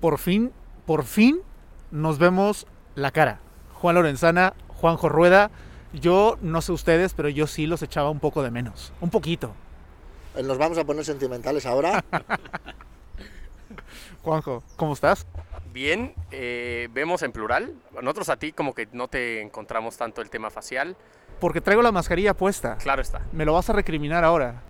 por 0.00 0.18
fin, 0.18 0.52
por 0.86 1.04
fin 1.04 1.40
nos 1.90 2.18
vemos 2.18 2.66
la 2.94 3.10
cara. 3.10 3.40
Juan 3.74 3.94
Lorenzana, 3.94 4.54
Juanjo 4.68 5.08
Rueda, 5.08 5.50
yo 5.92 6.36
no 6.42 6.60
sé 6.60 6.72
ustedes, 6.72 7.14
pero 7.14 7.28
yo 7.28 7.46
sí 7.46 7.66
los 7.66 7.82
echaba 7.82 8.10
un 8.10 8.20
poco 8.20 8.42
de 8.42 8.50
menos, 8.50 8.92
un 9.00 9.10
poquito. 9.10 9.52
Eh, 10.36 10.42
Nos 10.42 10.58
vamos 10.58 10.78
a 10.78 10.84
poner 10.84 11.04
sentimentales 11.04 11.66
ahora. 11.66 12.04
Juanjo, 14.22 14.62
¿cómo 14.76 14.92
estás? 14.92 15.26
Bien, 15.72 16.14
eh, 16.30 16.88
vemos 16.92 17.22
en 17.22 17.32
plural. 17.32 17.74
Nosotros 17.94 18.28
a 18.28 18.36
ti 18.36 18.52
como 18.52 18.74
que 18.74 18.88
no 18.92 19.08
te 19.08 19.40
encontramos 19.40 19.96
tanto 19.96 20.20
el 20.20 20.30
tema 20.30 20.50
facial. 20.50 20.96
Porque 21.40 21.60
traigo 21.60 21.82
la 21.82 21.92
mascarilla 21.92 22.34
puesta. 22.34 22.76
Claro 22.76 23.00
está. 23.00 23.20
Me 23.32 23.44
lo 23.44 23.54
vas 23.54 23.70
a 23.70 23.72
recriminar 23.72 24.24
ahora. 24.24 24.62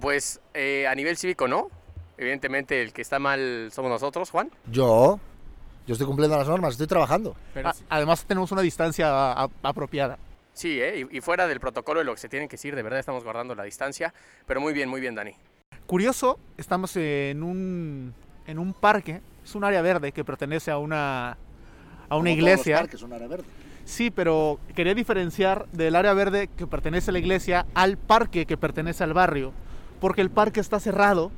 Pues 0.00 0.40
eh, 0.54 0.86
a 0.88 0.94
nivel 0.94 1.16
cívico 1.16 1.48
no. 1.48 1.68
Evidentemente 2.16 2.80
el 2.82 2.92
que 2.92 3.02
está 3.02 3.18
mal 3.18 3.70
somos 3.72 3.90
nosotros, 3.90 4.30
Juan. 4.30 4.50
Yo, 4.70 5.18
yo 5.86 5.92
estoy 5.92 6.06
cumpliendo 6.06 6.36
las 6.36 6.48
normas, 6.48 6.72
estoy 6.72 6.86
trabajando. 6.86 7.34
Pero 7.52 7.68
A- 7.70 7.74
sí, 7.74 7.84
además 7.88 8.24
tenemos 8.24 8.52
una 8.52 8.62
distancia 8.62 9.08
a- 9.10 9.44
a- 9.44 9.48
apropiada. 9.62 10.18
sí, 10.52 10.80
¿eh? 10.80 11.06
y, 11.10 11.16
y 11.18 11.20
fuera 11.20 11.48
del 11.48 11.58
protocolo 11.60 11.98
de 12.00 12.04
lo 12.04 12.14
que 12.14 12.20
se 12.20 12.28
tiene 12.28 12.46
que 12.46 12.52
decir, 12.52 12.76
de 12.76 12.82
verdad 12.82 13.00
estamos 13.00 13.24
guardando 13.24 13.54
la 13.54 13.64
distancia. 13.64 14.14
Pero 14.46 14.60
muy 14.60 14.72
bien, 14.72 14.88
muy 14.88 15.00
bien, 15.00 15.14
Dani. 15.14 15.32
Curioso, 15.86 16.38
estamos 16.56 16.96
en 16.96 17.42
un, 17.42 18.14
en 18.46 18.58
un 18.58 18.72
parque, 18.74 19.20
es 19.44 19.54
un 19.54 19.64
área 19.64 19.82
verde 19.82 20.12
que 20.12 20.24
pertenece 20.24 20.70
a 20.70 20.78
una, 20.78 21.32
a 21.32 21.36
Como 22.08 22.20
una 22.20 22.30
todos 22.30 22.38
iglesia. 22.38 22.74
los 22.76 22.80
parques, 22.82 23.02
un 23.02 23.12
área 23.12 23.26
verde. 23.28 23.44
Sí, 23.84 24.10
pero 24.10 24.58
quería 24.74 24.94
diferenciar 24.94 25.66
del 25.72 25.94
área 25.96 26.14
verde 26.14 26.48
que 26.56 26.66
pertenece 26.66 27.10
a 27.10 27.12
la 27.12 27.18
iglesia 27.18 27.66
al 27.74 27.98
parque 27.98 28.46
que 28.46 28.56
pertenece 28.56 29.04
al 29.04 29.12
barrio, 29.12 29.52
porque 30.00 30.22
el 30.22 30.30
parque 30.30 30.60
está 30.60 30.80
cerrado 30.80 31.30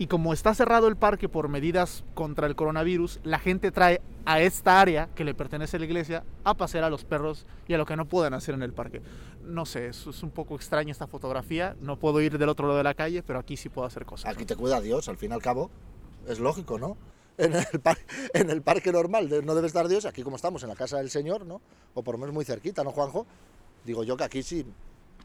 y 0.00 0.06
como 0.06 0.32
está 0.32 0.54
cerrado 0.54 0.88
el 0.88 0.96
parque 0.96 1.28
por 1.28 1.50
medidas 1.50 2.04
contra 2.14 2.46
el 2.46 2.56
coronavirus, 2.56 3.20
la 3.22 3.38
gente 3.38 3.70
trae 3.70 4.00
a 4.24 4.40
esta 4.40 4.80
área 4.80 5.10
que 5.14 5.24
le 5.24 5.34
pertenece 5.34 5.76
a 5.76 5.80
la 5.80 5.84
iglesia 5.84 6.24
a 6.42 6.54
pasear 6.54 6.84
a 6.84 6.88
los 6.88 7.04
perros 7.04 7.46
y 7.68 7.74
a 7.74 7.78
lo 7.78 7.84
que 7.84 7.96
no 7.96 8.06
pueden 8.06 8.32
hacer 8.32 8.54
en 8.54 8.62
el 8.62 8.72
parque. 8.72 9.02
No 9.44 9.66
sé, 9.66 9.88
es, 9.88 10.06
es 10.06 10.22
un 10.22 10.30
poco 10.30 10.54
extraña 10.56 10.90
esta 10.90 11.06
fotografía, 11.06 11.76
no 11.82 11.98
puedo 11.98 12.22
ir 12.22 12.38
del 12.38 12.48
otro 12.48 12.66
lado 12.66 12.78
de 12.78 12.84
la 12.84 12.94
calle, 12.94 13.22
pero 13.22 13.38
aquí 13.38 13.58
sí 13.58 13.68
puedo 13.68 13.86
hacer 13.86 14.06
cosas. 14.06 14.34
Aquí 14.34 14.46
te 14.46 14.56
cuida 14.56 14.80
Dios, 14.80 15.06
al 15.10 15.18
fin 15.18 15.32
y 15.32 15.34
al 15.34 15.42
cabo. 15.42 15.70
Es 16.26 16.38
lógico, 16.40 16.78
¿no? 16.78 16.96
En 17.36 17.54
el, 17.54 17.80
par- 17.82 17.98
en 18.32 18.48
el 18.48 18.62
parque 18.62 18.92
normal 18.92 19.28
no 19.44 19.54
debe 19.54 19.66
estar 19.66 19.86
Dios, 19.86 20.06
aquí 20.06 20.22
como 20.22 20.36
estamos, 20.36 20.62
en 20.62 20.70
la 20.70 20.76
casa 20.76 20.96
del 20.96 21.10
Señor, 21.10 21.44
¿no? 21.44 21.60
O 21.92 22.02
por 22.02 22.14
lo 22.14 22.18
menos 22.18 22.34
muy 22.34 22.46
cerquita, 22.46 22.82
¿no, 22.84 22.92
Juanjo? 22.92 23.26
Digo 23.84 24.02
yo 24.02 24.16
que 24.16 24.24
aquí 24.24 24.42
sí, 24.42 24.64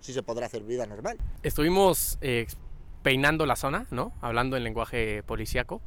sí 0.01 0.11
se 0.11 0.21
podrá 0.21 0.47
hacer 0.47 0.63
vida 0.63 0.85
normal. 0.85 1.17
Estuvimos 1.43 2.17
eh, 2.19 2.47
peinando 3.05 3.45
la 3.45 3.55
zona, 3.55 3.85
¿no? 3.91 4.13
Hablando 4.19 4.57
en 4.57 4.63
lenguaje 4.63 5.21
policíaco, 5.21 5.79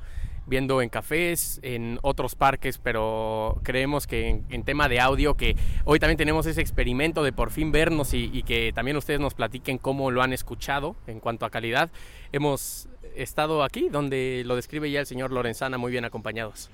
viendo 0.47 0.81
en 0.83 0.89
cafés, 0.89 1.59
en 1.65 1.99
otros 2.03 2.37
parques, 2.37 2.79
pero 2.79 3.59
creemos 3.65 4.07
que 4.07 4.41
en, 4.49 4.63
tema 4.63 4.89
de 4.89 5.01
audio, 5.01 5.35
que 5.35 5.57
hoy 5.85 5.99
también 5.99 6.17
tenemos 6.17 6.47
ese 6.47 6.61
experimento 6.61 7.25
de 7.25 7.33
por 7.33 7.51
fin 7.51 7.73
vernos 7.73 8.15
y, 8.15 8.45
que 8.45 8.73
también 8.73 8.97
ustedes 8.97 9.19
nos 9.19 9.35
platiquen 9.35 9.79
cómo 9.79 10.13
lo 10.13 10.23
han 10.23 10.33
escuchado 10.33 10.95
en 11.09 11.19
cuanto 11.19 11.45
a 11.45 11.51
calidad. 11.51 11.91
Hemos 12.31 12.89
estado 13.17 13.65
aquí, 13.65 13.89
donde 13.89 14.45
lo 14.47 14.55
describe 14.55 14.89
ya 14.89 15.01
el 15.01 15.07
señor 15.07 15.33
Lorenzana, 15.33 15.77
muy 15.77 15.91
bien 15.91 16.05
acompañados. 16.05 16.71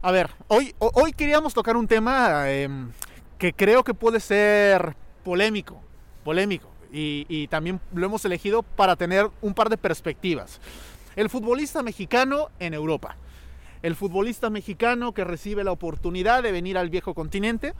A 0.00 0.12
ver, 0.12 0.30
hoy, 0.46 0.76
ho- 0.78 0.92
hoy 0.94 1.12
queríamos 1.12 1.54
tocar 1.54 1.76
un 1.76 1.88
tema 1.88 2.48
em, 2.52 2.92
que 3.36 3.52
creo 3.52 3.82
que 3.82 3.94
puede 3.94 4.20
ser 4.20 4.94
polémico, 5.24 5.82
polémico, 6.22 6.69
y, 6.92 7.46
también 7.48 7.80
lo 7.94 8.06
hemos 8.06 8.24
elegido 8.24 8.62
para 8.62 8.96
tener 8.96 9.30
un 9.42 9.54
par 9.54 9.68
de 9.68 9.76
perspectivas. 9.76 10.60
El 11.16 11.28
futbolista 11.28 11.82
mexicano 11.82 12.48
en 12.58 12.74
Europa. 12.74 13.16
El 13.82 13.96
futbolista 13.96 14.50
mexicano 14.50 15.12
que 15.12 15.24
recibe 15.24 15.64
la 15.64 15.72
oportunidad 15.72 16.42
de 16.42 16.52
venir 16.52 16.76
al 16.76 16.90
viejo 16.90 17.14
continente, 17.14 17.74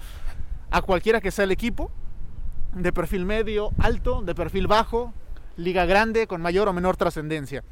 a 0.70 0.82
cualquiera 0.82 1.20
que 1.20 1.30
sea 1.30 1.44
el 1.44 1.50
equipo, 1.50 1.90
de 2.74 2.92
perfil 2.92 3.24
medio, 3.24 3.70
alto, 3.78 4.22
de 4.22 4.34
perfil 4.34 4.66
bajo, 4.66 5.12
liga 5.56 5.84
grande, 5.84 6.26
con 6.26 6.40
mayor 6.40 6.68
o 6.68 6.72
menor 6.72 6.96
trascendencia. 6.96 7.64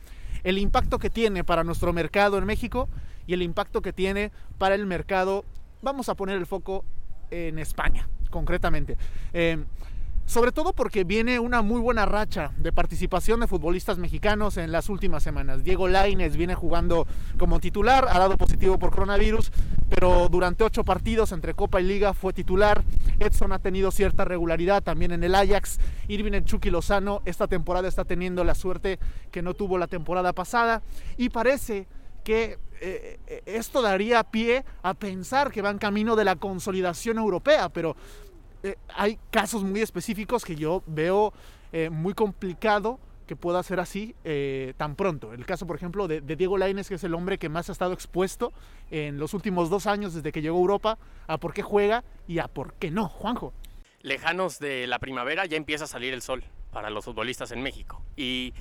El 0.45 0.59
impacto 0.59 0.99
que 0.99 1.11
tiene 1.11 1.45
para 1.45 1.65
nuestro 1.65 1.93
mercado 1.93 2.39
en 2.39 2.45
México 2.45 2.89
y 3.27 3.35
el 3.35 3.43
impacto 3.43 3.83
que 3.83 3.93
tiene 3.93 4.33
para 4.59 4.75
el 4.75 4.87
mercado, 4.87 5.45
vamos 5.83 6.09
a 6.09 6.15
poner 6.15 6.37
el 6.37 6.47
foco 6.47 6.85
en 7.31 7.59
España, 7.59 8.09
concretamente. 8.31 8.97
Eh, 9.33 9.65
sobre 10.29 10.53
todo 10.53 10.75
porque 10.75 11.05
viene 11.05 11.41
una 11.41 11.63
muy 11.63 11.81
buena 11.81 12.05
racha 12.05 12.53
de 12.59 12.71
participación 12.71 13.41
de 13.41 13.47
futbolistas 13.47 13.97
mexicanos 13.97 14.59
en 14.59 14.71
las 14.71 14.91
últimas 14.91 15.23
semanas. 15.23 15.65
Diego 15.65 15.89
Lainez 15.89 16.37
viene 16.37 16.55
jugando 16.55 17.07
como 17.39 17.61
titular, 17.61 18.07
ha 18.11 18.19
dado 18.19 18.37
positivo 18.37 18.79
por 18.79 18.91
coronavirus, 18.91 19.51
pero 19.89 20.29
durante 20.29 20.65
ocho 20.65 20.85
partidos 20.85 21.33
entre 21.33 21.55
Copa 21.55 21.81
y 21.81 21.85
Liga 21.85 22.13
fue 22.13 22.35
titular. 22.35 22.85
Edson 23.19 23.53
ha 23.53 23.59
tenido 23.59 23.91
cierta 23.91 24.27
regularidad 24.27 24.83
también 24.83 25.13
en 25.13 25.25
el 25.25 25.35
Ajax. 25.35 25.79
Irving 26.09 26.35
el 26.35 26.45
Chucky 26.45 26.69
Lozano 26.69 27.23
esta 27.25 27.47
temporada 27.49 27.89
está 27.89 28.05
teniendo 28.05 28.45
la 28.45 28.55
suerte 28.55 28.99
que 29.31 29.41
no 29.41 29.55
tuvo 29.55 29.79
la 29.79 29.87
temporada 29.87 30.35
pasada. 30.35 30.83
Y 31.17 31.31
parece 31.31 31.87
que 32.23 32.59
eh, 32.83 33.19
eh, 33.27 33.43
esto 33.47 33.81
daría 33.81 34.23
pie 34.25 34.67
a 34.83 34.93
pensar 34.93 35.51
que 35.51 35.63
van 35.63 35.79
camino 35.79 36.17
de 36.17 36.27
la 36.27 36.37
consolidación 36.37 37.17
europea, 37.17 37.71
pero 37.71 37.97
eh, 38.69 38.79
hay 38.95 39.19
casos 39.31 39.65
muy 39.65 39.81
específicos 39.81 40.45
que 40.45 40.57
yo 40.57 40.83
veo 40.87 41.33
eh, 41.73 41.91
muy 41.91 42.15
complicado 42.15 42.99
que 43.27 43.37
pueda 43.37 43.63
ser 43.63 43.79
así 43.79 44.15
eh, 44.25 44.73
tan 44.79 44.97
pronto. 44.97 45.35
El 45.35 45.45
caso, 45.45 45.67
por 45.67 45.77
ejemplo, 45.77 46.09
de, 46.09 46.23
de 46.23 46.37
Diego 46.37 46.57
Lainez, 46.57 46.89
que 46.89 46.95
es 46.95 47.05
el 47.05 47.15
hombre 47.15 47.39
que 47.39 47.51
más 47.51 47.69
ha 47.69 47.73
estado 47.73 47.93
expuesto 47.93 48.53
en 48.91 49.19
los 49.19 49.35
últimos 49.35 49.69
dos 49.69 49.87
años 49.87 50.15
desde 50.15 50.33
que 50.33 50.41
llegó 50.41 50.57
a 50.57 50.61
Europa, 50.61 50.99
a 51.27 51.37
por 51.37 51.53
qué 51.53 51.63
juega 51.63 52.05
y 52.27 52.39
a 52.39 52.49
por 52.49 52.73
qué 52.75 52.91
no, 52.91 53.09
Juanjo. 53.09 53.53
lejanos 54.01 54.59
de 54.59 54.87
la 54.87 54.99
primavera 54.99 55.45
ya 55.45 55.59
empieza 55.59 55.85
a 55.85 55.89
salir 55.89 56.15
el 56.15 56.23
sol 56.23 56.43
para 56.73 56.89
los 56.89 57.05
futbolistas 57.05 57.53
en 57.53 57.63
México. 57.63 58.03
Y 58.17 58.55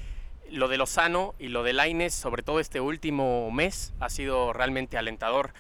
lo 0.52 0.68
de 0.68 0.78
Lozano 0.78 1.34
y 1.40 1.48
lo 1.48 1.64
de 1.64 1.74
Laines, 1.74 2.14
sobre 2.14 2.44
todo 2.44 2.60
este 2.60 2.82
último 2.82 3.50
mes, 3.52 3.94
ha 4.00 4.10
sido 4.10 4.52
realmente 4.52 4.98
alentador. 4.98 5.54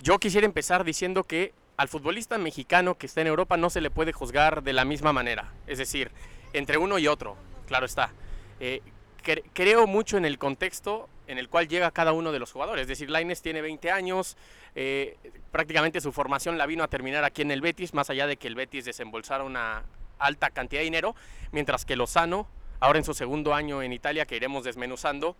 Yo 0.00 0.18
quisiera 0.18 0.46
empezar 0.46 0.84
diciendo 0.84 1.24
que 1.24 1.52
al 1.80 1.88
futbolista 1.88 2.36
mexicano 2.36 2.98
que 2.98 3.06
está 3.06 3.22
en 3.22 3.26
Europa 3.28 3.56
no 3.56 3.70
se 3.70 3.80
le 3.80 3.88
puede 3.90 4.12
juzgar 4.12 4.62
de 4.62 4.74
la 4.74 4.84
misma 4.84 5.14
manera. 5.14 5.50
Es 5.66 5.78
decir, 5.78 6.10
entre 6.52 6.76
uno 6.76 6.98
y 6.98 7.08
otro, 7.08 7.38
claro 7.66 7.86
está. 7.86 8.12
Eh, 8.60 8.82
cre- 9.24 9.44
creo 9.54 9.86
mucho 9.86 10.18
en 10.18 10.26
el 10.26 10.36
contexto 10.36 11.08
en 11.26 11.38
el 11.38 11.48
cual 11.48 11.68
llega 11.68 11.90
cada 11.90 12.12
uno 12.12 12.32
de 12.32 12.38
los 12.38 12.52
jugadores. 12.52 12.82
Es 12.82 12.88
decir, 12.88 13.08
Laines 13.08 13.40
tiene 13.40 13.62
20 13.62 13.90
años, 13.92 14.36
eh, 14.74 15.16
prácticamente 15.52 16.02
su 16.02 16.12
formación 16.12 16.58
la 16.58 16.66
vino 16.66 16.84
a 16.84 16.88
terminar 16.88 17.24
aquí 17.24 17.40
en 17.40 17.50
el 17.50 17.62
Betis, 17.62 17.94
más 17.94 18.10
allá 18.10 18.26
de 18.26 18.36
que 18.36 18.48
el 18.48 18.56
Betis 18.56 18.84
desembolsara 18.84 19.42
una 19.42 19.84
alta 20.18 20.50
cantidad 20.50 20.80
de 20.80 20.84
dinero, 20.84 21.14
mientras 21.50 21.86
que 21.86 21.96
Lozano, 21.96 22.46
ahora 22.80 22.98
en 22.98 23.06
su 23.06 23.14
segundo 23.14 23.54
año 23.54 23.80
en 23.82 23.94
Italia, 23.94 24.26
que 24.26 24.36
iremos 24.36 24.64
desmenuzando, 24.64 25.34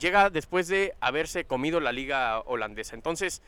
llega 0.00 0.30
después 0.30 0.66
de 0.66 0.94
haberse 1.00 1.44
comido 1.44 1.78
la 1.78 1.92
liga 1.92 2.40
holandesa. 2.40 2.96
Entonces, 2.96 3.40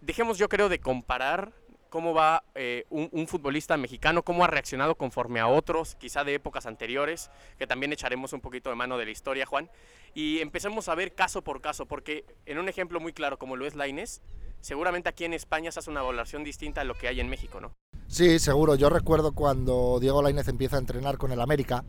dejemos 0.00 0.38
yo 0.38 0.48
creo 0.48 0.68
de 0.68 0.80
comparar 0.80 1.52
cómo 1.88 2.12
va 2.12 2.44
eh, 2.54 2.84
un, 2.90 3.26
futbolista 3.26 3.76
mexicano, 3.76 4.22
cómo 4.22 4.44
ha 4.44 4.48
reaccionado 4.48 4.96
conforme 4.96 5.40
a 5.40 5.46
otros, 5.46 5.94
quizá 5.94 6.24
de 6.24 6.34
épocas 6.34 6.66
anteriores, 6.66 7.30
que 7.58 7.66
también 7.66 7.92
echaremos 7.92 8.32
un 8.32 8.40
poquito 8.40 8.70
de 8.70 8.76
mano 8.76 8.98
de 8.98 9.06
la 9.06 9.10
historia, 9.12 9.46
Juan, 9.46 9.70
y 10.14 10.40
empecemos 10.40 10.88
a 10.88 10.94
ver 10.94 11.14
caso 11.14 11.42
por 11.42 11.60
caso, 11.60 11.86
porque 11.86 12.24
en 12.44 12.58
un 12.58 12.68
ejemplo 12.68 13.00
muy 13.00 13.12
claro 13.12 13.38
como 13.38 13.56
lo 13.56 13.66
es 13.66 13.74
Lainez, 13.74 14.20
seguramente 14.60 15.08
aquí 15.08 15.24
en 15.24 15.32
España 15.32 15.72
se 15.72 15.78
hace 15.78 15.90
una 15.90 16.02
valoración 16.02 16.44
distinta 16.44 16.82
a 16.82 16.84
lo 16.84 16.94
que 16.94 17.08
hay 17.08 17.20
en 17.20 17.28
México, 17.28 17.60
¿no? 17.60 17.72
Sí, 18.08 18.38
seguro. 18.38 18.74
Yo 18.74 18.90
recuerdo 18.90 19.32
cuando 19.32 19.98
Diego 20.00 20.22
Lainez 20.22 20.48
empieza 20.48 20.76
a 20.76 20.80
entrenar 20.80 21.18
con 21.18 21.32
el 21.32 21.40
América, 21.40 21.84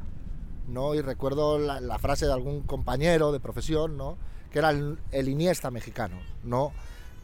¿no? 0.68 0.96
Y 0.96 1.02
recuerdo 1.02 1.60
la, 1.60 1.80
la 1.80 2.00
frase 2.00 2.26
de 2.26 2.34
algún 2.34 2.64
compañero 2.64 3.32
de 3.32 3.40
profesión, 3.40 3.98
¿no? 3.98 4.18
Que 4.52 4.60
era 4.60 4.70
el, 4.70 4.98
el 5.12 5.30
Iniesta 5.30 5.70
mexicano, 5.70 6.20
¿no? 6.44 6.72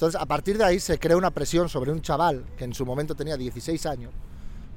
Entonces, 0.03 0.21
a 0.21 0.25
partir 0.25 0.57
de 0.57 0.65
ahí 0.65 0.81
se 0.81 0.99
crea 0.99 1.15
una 1.15 1.31
presión 1.31 1.69
sobre 1.69 1.89
un 1.89 2.01
chaval 2.01 2.43
que 2.57 2.65
en 2.65 2.73
su 2.73 2.85
momento 2.85 3.15
tenía 3.15 3.37
16 3.37 3.85
años, 3.85 4.11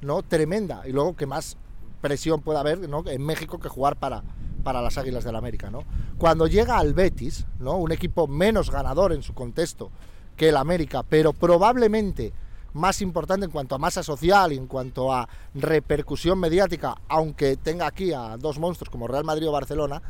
¿no? 0.00 0.22
Tremenda. 0.22 0.86
Y 0.86 0.92
luego 0.92 1.16
que 1.16 1.26
más 1.26 1.56
presión 2.00 2.42
puede 2.42 2.60
haber, 2.60 2.88
¿no? 2.88 3.02
En 3.08 3.26
México 3.26 3.58
que 3.58 3.68
jugar 3.68 3.96
para, 3.96 4.22
para 4.62 4.80
las 4.80 4.98
Águilas 4.98 5.24
del 5.24 5.34
América, 5.34 5.68
¿no? 5.68 5.82
Cuando 6.16 6.46
llega 6.46 6.78
al 6.78 6.94
Betis, 6.94 7.44
¿no? 7.58 7.76
Un 7.76 7.90
equipo 7.90 8.28
menos 8.28 8.70
ganador 8.70 9.12
en 9.12 9.24
su 9.24 9.34
contexto 9.34 9.90
que 10.36 10.50
el 10.50 10.56
América, 10.56 11.02
pero 11.02 11.32
probablemente 11.32 12.32
más 12.72 13.02
importante 13.02 13.46
en 13.46 13.50
cuanto 13.50 13.74
a 13.74 13.78
masa 13.78 14.04
social 14.04 14.52
y 14.52 14.56
en 14.56 14.68
cuanto 14.68 15.12
a 15.12 15.28
repercusión 15.54 16.38
mediática, 16.38 16.94
aunque 17.08 17.56
tenga 17.56 17.88
aquí 17.88 18.12
a 18.12 18.36
dos 18.36 18.60
monstruos 18.60 18.90
como 18.90 19.08
Real 19.08 19.24
Madrid 19.24 19.48
o 19.48 19.50
Barcelona, 19.50 20.00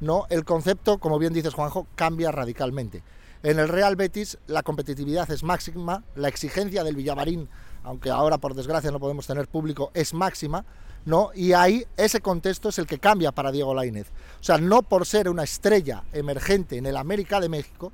no, 0.00 0.26
el 0.28 0.44
concepto, 0.44 0.98
como 0.98 1.18
bien 1.18 1.32
dices 1.32 1.54
Juanjo, 1.54 1.86
cambia 1.94 2.30
radicalmente. 2.30 3.02
En 3.46 3.60
el 3.60 3.68
Real 3.68 3.94
Betis 3.94 4.38
la 4.48 4.64
competitividad 4.64 5.30
es 5.30 5.44
máxima, 5.44 6.02
la 6.16 6.26
exigencia 6.26 6.82
del 6.82 6.96
Villamarín, 6.96 7.48
aunque 7.84 8.10
ahora 8.10 8.38
por 8.38 8.54
desgracia 8.54 8.90
no 8.90 8.98
podemos 8.98 9.24
tener 9.24 9.46
público, 9.46 9.92
es 9.94 10.14
máxima, 10.14 10.64
¿no? 11.04 11.30
Y 11.32 11.52
ahí 11.52 11.86
ese 11.96 12.20
contexto 12.20 12.70
es 12.70 12.80
el 12.80 12.88
que 12.88 12.98
cambia 12.98 13.30
para 13.30 13.52
Diego 13.52 13.72
Lainez. 13.72 14.08
O 14.40 14.42
sea, 14.42 14.58
no 14.58 14.82
por 14.82 15.06
ser 15.06 15.28
una 15.28 15.44
estrella 15.44 16.02
emergente 16.12 16.76
en 16.76 16.86
el 16.86 16.96
América 16.96 17.38
de 17.38 17.48
México, 17.48 17.92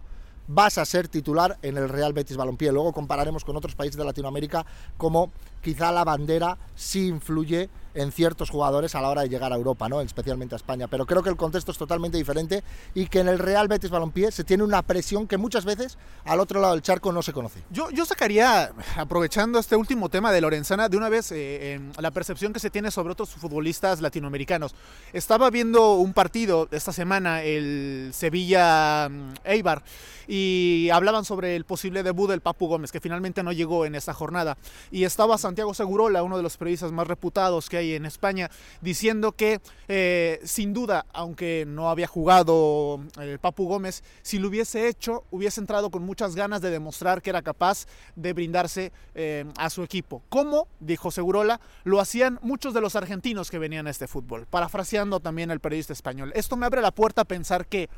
vas 0.48 0.78
a 0.78 0.86
ser 0.86 1.08
titular 1.08 1.58
en 1.60 1.76
el 1.76 1.90
Real 1.90 2.14
Betis 2.14 2.38
Balompié. 2.38 2.72
Luego 2.72 2.94
compararemos 2.94 3.44
con 3.44 3.54
otros 3.54 3.74
países 3.74 3.98
de 3.98 4.06
Latinoamérica 4.06 4.64
como 4.96 5.32
quizá 5.60 5.92
la 5.92 6.04
bandera 6.04 6.56
sí 6.74 7.08
influye 7.08 7.68
en 7.94 8.12
ciertos 8.12 8.50
jugadores 8.50 8.94
a 8.94 9.00
la 9.00 9.08
hora 9.08 9.22
de 9.22 9.28
llegar 9.28 9.52
a 9.52 9.56
Europa, 9.56 9.88
¿no? 9.88 10.00
especialmente 10.00 10.54
a 10.54 10.56
España. 10.56 10.88
Pero 10.88 11.06
creo 11.06 11.22
que 11.22 11.30
el 11.30 11.36
contexto 11.36 11.72
es 11.72 11.78
totalmente 11.78 12.18
diferente 12.18 12.62
y 12.94 13.06
que 13.06 13.20
en 13.20 13.28
el 13.28 13.38
Real 13.38 13.68
Betis 13.68 13.90
Balompié 13.90 14.30
se 14.32 14.44
tiene 14.44 14.64
una 14.64 14.82
presión 14.82 15.26
que 15.26 15.36
muchas 15.36 15.64
veces 15.64 15.98
al 16.24 16.40
otro 16.40 16.60
lado 16.60 16.74
del 16.74 16.82
charco 16.82 17.12
no 17.12 17.22
se 17.22 17.32
conoce. 17.32 17.62
Yo, 17.70 17.90
yo 17.90 18.04
sacaría, 18.04 18.72
aprovechando 18.96 19.58
este 19.58 19.76
último 19.76 20.08
tema 20.08 20.32
de 20.32 20.40
Lorenzana, 20.40 20.88
de 20.88 20.96
una 20.96 21.08
vez 21.08 21.32
eh, 21.32 21.80
la 21.98 22.10
percepción 22.10 22.52
que 22.52 22.60
se 22.60 22.70
tiene 22.70 22.90
sobre 22.90 23.12
otros 23.12 23.30
futbolistas 23.30 24.00
latinoamericanos. 24.00 24.74
Estaba 25.12 25.50
viendo 25.50 25.94
un 25.94 26.12
partido 26.12 26.68
esta 26.70 26.92
semana, 26.92 27.42
el 27.42 28.10
Sevilla-Eibar, 28.12 29.82
y 30.28 30.88
hablaban 30.92 31.24
sobre 31.24 31.56
el 31.56 31.64
posible 31.64 32.02
debut 32.02 32.30
del 32.30 32.40
Papu 32.40 32.68
Gómez, 32.68 32.92
que 32.92 33.00
finalmente 33.00 33.42
no 33.42 33.52
llegó 33.52 33.84
en 33.86 33.94
esta 33.94 34.14
jornada. 34.14 34.56
Y 34.90 35.04
estaba 35.04 35.38
Santiago 35.38 35.74
Segurola, 35.74 36.22
uno 36.22 36.36
de 36.36 36.42
los 36.42 36.56
periodistas 36.56 36.92
más 36.92 37.06
reputados 37.06 37.68
que 37.68 37.78
hay 37.78 37.81
en 37.82 38.06
España, 38.06 38.50
diciendo 38.80 39.32
que 39.32 39.60
eh, 39.88 40.40
sin 40.44 40.72
duda, 40.72 41.06
aunque 41.12 41.64
no 41.66 41.90
había 41.90 42.06
jugado 42.06 43.00
el 43.20 43.38
Papu 43.38 43.66
Gómez, 43.66 44.02
si 44.22 44.38
lo 44.38 44.48
hubiese 44.48 44.88
hecho, 44.88 45.24
hubiese 45.30 45.60
entrado 45.60 45.90
con 45.90 46.02
muchas 46.04 46.34
ganas 46.34 46.60
de 46.60 46.70
demostrar 46.70 47.20
que 47.20 47.30
era 47.30 47.42
capaz 47.42 47.86
de 48.16 48.32
brindarse 48.32 48.92
eh, 49.14 49.44
a 49.58 49.70
su 49.70 49.82
equipo. 49.82 50.22
Como, 50.28 50.68
dijo 50.80 51.10
Segurola, 51.10 51.60
lo 51.84 52.00
hacían 52.00 52.38
muchos 52.42 52.74
de 52.74 52.80
los 52.80 52.96
argentinos 52.96 53.50
que 53.50 53.58
venían 53.58 53.86
a 53.86 53.90
este 53.90 54.06
fútbol, 54.06 54.46
parafraseando 54.46 55.20
también 55.20 55.50
el 55.50 55.60
periodista 55.60 55.92
español. 55.92 56.32
Esto 56.34 56.56
me 56.56 56.66
abre 56.66 56.80
la 56.80 56.92
puerta 56.92 57.22
a 57.22 57.24
pensar 57.24 57.66
que 57.66 57.88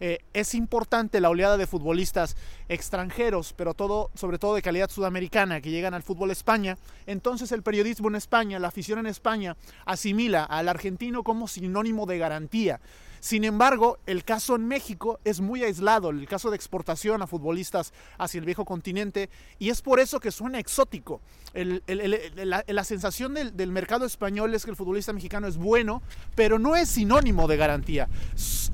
eh, 0.00 0.20
es 0.32 0.54
importante 0.54 1.20
la 1.20 1.28
oleada 1.28 1.56
de 1.56 1.66
futbolistas 1.66 2.36
extranjeros, 2.68 3.52
pero 3.52 3.74
todo, 3.74 4.10
sobre 4.14 4.38
todo 4.38 4.54
de 4.54 4.62
calidad 4.62 4.90
sudamericana, 4.90 5.60
que 5.60 5.70
llegan 5.70 5.94
al 5.94 6.02
fútbol 6.02 6.30
España. 6.30 6.78
Entonces 7.06 7.52
el 7.52 7.62
periodismo 7.62 8.08
en 8.08 8.14
España, 8.14 8.58
la 8.58 8.68
afición 8.68 8.98
en 8.98 9.06
España, 9.06 9.56
asimila 9.84 10.44
al 10.44 10.68
argentino 10.68 11.22
como 11.22 11.48
sinónimo 11.48 12.06
de 12.06 12.18
garantía. 12.18 12.80
Sin 13.20 13.44
embargo, 13.44 13.98
el 14.06 14.24
caso 14.24 14.56
en 14.56 14.66
México 14.66 15.20
es 15.24 15.42
muy 15.42 15.62
aislado, 15.62 16.08
el 16.08 16.26
caso 16.26 16.48
de 16.48 16.56
exportación 16.56 17.20
a 17.20 17.26
futbolistas 17.26 17.92
hacia 18.16 18.38
el 18.38 18.46
viejo 18.46 18.64
continente, 18.64 19.28
y 19.58 19.68
es 19.68 19.82
por 19.82 20.00
eso 20.00 20.20
que 20.20 20.30
suena 20.30 20.58
exótico. 20.58 21.20
la, 21.52 22.84
sensación 22.84 23.34
del, 23.34 23.54
del, 23.54 23.72
mercado 23.72 24.06
español 24.06 24.54
es 24.54 24.64
que 24.64 24.70
el 24.70 24.76
futbolista 24.76 25.12
mexicano 25.12 25.46
es 25.46 25.58
bueno, 25.58 26.02
pero 26.34 26.58
no 26.58 26.76
es 26.76 26.88
sinónimo 26.88 27.46
de 27.46 27.58
garantía. 27.58 28.08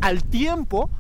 Al 0.01 0.23
tiempo, 0.23 0.91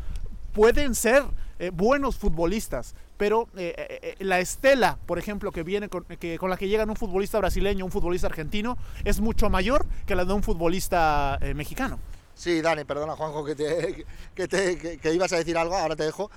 pueden 0.56 0.94
ser 0.94 1.22
eh, 1.58 1.70
buenos 1.70 2.16
futbolistas, 2.16 2.94
pero 3.18 3.46
eh, 3.58 4.14
eh, 4.18 4.24
la 4.24 4.40
estela, 4.40 4.98
por 5.04 5.18
ejemplo, 5.18 5.52
que 5.52 5.62
viene 5.62 5.90
con, 5.90 6.06
la 6.08 6.56
que 6.56 6.68
llegan 6.68 6.88
un 6.88 6.96
futbolista 6.96 7.38
brasileño, 7.38 7.84
un 7.84 7.90
futbolista 7.90 8.28
argentino, 8.28 8.78
es 9.04 9.20
mucho 9.20 9.50
mayor 9.50 9.84
que 10.06 10.16
la 10.16 10.24
de 10.24 10.32
un 10.32 10.42
futbolista 10.42 11.38
mexicano. 11.54 11.98
Sí, 12.34 12.62
Dani, 12.62 12.84
perdona 12.84 13.16
Juanjo 13.16 13.44
que, 13.44 13.54
te, 13.54 14.98
que, 14.98 15.12
ibas 15.14 15.30
a 15.34 15.36
decir 15.36 15.58
algo, 15.58 15.76
ahora 15.76 15.94
te 15.94 16.04
dejo. 16.04 16.30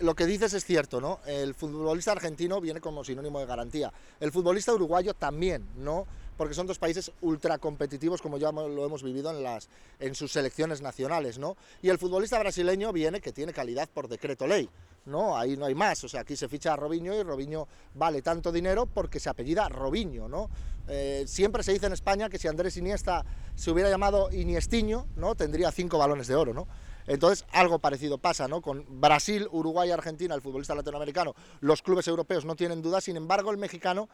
lo 0.00 0.16
que 0.16 0.26
dices 0.26 0.52
es 0.52 0.64
cierto, 0.64 1.00
¿no? 1.00 1.20
El 1.24 1.54
futbolista 1.54 2.10
argentino 2.10 2.60
viene 2.60 2.80
como 2.80 3.04
sinónimo 3.04 3.38
de 3.38 3.46
garantía. 3.46 3.92
El 4.18 4.32
futbolista 4.32 4.74
uruguayo 4.74 5.14
también, 5.14 5.64
¿no? 5.76 6.08
Porque 6.36 6.54
son 6.54 6.66
dos 6.66 6.78
países 6.78 7.12
ultra 7.20 7.58
competitivos 7.58 8.22
como 8.22 8.38
ya 8.38 8.52
lo 8.52 8.84
hemos 8.84 9.02
vivido 9.02 9.30
en, 9.30 9.42
las, 9.42 9.68
en 9.98 10.14
sus 10.14 10.32
selecciones 10.32 10.80
nacionales, 10.80 11.38
¿no? 11.38 11.56
Y 11.82 11.88
el 11.88 11.98
futbolista 11.98 12.38
brasileño 12.38 12.92
viene 12.92 13.20
que 13.20 13.32
tiene 13.32 13.52
calidad 13.52 13.88
por 13.88 14.08
decreto 14.08 14.46
ley, 14.46 14.68
¿no? 15.06 15.36
Ahí 15.36 15.56
no 15.56 15.66
hay 15.66 15.74
más, 15.74 16.02
o 16.04 16.08
sea, 16.08 16.20
aquí 16.20 16.36
se 16.36 16.48
ficha 16.48 16.72
a 16.72 16.76
Robinho 16.76 17.14
y 17.14 17.22
Robinho 17.22 17.68
vale 17.94 18.22
tanto 18.22 18.52
dinero 18.52 18.86
porque 18.86 19.20
se 19.20 19.28
apellida 19.28 19.68
Robinho, 19.68 20.28
¿no? 20.28 20.50
Eh, 20.88 21.24
siempre 21.26 21.62
se 21.62 21.72
dice 21.72 21.86
en 21.86 21.92
España 21.92 22.28
que 22.28 22.38
si 22.38 22.48
Andrés 22.48 22.76
Iniesta 22.76 23.24
se 23.54 23.70
hubiera 23.70 23.88
llamado 23.88 24.30
Iniestiño, 24.32 25.06
¿no? 25.16 25.34
Tendría 25.34 25.70
cinco 25.70 25.98
balones 25.98 26.26
de 26.26 26.34
oro, 26.34 26.52
¿no? 26.52 26.66
Entonces, 27.06 27.44
algo 27.52 27.78
parecido 27.78 28.18
pasa, 28.18 28.48
¿no? 28.48 28.60
Con 28.60 29.00
Brasil, 29.00 29.48
Uruguay 29.50 29.90
Argentina, 29.90 30.34
el 30.34 30.40
futbolista 30.40 30.74
latinoamericano, 30.74 31.34
los 31.60 31.82
clubes 31.82 32.06
europeos 32.06 32.44
no 32.44 32.54
tienen 32.54 32.82
duda, 32.82 33.00
sin 33.00 33.16
embargo, 33.16 33.50
el 33.50 33.58
mexicano 33.58 34.08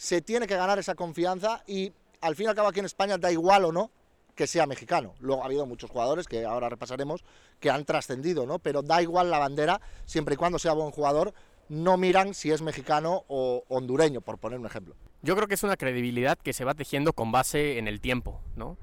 se 0.00 0.22
tiene 0.22 0.46
que 0.46 0.56
ganar 0.56 0.78
esa 0.78 0.94
confianza 0.94 1.62
y 1.66 1.92
al 2.22 2.34
fin 2.34 2.46
y 2.46 2.48
al 2.48 2.54
cabo 2.54 2.68
aquí 2.68 2.78
en 2.78 2.86
España 2.86 3.18
da 3.18 3.30
igual 3.30 3.66
o 3.66 3.72
no 3.72 3.90
que 4.34 4.46
sea 4.46 4.64
mexicano. 4.64 5.14
Luego 5.20 5.42
ha 5.42 5.44
habido 5.44 5.66
muchos 5.66 5.90
jugadores 5.90 6.26
que 6.26 6.46
ahora 6.46 6.70
repasaremos 6.70 7.22
que 7.58 7.68
han 7.68 7.84
trascendido, 7.84 8.46
¿no? 8.46 8.58
Pero 8.58 8.80
da 8.80 9.02
igual 9.02 9.30
la 9.30 9.38
bandera 9.38 9.82
siempre 10.06 10.34
y 10.34 10.36
cuando 10.38 10.58
sea 10.58 10.72
buen 10.72 10.90
jugador. 10.90 11.34
No 11.68 11.98
miran 11.98 12.32
si 12.32 12.50
es 12.50 12.62
mexicano 12.62 13.24
o 13.28 13.64
hondureño, 13.68 14.22
por 14.22 14.38
poner 14.38 14.58
un 14.58 14.64
ejemplo. 14.64 14.96
Yo 15.20 15.36
creo 15.36 15.46
que 15.46 15.54
es 15.54 15.62
una 15.64 15.76
credibilidad 15.76 16.38
que 16.38 16.54
se 16.54 16.64
va 16.64 16.72
tejiendo 16.72 17.12
con 17.12 17.30
base 17.30 17.76
en 17.76 17.86
el 17.86 18.00
tiempo, 18.00 18.40
¿no? 18.56 18.78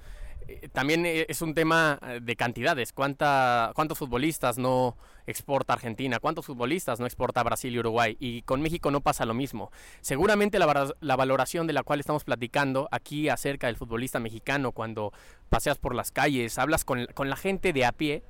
Eh, 0.47 0.69
también 0.71 1.05
eh, 1.05 1.25
es 1.27 1.41
un 1.41 1.53
tema 1.53 1.99
eh, 2.01 2.19
de 2.21 2.35
cantidades. 2.35 2.93
¿Cuánta, 2.93 3.71
¿Cuántos 3.75 3.97
futbolistas 3.97 4.57
no 4.57 4.97
exporta 5.25 5.73
Argentina? 5.73 6.19
¿Cuántos 6.19 6.45
futbolistas 6.45 6.99
no 6.99 7.05
exporta 7.05 7.43
Brasil 7.43 7.73
y 7.73 7.79
Uruguay? 7.79 8.15
Y 8.19 8.43
con 8.43 8.61
México 8.61 8.89
no 8.89 9.01
pasa 9.01 9.25
lo 9.25 9.33
mismo. 9.33 9.71
Seguramente 10.01 10.57
la, 10.57 11.15
valoración 11.15 11.67
de 11.67 11.73
la 11.73 11.83
cual 11.83 11.99
estamos 11.99 12.23
platicando 12.23 12.87
aquí 12.91 13.27
acerca 13.29 13.67
del 13.67 13.75
futbolista 13.75 14.19
mexicano, 14.19 14.71
cuando 14.71 15.11
paseas 15.49 15.77
por 15.77 15.93
las 15.93 16.11
calles, 16.11 16.57
hablas 16.57 16.85
con, 16.85 17.07
con 17.13 17.29
la 17.29 17.35
gente 17.35 17.73
de 17.73 17.85
a 17.85 17.91
pie, 17.91 18.23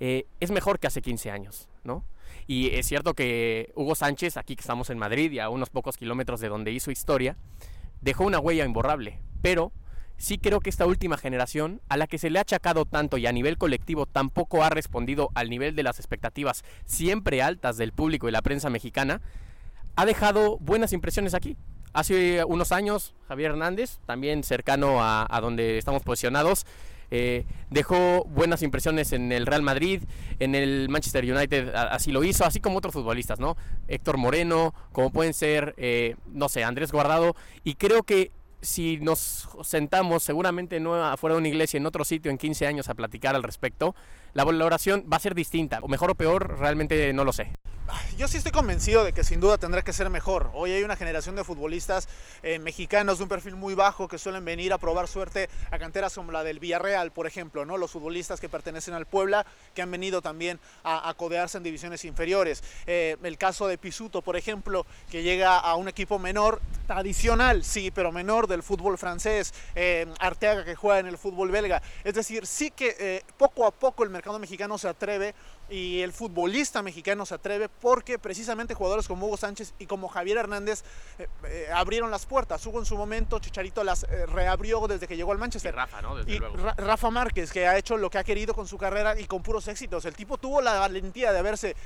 es 0.00 0.50
mejor 0.50 0.78
que 0.78 0.86
hace 0.86 1.02
15 1.02 1.30
años, 1.30 1.68
¿no? 1.84 2.06
Y 2.46 2.70
es 2.70 2.86
cierto 2.86 3.12
que 3.12 3.70
Hugo 3.74 3.94
Sánchez, 3.94 4.38
aquí 4.38 4.56
que 4.56 4.62
estamos 4.62 4.88
en 4.88 4.96
Madrid 4.96 5.30
y 5.30 5.40
a 5.40 5.50
unos 5.50 5.68
pocos 5.68 5.98
kilómetros 5.98 6.40
de 6.40 6.48
donde 6.48 6.72
hizo 6.72 6.90
historia, 6.90 7.36
dejó 8.00 8.24
una 8.24 8.38
huella 8.38 8.64
imborrable, 8.64 9.20
pero 9.42 9.72
sí 10.20 10.36
creo 10.36 10.60
que 10.60 10.68
esta 10.68 10.86
última 10.86 11.16
generación, 11.16 11.80
a 11.88 11.96
la 11.96 12.06
que 12.06 12.18
se 12.18 12.28
le 12.28 12.38
ha 12.38 12.42
achacado 12.42 12.84
tanto 12.84 13.16
y 13.16 13.26
a 13.26 13.32
nivel 13.32 13.56
colectivo 13.56 14.04
tampoco 14.04 14.62
ha 14.62 14.68
respondido 14.68 15.30
al 15.34 15.48
nivel 15.48 15.74
de 15.74 15.82
las 15.82 15.98
expectativas 15.98 16.62
siempre 16.84 17.42
altas 17.42 17.78
del 17.78 17.92
público 17.92 18.28
y 18.28 18.32
la 18.32 18.42
prensa 18.42 18.68
mexicana, 18.68 19.22
ha 19.96 20.04
dejado 20.04 20.58
buenas 20.58 20.92
impresiones 20.92 21.32
aquí. 21.32 21.56
Hace 21.94 22.44
unos 22.44 22.70
años, 22.70 23.14
Javier 23.28 23.52
Hernández, 23.52 23.98
también 24.04 24.44
cercano 24.44 24.98
a, 25.00 25.40
donde 25.40 25.78
estamos 25.78 26.02
posicionados, 26.02 26.66
eh, 27.10 27.46
dejó 27.70 28.24
buenas 28.24 28.62
impresiones 28.62 29.12
en 29.14 29.32
el 29.32 29.46
Real 29.46 29.62
Madrid, 29.62 30.02
en 30.38 30.54
el 30.54 30.88
Manchester 30.90 31.24
United, 31.24 31.74
así 31.74 32.12
lo 32.12 32.22
hizo, 32.24 32.44
así 32.44 32.60
como 32.60 32.78
otros 32.78 32.92
futbolistas, 32.92 33.40
¿no? 33.40 33.56
Héctor 33.88 34.18
Moreno, 34.18 34.74
como 34.92 35.10
pueden 35.10 35.32
ser, 35.32 35.74
eh, 35.78 36.14
no 36.26 36.50
sé, 36.50 36.62
Andrés 36.62 36.92
Guardado, 36.92 37.34
y 37.64 37.74
creo 37.74 38.02
que 38.02 38.30
si 38.60 38.98
nos 38.98 39.48
sentamos, 39.62 40.22
seguramente 40.22 40.80
no 40.80 41.02
afuera 41.04 41.34
de 41.34 41.40
una 41.40 41.48
iglesia, 41.48 41.78
en 41.78 41.86
otro 41.86 42.04
sitio, 42.04 42.30
en 42.30 42.38
15 42.38 42.66
años 42.66 42.88
a 42.88 42.94
platicar 42.94 43.34
al 43.34 43.42
respecto, 43.42 43.94
la 44.34 44.44
valoración 44.44 45.04
va 45.10 45.16
a 45.16 45.20
ser 45.20 45.34
distinta. 45.34 45.80
O 45.82 45.88
mejor 45.88 46.10
o 46.10 46.14
peor, 46.14 46.58
realmente 46.58 47.12
no 47.12 47.24
lo 47.24 47.32
sé. 47.32 47.52
Yo 48.16 48.28
sí 48.28 48.36
estoy 48.36 48.52
convencido 48.52 49.04
de 49.04 49.12
que 49.12 49.24
sin 49.24 49.40
duda 49.40 49.58
tendrá 49.58 49.82
que 49.82 49.92
ser 49.92 50.10
mejor. 50.10 50.50
Hoy 50.54 50.72
hay 50.72 50.82
una 50.82 50.96
generación 50.96 51.36
de 51.36 51.44
futbolistas 51.44 52.08
eh, 52.42 52.58
mexicanos 52.58 53.18
de 53.18 53.24
un 53.24 53.28
perfil 53.28 53.56
muy 53.56 53.74
bajo 53.74 54.08
que 54.08 54.18
suelen 54.18 54.44
venir 54.44 54.72
a 54.72 54.78
probar 54.78 55.08
suerte 55.08 55.48
a 55.70 55.78
canteras 55.78 56.14
como 56.14 56.32
la 56.32 56.44
del 56.44 56.58
Villarreal, 56.58 57.12
por 57.12 57.26
ejemplo, 57.26 57.64
¿no? 57.64 57.78
Los 57.78 57.90
futbolistas 57.90 58.40
que 58.40 58.48
pertenecen 58.48 58.94
al 58.94 59.06
Puebla, 59.06 59.46
que 59.74 59.82
han 59.82 59.90
venido 59.90 60.22
también 60.22 60.60
a, 60.84 61.12
codearse 61.16 61.58
en 61.58 61.64
divisiones 61.64 62.04
inferiores. 62.04 62.62
Eh, 62.86 63.16
el 63.22 63.38
caso 63.38 63.66
de 63.66 63.78
Pisuto, 63.78 64.22
por 64.22 64.36
ejemplo, 64.36 64.86
que 65.10 65.22
llega 65.22 65.58
a 65.58 65.74
un 65.74 65.88
equipo 65.88 66.18
menor, 66.18 66.60
tradicional, 66.86 67.64
sí, 67.64 67.90
pero 67.90 68.12
menor 68.12 68.46
del 68.46 68.62
fútbol 68.62 68.98
francés. 68.98 69.54
Eh, 69.74 70.06
Arteaga 70.18 70.64
que 70.64 70.74
juega 70.74 71.00
en 71.00 71.06
el 71.06 71.18
fútbol 71.18 71.50
belga. 71.50 71.82
Es 72.04 72.14
decir, 72.14 72.46
sí 72.46 72.70
que 72.70 73.24
poco 73.36 73.66
a 73.66 73.70
poco 73.70 74.04
el 74.04 74.10
mercado 74.10 74.19
mexicano 74.38 74.78
se 74.78 74.88
atreve 74.88 75.34
y 75.70 76.02
el 76.02 76.12
futbolista 76.12 76.82
mexicano 76.82 77.24
se 77.24 77.34
atreve 77.34 77.68
porque 77.68 78.18
precisamente 78.18 78.74
jugadores 78.74 79.06
como 79.06 79.26
Hugo 79.26 79.36
Sánchez 79.36 79.74
y 79.78 79.86
como 79.86 80.08
Javier 80.08 80.38
Hernández 80.38 80.82
eh, 81.18 81.28
eh, 81.44 81.68
abrieron 81.72 82.10
las 82.10 82.26
puertas. 82.26 82.64
Hugo 82.66 82.80
en 82.80 82.86
su 82.86 82.96
momento, 82.96 83.38
Chicharito 83.38 83.84
las 83.84 84.02
eh, 84.04 84.26
reabrió 84.26 84.86
desde 84.88 85.06
que 85.06 85.16
llegó 85.16 85.32
al 85.32 85.38
Manchester. 85.38 85.72
Y 85.72 85.76
Rafa, 85.76 86.02
¿no? 86.02 86.20
y 86.20 86.38
Rafa 86.38 87.10
Márquez, 87.10 87.52
que 87.52 87.68
ha 87.68 87.78
hecho 87.78 87.96
lo 87.96 88.10
que 88.10 88.18
ha 88.18 88.24
querido 88.24 88.52
con 88.52 88.66
su 88.66 88.78
carrera 88.78 89.18
y 89.18 89.26
con 89.26 89.42
puros 89.42 89.68
éxitos. 89.68 90.04
El 90.04 90.14
tipo 90.14 90.38
tuvo 90.38 90.60
la 90.60 90.80
valentía 90.80 91.32
de 91.32 91.38
haberse, 91.38 91.76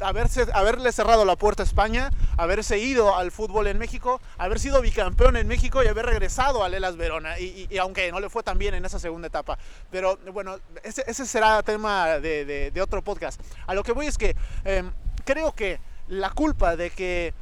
haberse, 0.00 0.46
haberle 0.54 0.90
cerrado 0.92 1.24
la 1.24 1.36
puerta 1.36 1.62
a 1.62 1.66
España, 1.66 2.10
haberse 2.38 2.78
ido 2.78 3.16
al 3.16 3.30
fútbol 3.30 3.66
en 3.66 3.78
México, 3.78 4.20
haber 4.38 4.58
sido 4.58 4.80
bicampeón 4.80 5.36
en 5.36 5.46
México 5.46 5.82
y 5.84 5.88
haber 5.88 6.06
regresado 6.06 6.64
a 6.64 6.68
Lelas 6.68 6.96
Verona. 6.96 7.38
Y, 7.38 7.76
aunque 7.78 8.10
no 8.10 8.20
le 8.20 8.30
fue 8.30 8.42
tan 8.42 8.56
bien 8.56 8.74
en 8.74 8.84
esa 8.86 8.98
segunda 8.98 9.28
etapa. 9.28 9.58
Pero 9.90 10.18
bueno, 10.32 10.58
ese, 10.82 11.04
ese 11.06 11.26
será 11.26 11.62
tema 11.62 12.18
de, 12.18 12.70
de 12.70 12.82
otro 12.82 13.02
podcast. 13.02 13.25
A 13.66 13.74
lo 13.74 13.82
que 13.82 13.92
voy 13.92 14.06
es 14.06 14.18
que 14.18 14.36
em, 14.64 14.90
creo 15.24 15.52
que 15.52 15.80
la 16.08 16.30
culpa 16.30 16.76
de 16.76 16.90
que 16.90 17.34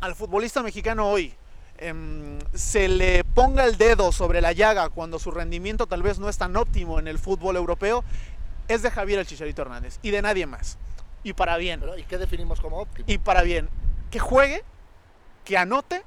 al 0.00 0.14
futbolista 0.14 0.62
mexicano 0.62 1.08
hoy 1.08 1.34
em, 1.78 2.38
se 2.52 2.88
le 2.88 3.24
ponga 3.24 3.64
el 3.64 3.76
dedo 3.78 4.12
sobre 4.12 4.40
la 4.40 4.52
llaga 4.52 4.88
cuando 4.90 5.18
su 5.18 5.30
rendimiento 5.30 5.86
tal 5.86 6.02
vez 6.02 6.18
no 6.18 6.28
es 6.28 6.38
tan 6.38 6.56
óptimo 6.56 6.98
en 6.98 7.08
el 7.08 7.18
fútbol 7.18 7.56
europeo 7.56 8.04
es 8.68 8.82
de 8.82 8.90
Javier 8.90 9.18
el 9.18 9.26
Chicharito 9.26 9.62
Hernández 9.62 9.98
y 10.02 10.10
de 10.10 10.22
nadie 10.22 10.46
más. 10.46 10.78
y 11.22 11.32
para 11.32 11.56
bien. 11.56 11.80
Pero, 11.80 11.96
¿Y 11.96 12.04
qué 12.04 12.18
definimos 12.18 12.60
como 12.60 12.78
óptimo? 12.78 13.06
Y 13.08 13.18
para 13.18 13.42
bien, 13.42 13.68
que 14.10 14.18
juegue, 14.18 14.62
que 15.44 15.56
anote 15.56 16.02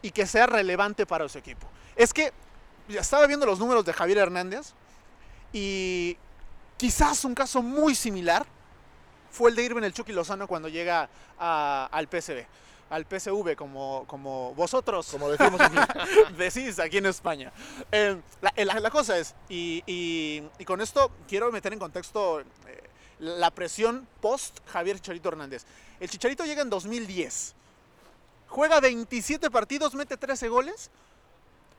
y 0.00 0.10
que 0.10 0.26
sea 0.26 0.46
relevante 0.46 1.06
para 1.06 1.28
su 1.28 1.38
equipo. 1.38 1.66
Es 1.94 2.12
que 2.12 2.32
ya 2.88 3.00
estaba 3.00 3.26
viendo 3.26 3.46
los 3.46 3.58
números 3.58 3.84
de 3.84 3.92
Javier 3.92 4.18
Hernández 4.18 4.72
y 5.52 6.16
quizás 6.82 7.24
un 7.24 7.32
caso 7.32 7.62
muy 7.62 7.94
similar 7.94 8.44
fue 9.30 9.50
el 9.50 9.54
de 9.56 9.62
Irving 9.62 9.84
el 9.84 9.92
Chucky 9.94 10.12
Lozano 10.12 10.48
cuando 10.48 10.68
llega 10.68 11.08
a- 11.38 11.88
al 11.92 12.08
PSV, 12.08 12.44
al 12.90 13.06
PSV 13.06 13.54
como, 13.54 14.04
como 14.08 14.52
vosotros 14.56 15.06
Como 15.12 15.28
decimos 15.30 15.60
aquí. 15.60 15.76
decís 16.36 16.80
aquí 16.80 16.96
en 16.98 17.06
España. 17.06 17.52
Eh, 17.92 18.20
la, 18.40 18.52
la- 18.56 18.80
la 18.80 18.90
cosa 18.90 19.16
es, 19.16 19.36
y, 19.48 19.84
y- 19.86 20.42
y 20.58 20.64
con 20.64 20.80
esto 20.80 21.12
quiero 21.28 21.52
meter 21.52 21.72
en 21.72 21.78
contexto 21.78 22.40
eh, 22.40 22.44
la 23.20 23.52
presión 23.52 24.08
post 24.20 24.58
Javier 24.66 24.96
Chicharito 24.96 25.28
Hernández. 25.28 25.64
El 26.00 26.10
Chicharito 26.10 26.44
llega 26.44 26.62
en 26.62 26.68
2010, 26.70 27.54
juega 28.48 28.80
27 28.80 29.52
partidos, 29.52 29.94
mete 29.94 30.16
13 30.16 30.48
goles, 30.48 30.90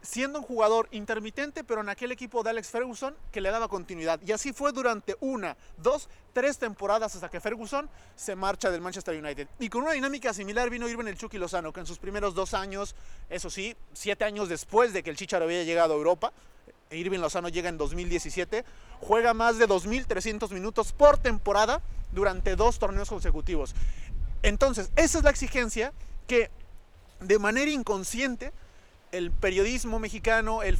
siendo 0.03 0.39
un 0.39 0.45
jugador 0.45 0.89
intermitente, 0.91 1.63
pero 1.63 1.81
en 1.81 1.89
aquel 1.89 2.11
equipo 2.11 2.43
de 2.43 2.51
Alex 2.51 2.69
Ferguson 2.69 3.15
que 3.31 3.41
le 3.41 3.49
daba 3.49 3.69
continuidad. 3.69 4.19
Y 4.25 4.33
así 4.33 4.51
fue 4.51 4.73
durante 4.73 5.15
una, 5.21 5.55
dos, 5.77 6.09
tres 6.33 6.57
temporadas 6.57 7.15
hasta 7.15 7.29
que 7.29 7.39
Ferguson 7.39 7.89
se 8.15 8.35
marcha 8.35 8.69
del 8.69 8.81
Manchester 8.81 9.17
United. 9.17 9.47
Y 9.59 9.69
con 9.69 9.83
una 9.83 9.93
dinámica 9.93 10.33
similar 10.33 10.69
vino 10.69 10.89
Irving 10.89 11.07
el 11.07 11.17
Chucky 11.17 11.37
Lozano, 11.37 11.71
que 11.71 11.79
en 11.79 11.85
sus 11.85 11.99
primeros 11.99 12.35
dos 12.35 12.53
años, 12.53 12.95
eso 13.29 13.49
sí, 13.49 13.75
siete 13.93 14.25
años 14.25 14.49
después 14.49 14.91
de 14.91 15.03
que 15.03 15.09
el 15.09 15.15
Chicharo 15.15 15.45
había 15.45 15.63
llegado 15.63 15.93
a 15.93 15.97
Europa, 15.97 16.33
Irving 16.91 17.19
Lozano 17.19 17.47
llega 17.47 17.69
en 17.69 17.77
2017, 17.77 18.65
juega 18.99 19.33
más 19.33 19.57
de 19.57 19.67
2.300 19.67 20.51
minutos 20.51 20.91
por 20.91 21.17
temporada 21.17 21.81
durante 22.11 22.55
dos 22.57 22.77
torneos 22.77 23.09
consecutivos. 23.09 23.73
Entonces, 24.43 24.91
esa 24.97 25.17
es 25.17 25.23
la 25.23 25.29
exigencia 25.29 25.93
que 26.27 26.51
de 27.21 27.39
manera 27.39 27.71
inconsciente 27.71 28.51
el 29.13 29.31
periodismo 29.31 29.99
mexicano, 29.99 30.63
el, 30.63 30.77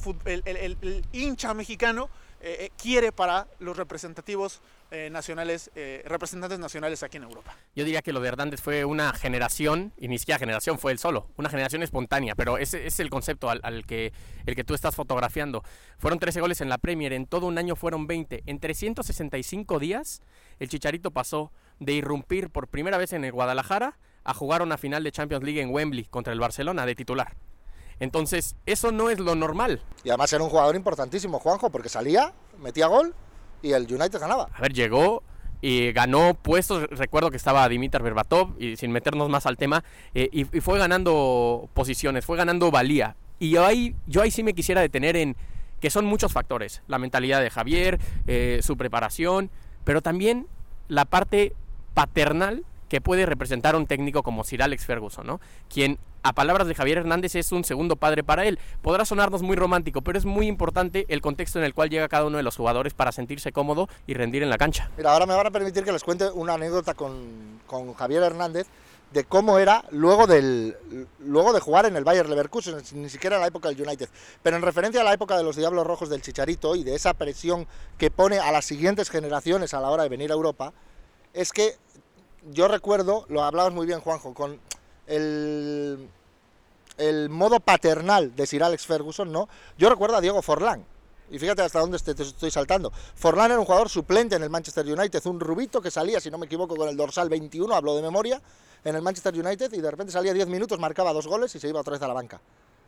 hincha 1.12 1.54
mexicano 1.54 2.10
eh, 2.42 2.58
eh, 2.60 2.70
quiere 2.82 3.12
para 3.12 3.48
los 3.60 3.78
representativos 3.78 4.60
eh, 4.90 5.10
nacionales, 5.12 5.72
representantes 6.06 6.60
nacionales 6.60 7.04
aquí 7.04 7.18
en 7.18 7.24
Europa. 7.24 7.56
Yo 7.75 7.86
diría 7.86 8.02
que 8.02 8.12
lo 8.12 8.20
de 8.20 8.28
Hernández 8.28 8.60
fue 8.60 8.86
una 8.86 9.13
generación, 9.13 9.94
y 9.98 10.08
ni 10.08 10.18
siquiera 10.18 10.40
generación, 10.40 10.80
fue 10.80 10.92
él 10.92 11.00
solo, 11.00 11.30
una 11.38 11.50
generación 11.50 11.84
espontánea, 11.84 12.34
pero 12.36 12.58
ese 12.58 12.88
es 12.88 13.00
el 13.00 13.10
concepto 13.10 13.50
al, 13.50 13.60
al 13.63 13.86
que, 13.86 14.13
el 14.48 14.56
que 14.56 14.63
tú 14.63 14.74
estás 14.74 14.96
fotografiando. 14.96 15.63
Fueron 16.00 16.20
13 16.20 16.42
goles 16.42 16.60
en 16.62 16.70
la 16.70 16.80
Premier, 16.80 17.13
en 17.13 17.28
todo 17.28 17.46
un 17.46 17.58
año 17.60 17.75
fueron 17.75 18.08
20. 18.08 18.44
En 18.48 18.60
365 18.60 19.80
días, 19.80 20.22
el 20.60 20.70
Chicharito 20.70 21.12
pasó 21.12 21.52
de 21.80 21.94
irrumpir 21.94 22.50
por 22.50 22.68
primera 22.68 22.98
vez 22.98 23.13
en 23.13 23.25
el 23.25 23.32
Guadalajara 23.32 23.98
a 24.24 24.34
jugar 24.34 24.63
una 24.63 24.78
final 24.78 25.04
de 25.04 25.12
Champions 25.12 25.44
League 25.44 25.62
en 25.62 25.70
Wembley 25.70 26.06
contra 26.06 26.34
el 26.34 26.40
Barcelona 26.40 26.86
de 26.86 26.96
titular. 26.96 27.36
Entonces, 28.00 28.56
eso 28.66 28.92
no 28.92 29.10
es 29.10 29.20
lo 29.20 29.36
normal. 29.36 29.82
Y 30.04 30.10
además 30.10 30.32
era 30.34 30.44
un 30.44 30.50
jugador 30.50 30.76
importantísimo, 30.76 31.40
Juanjo, 31.40 31.70
porque 31.70 31.90
salía, 31.90 32.34
metía 32.60 32.88
gol 32.88 33.14
y 33.62 33.72
el 33.72 33.84
United 33.84 34.20
ganaba. 34.20 34.50
A 34.54 34.62
ver, 34.62 34.74
llegó 34.74 35.24
y 35.62 35.92
ganó 35.94 36.34
puestos. 36.34 36.84
Recuerdo 36.90 37.32
que 37.32 37.38
estaba 37.38 37.68
Dimitar 37.70 38.04
Berbatov 38.04 38.56
y 38.60 38.76
sin 38.76 38.92
meternos 38.92 39.30
más 39.30 39.46
al 39.46 39.58
tema, 39.58 39.84
eh, 40.14 40.30
y, 40.32 40.42
y 40.58 40.62
fue 40.62 40.78
ganando 40.78 41.70
posiciones, 41.74 42.26
fue 42.26 42.38
ganando 42.38 42.70
valía. 42.72 43.16
Y 43.40 43.52
yo 43.52 43.66
ahí, 43.66 43.96
yo 44.08 44.22
ahí 44.22 44.32
sí 44.32 44.44
me 44.44 44.54
quisiera 44.54 44.82
detener 44.82 45.16
en 45.16 45.36
que 45.84 45.90
son 45.90 46.06
muchos 46.06 46.32
factores. 46.32 46.82
La 46.88 46.98
mentalidad 46.98 47.42
de 47.42 47.50
Javier, 47.50 48.00
eh, 48.26 48.62
su 48.64 48.78
preparación, 48.78 49.52
pero 49.84 50.02
también 50.02 50.48
la 50.88 51.04
parte 51.04 51.54
paternal 51.94 52.64
que 52.90 53.02
puede 53.02 53.25
representar 53.25 53.75
un 53.75 53.88
técnico 53.88 54.24
como 54.24 54.44
Sir 54.44 54.63
Alex 54.63 54.86
Ferguson, 54.86 55.25
¿no? 55.25 55.40
Quien, 55.70 56.00
a 56.24 56.34
palabras 56.34 56.68
de 56.68 56.75
Javier 56.75 57.00
Hernández, 57.00 57.36
es 57.36 57.52
un 57.52 57.63
segundo 57.63 57.96
padre 57.96 58.24
para 58.24 58.46
él. 58.46 58.60
Podrá 58.82 59.06
sonarnos 59.06 59.42
muy 59.42 59.56
romántico, 59.56 60.02
pero 60.02 60.18
es 60.18 60.25
muy 60.25 60.48
importante 60.48 61.06
el 61.10 61.22
contexto 61.22 61.60
en 61.60 61.66
el 61.66 61.74
cual 61.74 61.90
llega 61.90 62.08
cada 62.08 62.25
uno 62.25 62.38
de 62.38 62.44
los 62.44 62.56
jugadores 62.56 62.94
para 62.94 63.12
sentirse 63.12 63.52
cómodo 63.52 63.90
y 64.08 64.13
rendir 64.13 64.44
en 64.44 64.50
la 64.50 64.58
cancha. 64.58 64.90
Mira, 64.98 65.12
ahora 65.12 65.25
me 65.25 65.36
van 65.36 65.48
a 65.48 65.52
permitir 65.52 65.84
que 65.84 65.92
les 65.92 66.04
cuente 66.04 66.30
una 66.32 66.54
anécdota 66.54 66.94
con, 66.94 67.60
con 67.68 67.94
Javier 67.94 68.24
Hernández 68.24 68.68
de 69.13 69.24
cómo 69.24 69.60
era 69.60 69.86
luego, 69.92 70.25
del, 70.25 70.75
luego 71.20 71.54
de 71.54 71.60
jugar 71.60 71.86
en 71.86 71.96
el 71.96 72.04
Bayer 72.04 72.28
Leverkusen, 72.28 72.75
ni 72.94 73.10
siquiera 73.10 73.36
en 73.36 73.44
la 73.44 73.48
época 73.48 73.70
del 73.70 73.80
United, 73.80 74.10
pero 74.42 74.58
en 74.58 74.63
referencia 74.63 75.02
a 75.02 75.04
la 75.04 75.13
época 75.13 75.38
de 75.38 75.44
los 75.44 75.56
Diablos 75.56 75.86
Rojos 75.86 76.10
del 76.10 76.24
Chicharito 76.24 76.75
y 76.75 76.84
de 76.84 76.96
esa 76.96 77.13
presión 77.13 77.68
que 78.00 78.10
pone 78.10 78.40
a 78.40 78.52
las 78.52 78.66
siguientes 78.66 79.12
generaciones 79.12 79.74
a 79.75 79.82
la 79.82 79.92
hora 79.92 80.04
de 80.04 80.10
venir 80.10 80.32
a 80.32 80.34
Europa, 80.34 80.74
es 81.34 81.52
que 81.52 81.75
yo 82.52 82.68
recuerdo, 82.68 83.26
lo 83.30 83.44
hablabas 83.44 83.74
muy 83.74 83.86
bien 83.86 84.02
Juanjo, 84.02 84.34
con 84.34 84.60
el, 85.08 86.10
el 86.98 87.30
modo 87.30 87.60
paternal 87.60 88.36
de 88.36 88.46
Sir 88.46 88.64
Alex 88.64 88.86
Ferguson, 88.86 89.32
¿no? 89.32 89.48
Yo 89.78 89.90
recuerdo 89.90 90.18
a 90.18 90.22
Diego 90.22 90.42
Forlán, 90.42 90.86
y 91.30 91.40
fíjate 91.40 91.62
hasta 91.62 91.80
dónde 91.80 91.98
te, 92.00 92.14
te 92.14 92.24
estoy 92.24 92.52
saltando. 92.52 92.92
Forlán 93.16 93.52
era 93.52 93.60
un 93.60 93.66
jugador 93.66 93.90
suplente 93.90 94.36
en 94.36 94.44
el 94.44 94.50
Manchester 94.50 94.86
United, 94.86 95.26
un 95.26 95.40
rubito 95.40 95.82
que 95.82 95.92
salía, 95.92 96.20
si 96.20 96.30
no 96.30 96.38
me 96.38 96.46
equivoco, 96.46 96.76
con 96.76 96.90
el 96.90 96.98
dorsal 96.98 97.30
21, 97.30 97.74
hablo 97.74 97.96
de 97.96 98.02
memoria, 98.02 98.42
en 98.84 98.96
el 98.96 99.02
Manchester 99.02 99.34
United 99.34 99.72
y 99.74 99.82
de 99.82 99.92
repente 99.92 100.12
salía 100.12 100.34
10 100.34 100.48
minutos, 100.48 100.80
marcaba 100.80 101.14
dos 101.14 101.28
goles 101.28 101.56
y 101.56 101.60
se 101.60 101.70
iba 101.70 101.80
otra 101.80 101.94
vez 101.94 102.02
a 102.02 102.08
la 102.08 102.14
banca. 102.14 102.42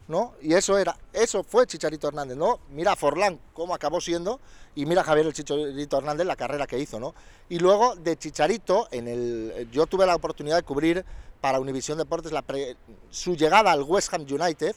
¿No? 0.07 0.33
Y 0.39 0.53
eso 0.53 0.77
era, 0.77 0.95
eso 1.13 1.43
fue 1.43 1.65
Chicharito 1.65 2.07
Hernández, 2.07 2.37
¿no? 2.37 2.59
Mira 2.69 2.95
Forlán 2.95 3.39
cómo 3.53 3.73
acabó 3.73 3.99
siendo 3.99 4.39
y 4.75 4.85
mira 4.85 5.03
Javier 5.03 5.25
el 5.25 5.33
Chicharito 5.33 5.97
Hernández 5.97 6.27
la 6.27 6.35
carrera 6.35 6.67
que 6.67 6.77
hizo, 6.77 6.99
¿no? 6.99 7.15
Y 7.49 7.57
luego 7.57 7.95
de 7.95 8.15
Chicharito, 8.15 8.87
en 8.91 9.07
el, 9.07 9.67
yo 9.71 9.87
tuve 9.87 10.05
la 10.05 10.15
oportunidad 10.15 10.57
de 10.57 10.63
cubrir 10.63 11.03
para 11.41 11.59
Univisión 11.59 11.97
Deportes 11.97 12.31
la 12.31 12.43
su 13.09 13.35
llegada 13.35 13.71
al 13.71 13.83
West 13.83 14.13
Ham 14.13 14.21
United, 14.29 14.75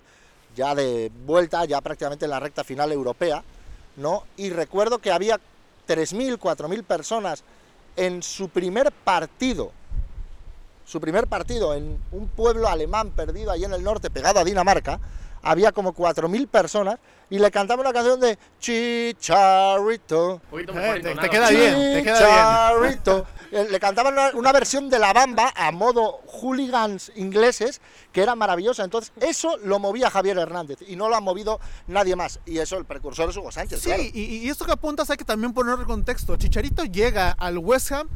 ya 0.54 0.74
de 0.74 1.10
vuelta, 1.26 1.64
ya 1.64 1.80
prácticamente 1.80 2.24
en 2.24 2.30
la 2.30 2.40
recta 2.40 2.64
final 2.64 2.90
europea, 2.92 3.42
¿no? 3.96 4.24
Y 4.36 4.50
recuerdo 4.50 4.98
que 4.98 5.10
había 5.10 5.38
3.000, 5.86 6.38
4.000 6.38 6.84
personas 6.84 7.44
en 7.96 8.22
su 8.22 8.48
primer 8.48 8.92
partido, 8.92 9.72
su 10.88 11.00
primer 11.02 11.26
partido 11.26 11.74
en 11.74 11.98
un 12.12 12.28
pueblo 12.28 12.66
alemán 12.66 13.10
perdido 13.10 13.50
ahí 13.50 13.62
en 13.62 13.74
el 13.74 13.84
norte, 13.84 14.08
pegado 14.08 14.40
a 14.40 14.44
Dinamarca, 14.44 14.98
había 15.42 15.70
como 15.70 15.94
4.000 15.94 16.48
personas 16.48 16.98
y 17.28 17.38
le 17.38 17.50
cantaban 17.50 17.84
una 17.84 17.92
canción 17.92 18.18
de 18.18 18.38
Chicharito. 18.58 20.40
Eh, 20.52 21.00
te, 21.02 21.14
te 21.14 21.28
queda 21.30 21.50
bien, 21.50 21.74
te 21.94 22.02
queda 22.02 22.72
bien. 22.80 22.92
Chicharito. 22.94 23.26
Eh, 23.52 23.66
Le 23.70 23.78
cantaban 23.80 24.14
una, 24.14 24.30
una 24.34 24.50
versión 24.52 24.88
de 24.88 24.98
la 24.98 25.12
bamba 25.12 25.52
a 25.54 25.70
modo 25.72 26.20
hooligans 26.26 27.12
ingleses 27.16 27.80
que 28.12 28.22
era 28.22 28.34
maravillosa. 28.34 28.82
Entonces, 28.84 29.12
eso 29.20 29.58
lo 29.58 29.78
movía 29.78 30.10
Javier 30.10 30.38
Hernández 30.38 30.78
y 30.86 30.96
no 30.96 31.08
lo 31.10 31.16
ha 31.16 31.20
movido 31.20 31.60
nadie 31.86 32.16
más. 32.16 32.40
Y 32.46 32.58
eso, 32.58 32.78
el 32.78 32.86
precursor 32.86 33.28
es 33.28 33.36
Hugo 33.36 33.52
Sánchez. 33.52 33.80
Sí, 33.80 33.88
claro. 33.88 34.02
y, 34.02 34.20
y 34.20 34.48
esto 34.48 34.64
que 34.64 34.72
apuntas 34.72 35.10
hay 35.10 35.18
que 35.18 35.24
también 35.24 35.52
poner 35.52 35.78
en 35.78 35.84
contexto. 35.84 36.36
Chicharito 36.36 36.84
llega 36.84 37.30
al 37.32 37.58
West 37.58 37.92
Ham 37.92 38.08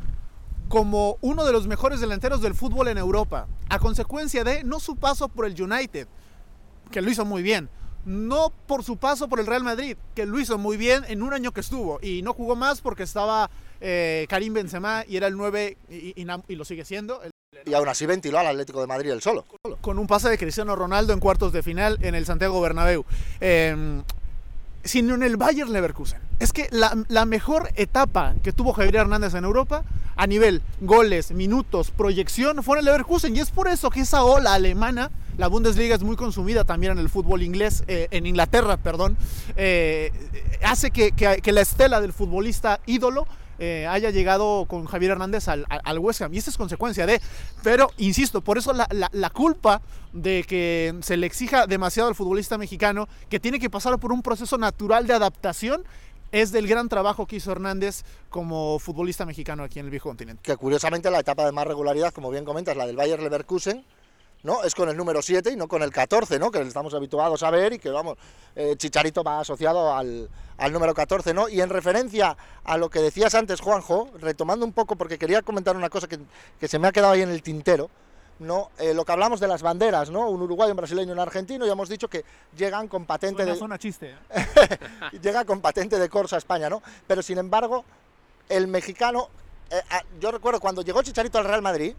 como 0.73 1.19
uno 1.21 1.45
de 1.45 1.53
los 1.53 1.67
mejores 1.67 2.01
delanteros 2.01 2.41
del 2.41 2.55
fútbol 2.55 2.89
en 2.89 2.97
Europa, 2.97 3.47
a 3.69 3.79
consecuencia 3.79 4.43
de 4.43 4.65
no 4.65 4.81
su 4.81 4.97
paso 4.97 5.29
por 5.29 5.45
el 5.45 5.53
United, 5.63 6.09
que 6.91 7.03
lo 7.03 7.11
hizo 7.11 7.27
muy 7.27 7.43
bien, 7.43 7.69
no 8.07 8.51
por 8.67 8.83
su 8.83 8.97
paso 8.97 9.29
por 9.29 9.39
el 9.39 9.45
Real 9.45 9.65
Madrid, 9.65 9.99
que 10.15 10.25
lo 10.25 10.41
hizo 10.41 10.57
muy 10.57 10.79
bien 10.79 11.05
en 11.09 11.23
un 11.23 11.35
año 11.35 11.53
que 11.53 11.61
estuvo, 11.61 11.99
y 12.01 12.23
no 12.23 12.33
jugó 12.33 12.57
más 12.57 12.81
porque 12.81 13.03
estaba 13.03 13.51
eh, 13.83 14.25
Karim 14.31 14.55
Benzema 14.55 15.05
y 15.07 15.19
era 15.19 15.27
el 15.27 15.37
9 15.37 15.77
y, 15.91 15.95
y- 16.19 16.27
y 16.49 16.57
lo 16.57 16.65
sigue 16.65 16.87
siendo, 16.87 17.23
el- 17.23 17.33
Y 17.67 17.75
aún 17.75 17.91
así 17.91 18.07
ventiló 18.07 18.39
al 18.39 18.47
Atlético 18.47 18.81
de 18.81 18.87
Madrid 18.87 19.11
el 19.11 19.21
solo. 19.21 19.45
con 19.83 19.99
un 19.99 20.07
pase 20.07 20.31
de 20.31 20.39
Cristiano 20.39 20.75
Ronaldo 20.75 21.13
en 21.13 21.21
cuartos 21.21 21.53
de 21.53 21.63
final 21.63 21.99
en 22.01 22.15
el 22.15 22.25
Santiago 22.25 22.59
Bernabéu. 22.63 23.05
Eh, 23.43 24.01
sino 24.85 25.15
en 25.17 25.23
el 25.23 25.37
Bayer 25.37 25.69
Leverkusen. 25.69 26.19
Es 26.41 26.53
que 26.55 26.69
la, 26.73 26.97
la 27.09 27.25
mejor 27.27 27.69
etapa 27.77 28.35
que 28.43 28.53
tuvo 28.55 28.73
Javier 28.73 28.97
Hernández 28.97 29.35
en 29.35 29.45
Europa, 29.45 29.85
a 30.17 30.27
nivel 30.27 30.63
goles, 30.81 31.33
minutos, 31.33 31.91
proyección, 31.91 32.63
fue 32.63 32.77
en 32.77 32.81
el 32.81 32.85
Leverkusen. 32.87 33.37
Y 33.37 33.41
es 33.41 33.51
por 33.51 33.69
eso 33.69 33.91
que 33.91 34.01
esa 34.01 34.25
ola 34.25 34.55
alemana, 34.55 35.11
la 35.39 35.49
Bundesliga 35.49 35.95
es 35.95 36.03
muy 36.03 36.17
consumida 36.17 36.65
también 36.65 36.93
en 36.93 36.99
el 36.99 37.09
fútbol 37.09 37.43
inglés, 37.43 37.85
eh, 37.89 38.09
en 38.11 38.27
Inglaterra, 38.27 38.77
perdón, 38.77 39.17
eh, 39.57 40.13
hace 40.63 40.91
que, 40.91 41.13
que- 41.13 41.53
la 41.53 41.61
estela 41.61 42.01
del 42.01 42.13
futbolista 42.13 42.81
ídolo 42.87 43.27
eh, 43.59 43.87
haya 43.87 44.11
llegado 44.11 44.65
con 44.67 44.87
Javier 44.87 45.13
Hernández 45.13 45.47
al, 45.47 45.67
al- 45.69 45.99
West 46.01 46.21
Ham. 46.23 46.35
Y 46.35 46.39
esta 46.39 46.51
es 46.51 46.57
consecuencia 46.57 47.07
de, 47.07 47.21
pero 47.63 47.91
insisto, 47.97 48.41
por 48.41 48.59
eso 48.59 48.73
la- 48.73 48.89
la 49.13 49.31
culpa 49.31 49.83
de 50.13 50.43
que 50.49 50.95
se 51.03 51.17
le 51.17 51.27
exija 51.27 51.67
demasiado 51.67 52.09
al 52.09 52.15
futbolista 52.17 52.59
mexicano, 52.59 53.09
que 53.29 53.39
tiene 53.39 53.61
que 53.61 53.71
pasar 53.71 53.99
por 53.99 54.11
un 54.13 54.23
proceso 54.23 54.59
natural 54.59 55.07
de 55.07 55.15
adaptación, 55.15 55.85
es 56.33 56.51
del 56.51 56.67
gran 56.67 56.89
trabajo 56.89 57.27
que 57.27 57.37
hizo 57.37 57.53
Hernández 57.53 58.03
como 58.31 58.79
futbolista 58.79 59.27
mexicano 59.27 59.63
aquí 59.63 59.79
en 59.79 59.85
el 59.85 59.91
viejo 59.91 60.09
continente. 60.09 60.43
Que 60.43 60.57
curiosamente 60.57 61.11
la 61.11 61.21
etapa 61.21 61.45
de 61.45 61.53
más 61.53 61.67
regularidad, 61.67 62.13
como 62.13 62.31
bien 62.31 62.45
comentas, 62.45 62.77
la 62.77 62.87
del 62.87 62.97
Bayer 62.97 63.23
Leverkusen, 63.23 63.85
¿no? 64.43 64.65
Es 64.65 64.75
con 64.75 64.89
el 64.89 64.97
número 64.97 65.23
7 65.23 65.53
y 65.53 65.57
no 65.57 65.69
con 65.69 65.83
el 65.83 65.93
14, 65.93 66.39
¿no? 66.39 66.51
Que 66.51 66.61
estamos 66.63 66.95
habituados 66.95 67.43
a 67.43 67.51
ver 67.51 67.75
y 67.75 67.79
que, 67.79 67.91
vamos, 67.91 68.17
eh, 68.57 68.75
Chicharito 68.77 69.23
va 69.23 69.41
asociado 69.41 69.95
al, 69.95 70.29
al, 70.57 70.73
número 70.73 70.95
14, 70.95 71.35
¿no? 71.35 71.49
Y 71.49 71.61
en 71.61 71.69
referencia 71.69 72.37
a 72.65 72.77
lo 72.79 72.89
que 72.89 73.01
decías 73.01 73.35
antes, 73.35 73.61
Juanjo, 73.61 74.09
retomando 74.19 74.65
un 74.65 74.73
poco, 74.73 74.97
porque 74.97 75.19
quería 75.19 75.43
comentar 75.43 75.77
una 75.77 75.91
cosa 75.91 76.09
que, 76.09 76.19
que 76.59 76.67
se 76.67 76.79
me 76.79 76.89
ha 76.89 76.93
quedado 76.93 77.13
ahí 77.13 77.23
en 77.23 77.31
el 77.31 77.43
tintero, 77.43 77.91
¿no? 78.43 78.71
Eh, 78.79 78.93
lo 78.95 79.05
que 79.05 79.13
hablamos 79.13 79.41
de 79.41 79.49
las 79.49 79.63
banderas, 79.63 80.11
¿no? 80.11 80.29
Un 80.29 80.43
uruguayo, 80.43 80.73
un 80.73 80.77
brasileño 80.77 81.11
y 81.11 81.13
un 81.13 81.21
argentino, 81.21 81.67
y 81.67 81.71
hemos 81.71 81.89
dicho 81.89 82.09
que 82.09 82.25
llegan 82.57 82.89
con 82.89 83.07
patente 83.07 83.45
de... 83.45 83.57
Zona 83.57 83.79
chiste. 83.79 84.15
¿eh? 84.31 84.47
llega 85.23 85.45
con 85.45 85.61
patente 85.61 85.99
de 85.99 86.09
Corsa 86.09 86.37
a 86.37 86.39
España, 86.39 86.69
¿no? 86.69 86.83
Pero 87.07 87.23
sin 87.23 87.39
embargo, 87.39 87.85
el 88.49 88.67
mexicano... 88.67 89.29
yo 90.21 90.31
recuerdo 90.31 90.61
cuando 90.61 90.83
llegó 90.83 91.03
Chicharito 91.03 91.39
al 91.39 91.45
Real 91.45 91.63
Madrid, 91.63 91.95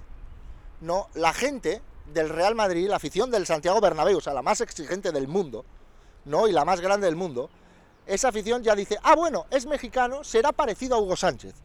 ¿no? 0.82 1.08
La 1.16 1.34
gente 1.34 1.82
del 2.14 2.30
Real 2.30 2.56
Madrid, 2.56 2.88
la 2.88 2.98
afición 2.98 3.32
del 3.32 3.46
Santiago 3.46 3.80
Bernabéu, 3.82 4.18
o 4.18 4.22
sea, 4.22 4.34
la 4.34 4.42
más 4.42 4.62
exigente 4.62 5.12
del 5.12 5.28
mundo, 5.28 5.66
¿no? 6.26 6.48
Y 6.48 6.52
la 6.52 6.66
más 6.66 6.82
grande 6.82 7.06
del 7.06 7.16
mundo, 7.16 7.50
esa 8.06 8.30
afición 8.30 8.64
ya 8.64 8.76
dice, 8.76 8.98
ah, 9.04 9.16
bueno, 9.16 9.46
es 9.50 9.66
mexicano, 9.66 10.24
será 10.24 10.52
parecido 10.52 10.96
a 10.96 11.00
Hugo 11.00 11.16
Sánchez, 11.16 11.56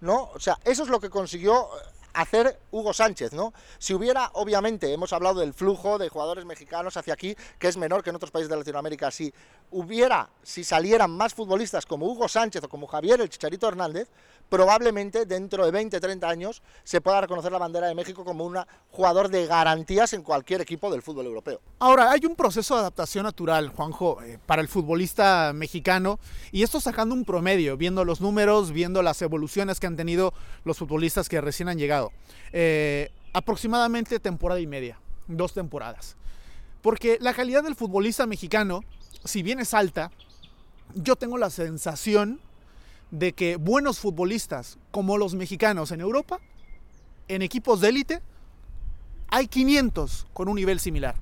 ¿no? 0.00 0.30
O 0.34 0.40
sea, 0.40 0.58
eso 0.64 0.82
es 0.82 0.88
lo 0.88 1.00
que 1.00 1.08
consiguió 1.08 1.68
eh, 1.76 1.97
hacer 2.20 2.58
Hugo 2.72 2.92
Sánchez, 2.92 3.32
¿no? 3.32 3.52
Si 3.78 3.94
hubiera, 3.94 4.30
obviamente, 4.34 4.92
hemos 4.92 5.12
hablado 5.12 5.40
del 5.40 5.54
flujo 5.54 5.98
de 5.98 6.08
jugadores 6.08 6.44
mexicanos 6.44 6.96
hacia 6.96 7.14
aquí, 7.14 7.36
que 7.58 7.68
es 7.68 7.76
menor 7.76 8.02
que 8.02 8.10
en 8.10 8.16
otros 8.16 8.32
países 8.32 8.50
de 8.50 8.56
Latinoamérica, 8.56 9.10
si 9.12 9.32
hubiera, 9.70 10.28
si 10.42 10.64
salieran 10.64 11.12
más 11.12 11.32
futbolistas 11.32 11.86
como 11.86 12.06
Hugo 12.06 12.28
Sánchez 12.28 12.64
o 12.64 12.68
como 12.68 12.88
Javier 12.88 13.20
el 13.20 13.28
Chicharito 13.28 13.68
Hernández, 13.68 14.08
probablemente 14.48 15.26
dentro 15.26 15.64
de 15.64 15.70
20, 15.70 16.00
30 16.00 16.28
años 16.28 16.62
se 16.84 17.00
pueda 17.00 17.20
reconocer 17.20 17.52
la 17.52 17.58
bandera 17.58 17.86
de 17.86 17.94
México 17.94 18.24
como 18.24 18.44
un 18.44 18.58
jugador 18.90 19.28
de 19.28 19.46
garantías 19.46 20.12
en 20.12 20.22
cualquier 20.22 20.60
equipo 20.60 20.90
del 20.90 21.02
fútbol 21.02 21.26
europeo. 21.26 21.60
Ahora, 21.78 22.10
hay 22.10 22.24
un 22.24 22.34
proceso 22.34 22.74
de 22.74 22.80
adaptación 22.80 23.24
natural, 23.24 23.68
Juanjo, 23.68 24.22
eh, 24.22 24.38
para 24.46 24.62
el 24.62 24.68
futbolista 24.68 25.52
mexicano, 25.54 26.18
y 26.50 26.62
esto 26.62 26.80
sacando 26.80 27.14
un 27.14 27.24
promedio, 27.24 27.76
viendo 27.76 28.04
los 28.04 28.20
números, 28.20 28.72
viendo 28.72 29.02
las 29.02 29.20
evoluciones 29.22 29.80
que 29.80 29.86
han 29.86 29.96
tenido 29.96 30.32
los 30.64 30.78
futbolistas 30.78 31.28
que 31.28 31.40
recién 31.40 31.68
han 31.68 31.78
llegado. 31.78 32.12
Eh, 32.52 33.10
aproximadamente 33.32 34.18
temporada 34.18 34.60
y 34.60 34.66
media, 34.66 34.98
dos 35.26 35.52
temporadas. 35.52 36.16
Porque 36.80 37.18
la 37.20 37.34
calidad 37.34 37.62
del 37.62 37.74
futbolista 37.74 38.26
mexicano, 38.26 38.82
si 39.24 39.42
bien 39.42 39.60
es 39.60 39.74
alta, 39.74 40.10
yo 40.94 41.16
tengo 41.16 41.36
la 41.36 41.50
sensación 41.50 42.40
de 43.10 43.32
que 43.32 43.56
buenos 43.56 43.98
futbolistas 43.98 44.78
como 44.90 45.18
los 45.18 45.34
mexicanos 45.34 45.92
en 45.92 46.00
Europa, 46.00 46.40
en 47.28 47.42
equipos 47.42 47.80
de 47.80 47.88
élite, 47.88 48.22
hay 49.28 49.46
500 49.46 50.26
con 50.32 50.48
un 50.48 50.56
nivel 50.56 50.80
similar. 50.80 51.14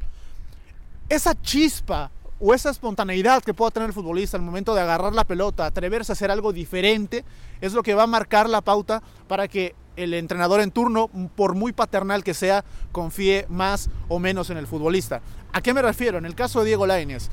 Esa 1.09 1.41
chispa 1.41 2.11
o 2.39 2.55
esa 2.55 2.71
espontaneidad 2.71 3.43
que 3.43 3.55
pueda 3.55 3.71
tener 3.71 3.89
el 3.89 3.95
futbolista 3.95 4.37
al 4.37 4.43
momento 4.43 4.75
de 4.75 4.83
agarrar 4.83 5.15
la 5.15 5.25
pelota, 5.25 5.67
atreverse 5.67 6.13
a 6.13 6.15
hacer 6.15 6.31
algo 6.31 6.53
diferente, 6.53 7.25
es 7.61 7.73
lo 7.73 7.83
que 7.83 7.95
va 7.95 8.05
a 8.05 8.09
marcar 8.09 8.49
la 8.49 8.61
pauta 8.61 9.03
para 9.27 9.49
que 9.49 9.75
el 9.97 10.13
entrenador 10.13 10.61
en 10.61 10.71
turno, 10.71 11.09
por 11.35 11.55
muy 11.55 11.73
paternal 11.73 12.23
que 12.23 12.35
sea, 12.35 12.65
confíe 12.93 13.47
más 13.49 13.89
o 14.09 14.19
menos 14.19 14.51
en 14.51 14.59
el 14.59 14.67
futbolista. 14.67 15.23
¿A 15.53 15.63
qué 15.63 15.73
me 15.73 15.81
refiero? 15.81 16.19
En 16.19 16.27
el 16.27 16.35
caso 16.35 16.61
de 16.61 16.67
Diego 16.67 16.87
Lainez, 16.87 17.31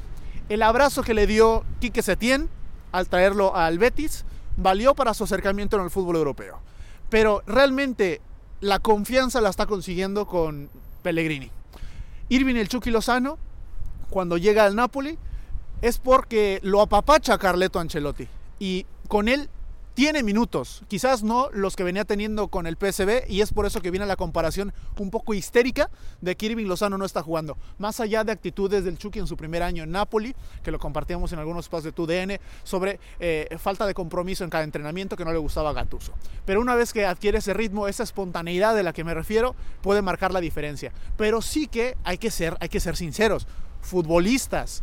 el 0.47 0.61
abrazo 0.61 1.03
que 1.03 1.13
le 1.13 1.27
dio 1.27 1.65
Quique 1.81 2.01
Setién 2.01 2.49
al 2.93 3.09
traerlo 3.09 3.55
al 3.55 3.79
Betis 3.79 4.23
valió 4.57 4.95
para 4.95 5.13
su 5.13 5.23
acercamiento 5.23 5.77
en 5.77 5.83
el 5.83 5.89
fútbol 5.89 6.15
europeo. 6.15 6.59
Pero 7.09 7.43
realmente 7.45 8.21
la 8.61 8.79
confianza 8.79 9.41
la 9.41 9.49
está 9.49 9.65
consiguiendo 9.65 10.25
con 10.25 10.69
Pellegrini. 11.01 11.51
Irving 12.29 12.55
el 12.55 12.69
Chucky 12.69 12.89
Lozano, 12.89 13.37
cuando 14.09 14.37
llega 14.37 14.65
al 14.65 14.75
Napoli, 14.75 15.17
es 15.81 15.97
porque 15.97 16.59
lo 16.63 16.81
apapacha 16.81 17.37
Carleto 17.37 17.79
Ancelotti. 17.79 18.27
Y 18.59 18.85
con 19.07 19.27
él 19.27 19.49
tiene 19.93 20.23
minutos, 20.23 20.83
quizás 20.87 21.21
no 21.21 21.49
los 21.51 21.75
que 21.75 21.83
venía 21.83 22.03
teniendo 22.03 22.47
con 22.47 22.65
el 22.65 22.77
PSB 22.77 23.29
y 23.29 23.41
es 23.41 23.53
por 23.53 23.67
eso 23.67 23.79
que 23.79 23.91
viene 23.91 24.05
la 24.07 24.15
comparación 24.15 24.73
un 24.97 25.11
poco 25.11 25.33
histérica 25.35 25.89
de 26.19 26.35
que 26.35 26.47
Irving 26.47 26.65
Lozano 26.65 26.97
no 26.97 27.05
está 27.05 27.21
jugando. 27.21 27.57
Más 27.77 27.99
allá 27.99 28.23
de 28.23 28.31
actitudes 28.31 28.83
del 28.83 28.97
Chucky 28.97 29.19
en 29.19 29.27
su 29.27 29.37
primer 29.37 29.61
año 29.61 29.83
en 29.83 29.91
Napoli, 29.91 30.35
que 30.63 30.71
lo 30.71 30.79
compartíamos 30.79 31.31
en 31.31 31.39
algunos 31.39 31.65
espacios 31.65 31.83
de 31.85 31.91
TUDN, 31.91 32.39
sobre 32.63 32.99
eh, 33.19 33.55
falta 33.59 33.85
de 33.85 33.93
compromiso 33.93 34.43
en 34.43 34.49
cada 34.49 34.63
entrenamiento 34.63 35.15
que 35.15 35.25
no 35.25 35.31
le 35.31 35.37
gustaba 35.37 35.69
a 35.69 35.73
Gattuso. 35.73 36.13
Pero 36.45 36.59
una 36.59 36.73
vez 36.73 36.91
que 36.91 37.05
adquiere 37.05 37.37
ese 37.37 37.53
ritmo, 37.53 37.87
esa 37.87 38.03
espontaneidad 38.03 38.75
de 38.75 38.83
la 38.83 38.93
que 38.93 39.03
me 39.03 39.13
refiero, 39.13 39.55
puede 39.81 40.01
marcar 40.01 40.33
la 40.33 40.41
diferencia. 40.41 40.91
Pero 41.17 41.41
sí 41.41 41.67
que 41.67 41.97
hay 42.03 42.17
que 42.17 42.31
ser, 42.31 42.57
hay 42.59 42.69
que 42.69 42.79
ser 42.79 42.95
sinceros. 42.95 43.47
Futbolistas 43.81 44.81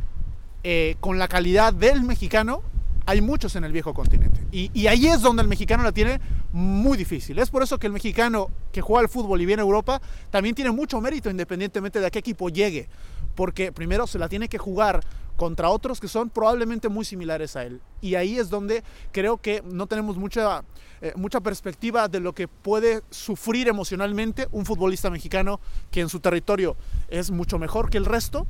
eh, 0.62 0.96
con 1.00 1.18
la 1.18 1.26
calidad 1.26 1.72
del 1.72 2.02
mexicano 2.02 2.62
hay 3.10 3.20
muchos 3.20 3.56
en 3.56 3.64
el 3.64 3.72
viejo 3.72 3.92
continente. 3.92 4.40
Y, 4.52 4.86
ahí 4.86 5.08
es 5.08 5.20
donde 5.20 5.42
el 5.42 5.48
mexicano 5.48 5.82
la 5.82 5.90
tiene 5.90 6.20
muy 6.52 6.96
difícil. 6.96 7.40
Es 7.40 7.50
por 7.50 7.60
eso 7.60 7.76
que 7.76 7.88
el 7.88 7.92
mexicano 7.92 8.50
que 8.70 8.82
juega 8.82 9.00
al 9.00 9.08
fútbol 9.08 9.40
y 9.40 9.46
viene 9.46 9.62
a 9.62 9.64
Europa 9.64 10.00
también 10.30 10.54
tiene 10.54 10.70
mucho 10.70 11.00
mérito 11.00 11.28
independientemente 11.28 11.98
de 11.98 12.06
a 12.06 12.10
qué 12.10 12.20
equipo 12.20 12.50
llegue. 12.50 12.88
Porque 13.34 13.72
primero 13.72 14.06
se 14.06 14.20
la 14.20 14.28
tiene 14.28 14.48
que 14.48 14.58
jugar 14.58 15.00
contra 15.36 15.70
otros 15.70 15.98
que 15.98 16.06
son 16.06 16.30
probablemente 16.30 16.88
muy 16.88 17.04
similares 17.04 17.56
a 17.56 17.64
él. 17.64 17.80
Y 18.00 18.14
ahí 18.14 18.38
es 18.38 18.48
donde 18.48 18.84
creo 19.10 19.38
que 19.38 19.60
no 19.64 19.88
tenemos 19.88 20.16
mucha, 20.16 20.62
eh, 21.00 21.12
mucha 21.16 21.40
perspectiva 21.40 22.06
de 22.06 22.20
lo 22.20 22.32
que 22.32 22.46
puede 22.46 23.02
sufrir 23.10 23.66
emocionalmente 23.66 24.46
un 24.52 24.64
futbolista 24.64 25.10
mexicano 25.10 25.58
que 25.90 26.00
en 26.00 26.08
su 26.08 26.20
territorio 26.20 26.76
es 27.08 27.32
mucho 27.32 27.58
mejor 27.58 27.90
que 27.90 27.98
el 27.98 28.04
resto 28.04 28.46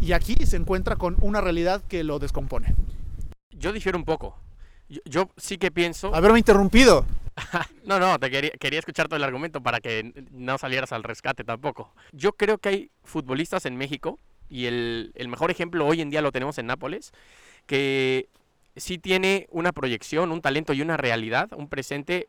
y 0.00 0.10
aquí 0.10 0.34
se 0.44 0.56
encuentra 0.56 0.96
con 0.96 1.16
una 1.20 1.40
realidad 1.40 1.82
que 1.86 2.02
lo 2.02 2.18
descompone 2.18 2.74
yo 3.62 3.72
difiero 3.72 3.96
un 3.96 4.04
poco. 4.04 4.36
Yo, 5.06 5.30
sí 5.36 5.56
que 5.56 5.70
pienso... 5.70 6.14
Haberme 6.14 6.38
interrumpido. 6.38 7.06
no, 7.86 7.98
no, 7.98 8.18
te 8.18 8.30
quería, 8.30 8.50
quería 8.50 8.80
escuchar 8.80 9.06
todo 9.06 9.16
el 9.16 9.24
argumento 9.24 9.62
para 9.62 9.80
que 9.80 10.12
no 10.32 10.58
salieras 10.58 10.92
al 10.92 11.04
rescate 11.04 11.44
tampoco. 11.44 11.94
Yo 12.10 12.32
creo 12.32 12.58
que 12.58 12.68
hay 12.68 12.90
futbolistas 13.04 13.64
en 13.64 13.76
México, 13.76 14.18
y 14.50 14.66
el, 14.66 15.12
mejor 15.28 15.50
ejemplo 15.50 15.86
hoy 15.86 16.02
en 16.02 16.10
día 16.10 16.20
lo 16.20 16.32
tenemos 16.32 16.58
en 16.58 16.66
Nápoles, 16.66 17.12
que 17.66 18.28
sí 18.76 18.98
tiene 18.98 19.46
una 19.50 19.72
proyección, 19.72 20.32
un 20.32 20.42
talento 20.42 20.72
y 20.72 20.82
una 20.82 20.96
realidad, 20.96 21.48
un 21.56 21.68
presente 21.68 22.28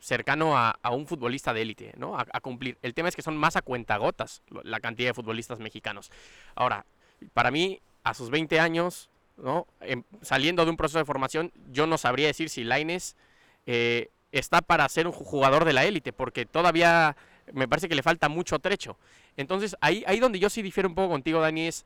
cercano 0.00 0.58
a, 0.58 0.74
un 0.90 1.06
futbolista 1.06 1.52
de 1.52 1.62
élite, 1.62 1.92
¿no? 1.98 2.18
A, 2.18 2.26
a, 2.32 2.40
cumplir. 2.40 2.78
El 2.82 2.94
tema 2.94 3.10
es 3.10 3.14
que 3.14 3.22
son 3.22 3.36
más 3.36 3.54
a 3.56 3.62
cuentagotas 3.62 4.42
la 4.64 4.80
cantidad 4.80 5.10
de 5.10 5.14
futbolistas 5.14 5.60
mexicanos. 5.60 6.10
Ahora, 6.56 6.86
para 7.34 7.52
mí, 7.52 7.80
a 8.02 8.14
sus 8.14 8.30
20 8.30 8.58
años, 8.58 9.08
¿no? 9.36 9.66
Em, 9.80 10.04
saliendo 10.20 10.64
de 10.64 10.70
un 10.70 10.76
proceso 10.76 10.98
de 10.98 11.04
formación, 11.04 11.52
yo 11.70 11.86
no 11.86 11.98
sabría 11.98 12.26
decir 12.26 12.48
si 12.48 12.64
Laines 12.64 13.16
eh, 13.66 14.10
está 14.30 14.62
para 14.62 14.88
ser 14.88 15.06
un 15.06 15.12
jugador 15.12 15.64
de 15.64 15.72
la 15.72 15.84
élite, 15.84 16.12
porque 16.12 16.46
todavía 16.46 17.16
me 17.52 17.68
parece 17.68 17.88
que 17.88 17.94
le 17.94 18.02
falta 18.02 18.28
mucho 18.28 18.58
trecho. 18.58 18.96
Entonces, 19.36 19.76
ahí, 19.80 20.04
ahí 20.06 20.20
donde 20.20 20.38
yo 20.38 20.50
sí 20.50 20.62
difiero 20.62 20.88
un 20.88 20.94
poco 20.94 21.10
contigo, 21.10 21.40
Dani, 21.40 21.66
es 21.66 21.84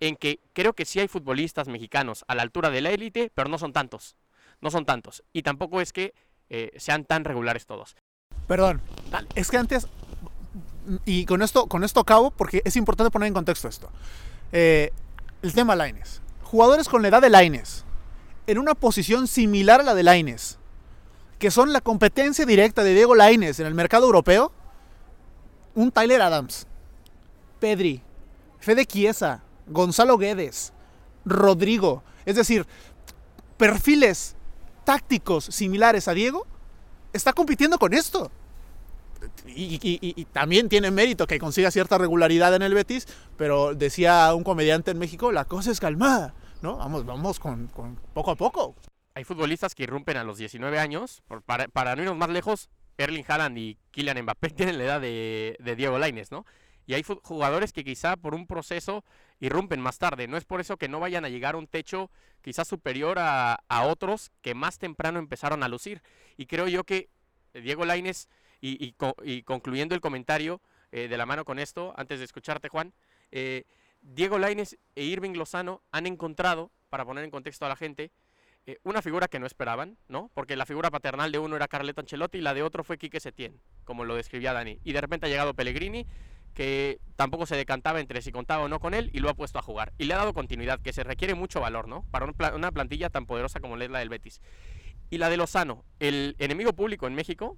en 0.00 0.16
que 0.16 0.40
creo 0.52 0.74
que 0.74 0.84
sí 0.84 1.00
hay 1.00 1.08
futbolistas 1.08 1.68
mexicanos 1.68 2.24
a 2.28 2.34
la 2.34 2.42
altura 2.42 2.70
de 2.70 2.80
la 2.80 2.90
élite, 2.90 3.30
pero 3.34 3.48
no 3.48 3.58
son 3.58 3.72
tantos. 3.72 4.16
No 4.60 4.70
son 4.70 4.84
tantos. 4.84 5.22
Y 5.32 5.42
tampoco 5.42 5.80
es 5.80 5.92
que 5.92 6.14
eh, 6.50 6.72
sean 6.76 7.04
tan 7.04 7.24
regulares 7.24 7.66
todos. 7.66 7.96
Perdón, 8.46 8.80
es 9.34 9.50
que 9.50 9.56
antes, 9.56 9.88
y 11.04 11.24
con 11.24 11.42
esto, 11.42 11.66
con 11.66 11.82
esto 11.82 12.00
acabo, 12.00 12.30
porque 12.30 12.62
es 12.64 12.76
importante 12.76 13.10
poner 13.10 13.28
en 13.28 13.34
contexto 13.34 13.68
esto. 13.68 13.90
Eh, 14.52 14.92
el 15.42 15.52
tema 15.52 15.74
Laines 15.74 16.22
jugadores 16.46 16.88
con 16.88 17.02
la 17.02 17.08
edad 17.08 17.20
de 17.20 17.28
Laines, 17.28 17.84
en 18.46 18.58
una 18.58 18.74
posición 18.74 19.26
similar 19.26 19.80
a 19.80 19.84
la 19.84 19.94
de 19.94 20.04
Laines, 20.04 20.58
que 21.40 21.50
son 21.50 21.72
la 21.72 21.80
competencia 21.80 22.46
directa 22.46 22.84
de 22.84 22.94
Diego 22.94 23.16
Laines 23.16 23.58
en 23.58 23.66
el 23.66 23.74
mercado 23.74 24.06
europeo, 24.06 24.52
un 25.74 25.90
Tyler 25.90 26.22
Adams, 26.22 26.66
Pedri, 27.58 28.00
Fede 28.60 28.86
Chiesa, 28.86 29.42
Gonzalo 29.66 30.16
Guedes, 30.18 30.72
Rodrigo, 31.24 32.04
es 32.24 32.36
decir, 32.36 32.64
perfiles 33.56 34.36
tácticos 34.84 35.46
similares 35.46 36.06
a 36.06 36.14
Diego, 36.14 36.46
está 37.12 37.32
compitiendo 37.32 37.78
con 37.78 37.92
esto. 37.92 38.30
Y, 39.46 40.24
también 40.32 40.68
tiene 40.68 40.90
mérito 40.90 41.26
que 41.26 41.38
consiga 41.38 41.70
cierta 41.70 41.98
regularidad 41.98 42.54
en 42.54 42.62
el 42.62 42.74
Betis, 42.74 43.06
pero 43.36 43.74
decía 43.74 44.34
un 44.34 44.44
comediante 44.44 44.90
en 44.90 44.98
México, 44.98 45.32
la 45.32 45.44
cosa 45.44 45.70
es 45.70 45.80
calmada, 45.80 46.34
¿no? 46.62 46.76
Vamos, 46.76 47.04
vamos 47.04 47.38
con, 47.38 47.68
poco 48.14 48.30
a 48.30 48.36
poco. 48.36 48.74
Hay 49.14 49.24
futbolistas 49.24 49.74
que 49.74 49.84
irrumpen 49.84 50.16
a 50.16 50.24
los 50.24 50.38
19 50.38 50.78
años, 50.78 51.22
para, 51.46 51.68
para 51.68 51.96
no 51.96 52.02
irnos 52.02 52.16
más 52.16 52.30
lejos, 52.30 52.68
Erling 52.98 53.24
Haaland 53.26 53.58
y 53.58 53.78
Kylian 53.90 54.22
Mbappé 54.22 54.50
tienen 54.56 54.78
la 54.78 54.84
edad 54.84 55.00
de, 55.00 55.74
Diego 55.76 55.98
Lainez, 55.98 56.30
¿no? 56.30 56.44
Y 56.88 56.94
hay 56.94 57.02
jugadores 57.02 57.72
que 57.72 57.82
quizá 57.82 58.16
por 58.16 58.32
un 58.32 58.46
proceso 58.46 59.04
irrumpen 59.40 59.80
más 59.80 59.98
tarde. 59.98 60.28
No 60.28 60.36
es 60.36 60.44
por 60.44 60.60
eso 60.60 60.76
que 60.76 60.88
no 60.88 61.00
vayan 61.00 61.24
a 61.24 61.28
llegar 61.28 61.56
a 61.56 61.58
un 61.58 61.66
techo 61.66 62.12
quizás 62.42 62.68
superior 62.68 63.18
a, 63.18 63.58
a 63.68 63.82
otros 63.86 64.30
que 64.40 64.54
más 64.54 64.78
temprano 64.78 65.18
empezaron 65.18 65.64
a 65.64 65.68
lucir. 65.68 66.00
Y 66.36 66.46
creo 66.46 66.68
yo 66.68 66.84
que 66.84 67.10
Diego 67.54 67.84
Lainez 67.84 68.28
y, 68.60 68.92
concluyendo 69.42 69.94
el 69.94 70.00
comentario, 70.00 70.60
eh, 70.92 71.08
de 71.08 71.16
la 71.16 71.26
mano 71.26 71.44
con 71.44 71.58
esto, 71.58 71.94
antes 71.96 72.18
de 72.20 72.24
escucharte, 72.24 72.68
Juan. 72.68 72.92
Eh, 73.32 73.64
Diego 74.00 74.38
Laines 74.38 74.78
e 74.94 75.04
Irving 75.04 75.32
Lozano 75.32 75.82
han 75.90 76.06
encontrado, 76.06 76.70
para 76.88 77.04
poner 77.04 77.24
en 77.24 77.30
contexto 77.30 77.66
a 77.66 77.68
la 77.68 77.76
gente, 77.76 78.12
eh, 78.66 78.78
una 78.82 79.02
figura 79.02 79.28
que 79.28 79.38
no 79.38 79.46
esperaban, 79.46 79.96
¿no? 80.08 80.30
Porque 80.34 80.56
la 80.56 80.66
figura 80.66 80.90
paternal 80.90 81.32
de 81.32 81.38
uno 81.38 81.56
era 81.56 81.68
Carleto 81.68 82.00
Ancelotti 82.00 82.38
y 82.38 82.40
la 82.40 82.54
de 82.54 82.62
otro 82.62 82.84
fue 82.84 82.98
Quique 82.98 83.20
Setién, 83.20 83.60
como 83.84 84.04
lo 84.04 84.14
describía 84.14 84.52
Dani. 84.52 84.80
Y 84.84 84.92
de 84.92 85.00
repente 85.00 85.26
ha 85.26 85.28
llegado 85.28 85.54
Pellegrini, 85.54 86.06
que 86.54 87.00
tampoco 87.16 87.46
se 87.46 87.56
decantaba 87.56 88.00
entre 88.00 88.22
si 88.22 88.32
contaba 88.32 88.64
o 88.64 88.68
no 88.68 88.80
con 88.80 88.94
él 88.94 89.10
y 89.12 89.18
lo 89.18 89.28
ha 89.28 89.34
puesto 89.34 89.58
a 89.58 89.62
jugar. 89.62 89.92
Y 89.98 90.04
le 90.04 90.14
ha 90.14 90.18
dado 90.18 90.34
continuidad, 90.34 90.80
que 90.80 90.92
se 90.92 91.04
requiere 91.04 91.34
mucho 91.34 91.60
valor, 91.60 91.86
¿no? 91.86 92.04
Para 92.10 92.32
una 92.54 92.72
plantilla 92.72 93.10
tan 93.10 93.26
poderosa 93.26 93.60
como 93.60 93.76
la 93.76 93.98
del 93.98 94.08
Betis. 94.08 94.40
Y 95.10 95.18
la 95.18 95.28
de 95.28 95.36
Lozano, 95.36 95.84
el 96.00 96.34
enemigo 96.38 96.72
público 96.72 97.06
en 97.06 97.14
México, 97.14 97.56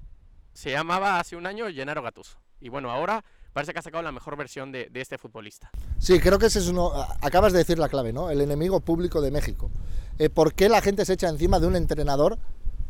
se 0.58 0.72
llamaba 0.72 1.20
hace 1.20 1.36
un 1.36 1.46
año 1.46 1.66
Gennaro 1.72 2.02
Gattuso. 2.02 2.36
Y 2.60 2.68
bueno, 2.68 2.90
ahora 2.90 3.24
parece 3.52 3.72
que 3.72 3.78
ha 3.78 3.82
sacado 3.82 4.02
la 4.02 4.10
mejor 4.10 4.36
versión 4.36 4.72
de, 4.72 4.90
este 4.92 5.16
futbolista. 5.16 5.70
Sí, 6.00 6.18
creo 6.18 6.36
que 6.40 6.46
ese 6.46 6.58
es 6.58 6.66
uno. 6.66 6.90
Acabas 7.20 7.52
de 7.52 7.58
decir 7.58 7.78
la 7.78 7.88
clave, 7.88 8.12
¿no? 8.12 8.28
El 8.28 8.40
enemigo 8.40 8.80
público 8.80 9.20
de 9.20 9.30
México. 9.30 9.70
Eh, 10.18 10.30
¿Por 10.30 10.54
qué 10.54 10.68
la 10.68 10.80
gente 10.80 11.04
se 11.04 11.12
echa 11.12 11.28
encima 11.28 11.60
de 11.60 11.68
un 11.68 11.76
entrenador? 11.76 12.38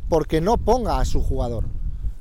Porque 0.09 0.41
no 0.41 0.57
ponga 0.57 0.99
a 0.99 1.05
su 1.05 1.21
jugador. 1.21 1.65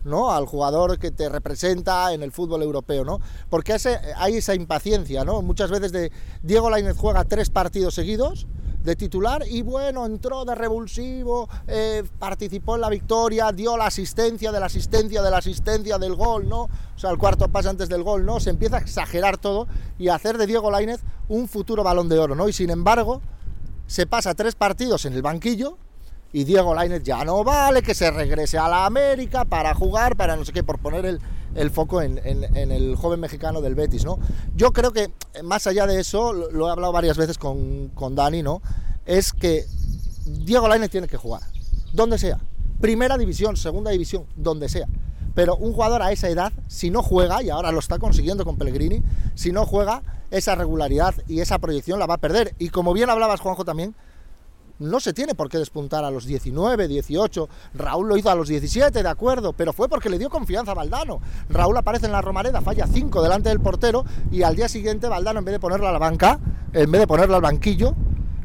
¿no? 0.05 0.31
al 0.31 0.47
jugador 0.47 0.99
que 0.99 1.11
te 1.11 1.29
representa 1.29 2.15
en 2.15 2.23
el 2.23 2.33
fútbol 2.33 2.63
europeo, 2.63 3.05
¿no? 3.05 3.21
Porque 3.51 3.77
hay 4.17 4.37
esa 4.37 4.55
impaciencia, 4.55 5.23
¿no? 5.25 5.43
Muchas 5.43 5.71
veces 5.71 5.93
de 5.93 6.11
Diego 6.43 6.71
Lainez 6.71 6.97
juega 6.97 7.25
tres 7.25 7.51
partidos 7.51 7.95
seguidos 7.95 8.47
de 8.89 8.97
titular 8.97 9.45
y 9.47 9.61
bueno, 9.61 10.07
entró 10.07 10.47
de 10.47 10.55
revulsivo, 10.55 11.49
eh, 11.67 12.03
participó 12.19 12.75
en 12.75 12.81
la 12.81 12.89
victoria, 12.89 13.53
dio 13.53 13.77
la 13.77 13.87
asistencia 13.87 14.51
de 14.51 14.59
la 14.59 14.67
asistencia 14.67 15.21
de 15.21 15.31
la 15.31 15.37
asistencia 15.37 15.99
del 15.99 16.17
gol, 16.17 16.49
¿no? 16.49 16.63
O 16.63 16.99
sea, 16.99 17.11
el 17.11 17.19
cuarto 17.19 17.49
pase 17.49 17.69
antes 17.69 17.91
del 17.91 18.03
gol, 18.03 18.25
¿no? 18.25 18.41
Se 18.41 18.49
empieza 18.49 18.77
a 18.77 18.81
exagerar 18.81 19.37
todo 19.37 19.69
y 19.99 20.09
a 20.09 20.15
hacer 20.15 20.39
de 20.39 20.47
Diego 20.47 20.71
Lainez 20.71 21.01
un 21.29 21.49
futuro 21.49 21.85
balón 21.85 22.09
de 22.09 22.19
oro, 22.19 22.35
¿no? 22.35 22.49
Y 22.49 22.55
sin 22.55 22.71
embargo, 22.71 23.21
se 23.87 24.07
pasa 24.07 24.35
tres 24.35 24.55
partidos 24.55 25.05
en 25.05 25.13
el 25.13 25.21
banquillo 25.21 25.77
y 26.33 26.45
Diego 26.45 26.75
Lainez 26.75 27.03
ya 27.03 27.25
no 27.25 27.45
vale, 27.45 27.83
que 27.83 27.95
se 27.95 28.11
regrese 28.11 28.57
a 28.57 28.69
la 28.69 28.87
América 28.87 29.45
para 29.45 29.75
jugar, 29.75 30.17
para 30.17 30.35
no 30.35 30.47
sé 30.47 30.53
qué, 30.53 30.63
por 30.63 30.79
poner 30.79 31.05
el, 31.05 31.21
foco 31.71 32.01
en, 32.03 32.19
el 32.19 32.97
joven 32.97 33.21
mexicano 33.21 33.61
del 33.61 33.75
Betis, 33.75 34.05
¿no? 34.05 34.19
Yo 34.57 34.73
creo 34.73 34.93
que 34.93 35.11
más 35.43 35.67
allá 35.67 35.87
de 35.87 36.01
eso, 36.01 36.33
lo, 36.33 36.69
he 36.69 36.71
hablado 36.71 36.93
varias 36.93 37.17
veces 37.17 37.39
con, 37.39 37.89
con 37.95 38.15
Dani, 38.15 38.43
¿no? 38.43 38.63
Es 39.07 39.33
que 39.33 39.67
Diego 40.25 40.69
Lainez 40.69 40.91
tiene 40.91 41.09
que 41.09 41.17
jugar, 41.17 41.43
donde 41.93 42.19
sea, 42.19 42.39
primera 42.81 43.19
división, 43.19 43.57
segunda 43.57 43.91
división, 43.91 44.25
donde 44.37 44.69
sea. 44.69 44.87
Pero 45.35 45.57
un 45.57 45.73
jugador 45.73 46.03
a 46.03 46.11
esa 46.11 46.29
edad, 46.29 46.53
si 46.67 46.91
no 46.91 47.03
juega, 47.03 47.43
y 47.43 47.51
ahora 47.51 47.71
lo 47.71 47.79
está 47.79 47.99
consiguiendo 47.99 48.45
con 48.45 48.57
Pellegrini, 48.57 49.03
si 49.35 49.53
no 49.53 49.67
juega, 49.67 50.03
esa 50.31 50.55
regularidad 50.55 51.15
y 51.27 51.41
esa 51.41 51.59
proyección 51.59 51.99
la 51.99 52.07
va 52.07 52.15
a 52.15 52.19
perder. 52.19 52.55
Y 52.59 52.71
como 52.71 52.93
bien 52.93 53.09
hablabas, 53.11 53.41
Juanjo, 53.41 53.65
también, 53.65 53.95
no 54.79 55.01
se 55.01 55.13
tiene 55.13 55.35
por 55.35 55.49
qué 55.49 55.59
despuntar 55.59 56.05
a 56.05 56.11
los 56.11 56.25
19, 56.25 56.89
18. 56.89 57.49
Raúl 57.75 58.09
lo 58.09 58.17
hizo 58.17 58.31
a 58.31 58.35
los 58.35 58.49
17, 58.49 59.03
de 59.03 59.09
acuerdo, 59.09 59.53
pero 59.53 59.73
fue 59.73 59.89
porque 59.89 60.09
le 60.09 60.19
dio 60.19 60.31
confianza 60.31 60.73
a 60.73 60.75
Valdano. 60.75 61.21
Raúl 61.49 61.77
aparece 61.77 62.07
en 62.07 62.13
la 62.13 62.23
Romareda, 62.23 62.61
falla 62.61 62.87
5 62.87 63.23
delante 63.23 63.49
del 63.49 63.61
portero 63.61 64.05
y 64.31 64.43
al 64.43 64.57
día 64.57 64.69
siguiente 64.69 65.09
Valdano, 65.09 65.41
en 65.41 65.45
vez 65.45 65.53
de 65.53 65.61
ponerlo 65.61 65.89
a 65.89 65.93
la 65.93 65.99
banca, 65.99 66.39
en 66.73 66.91
vez 66.91 67.01
de 67.01 67.07
ponerlo 67.07 67.37
al 67.37 67.43
banquillo, 67.43 67.95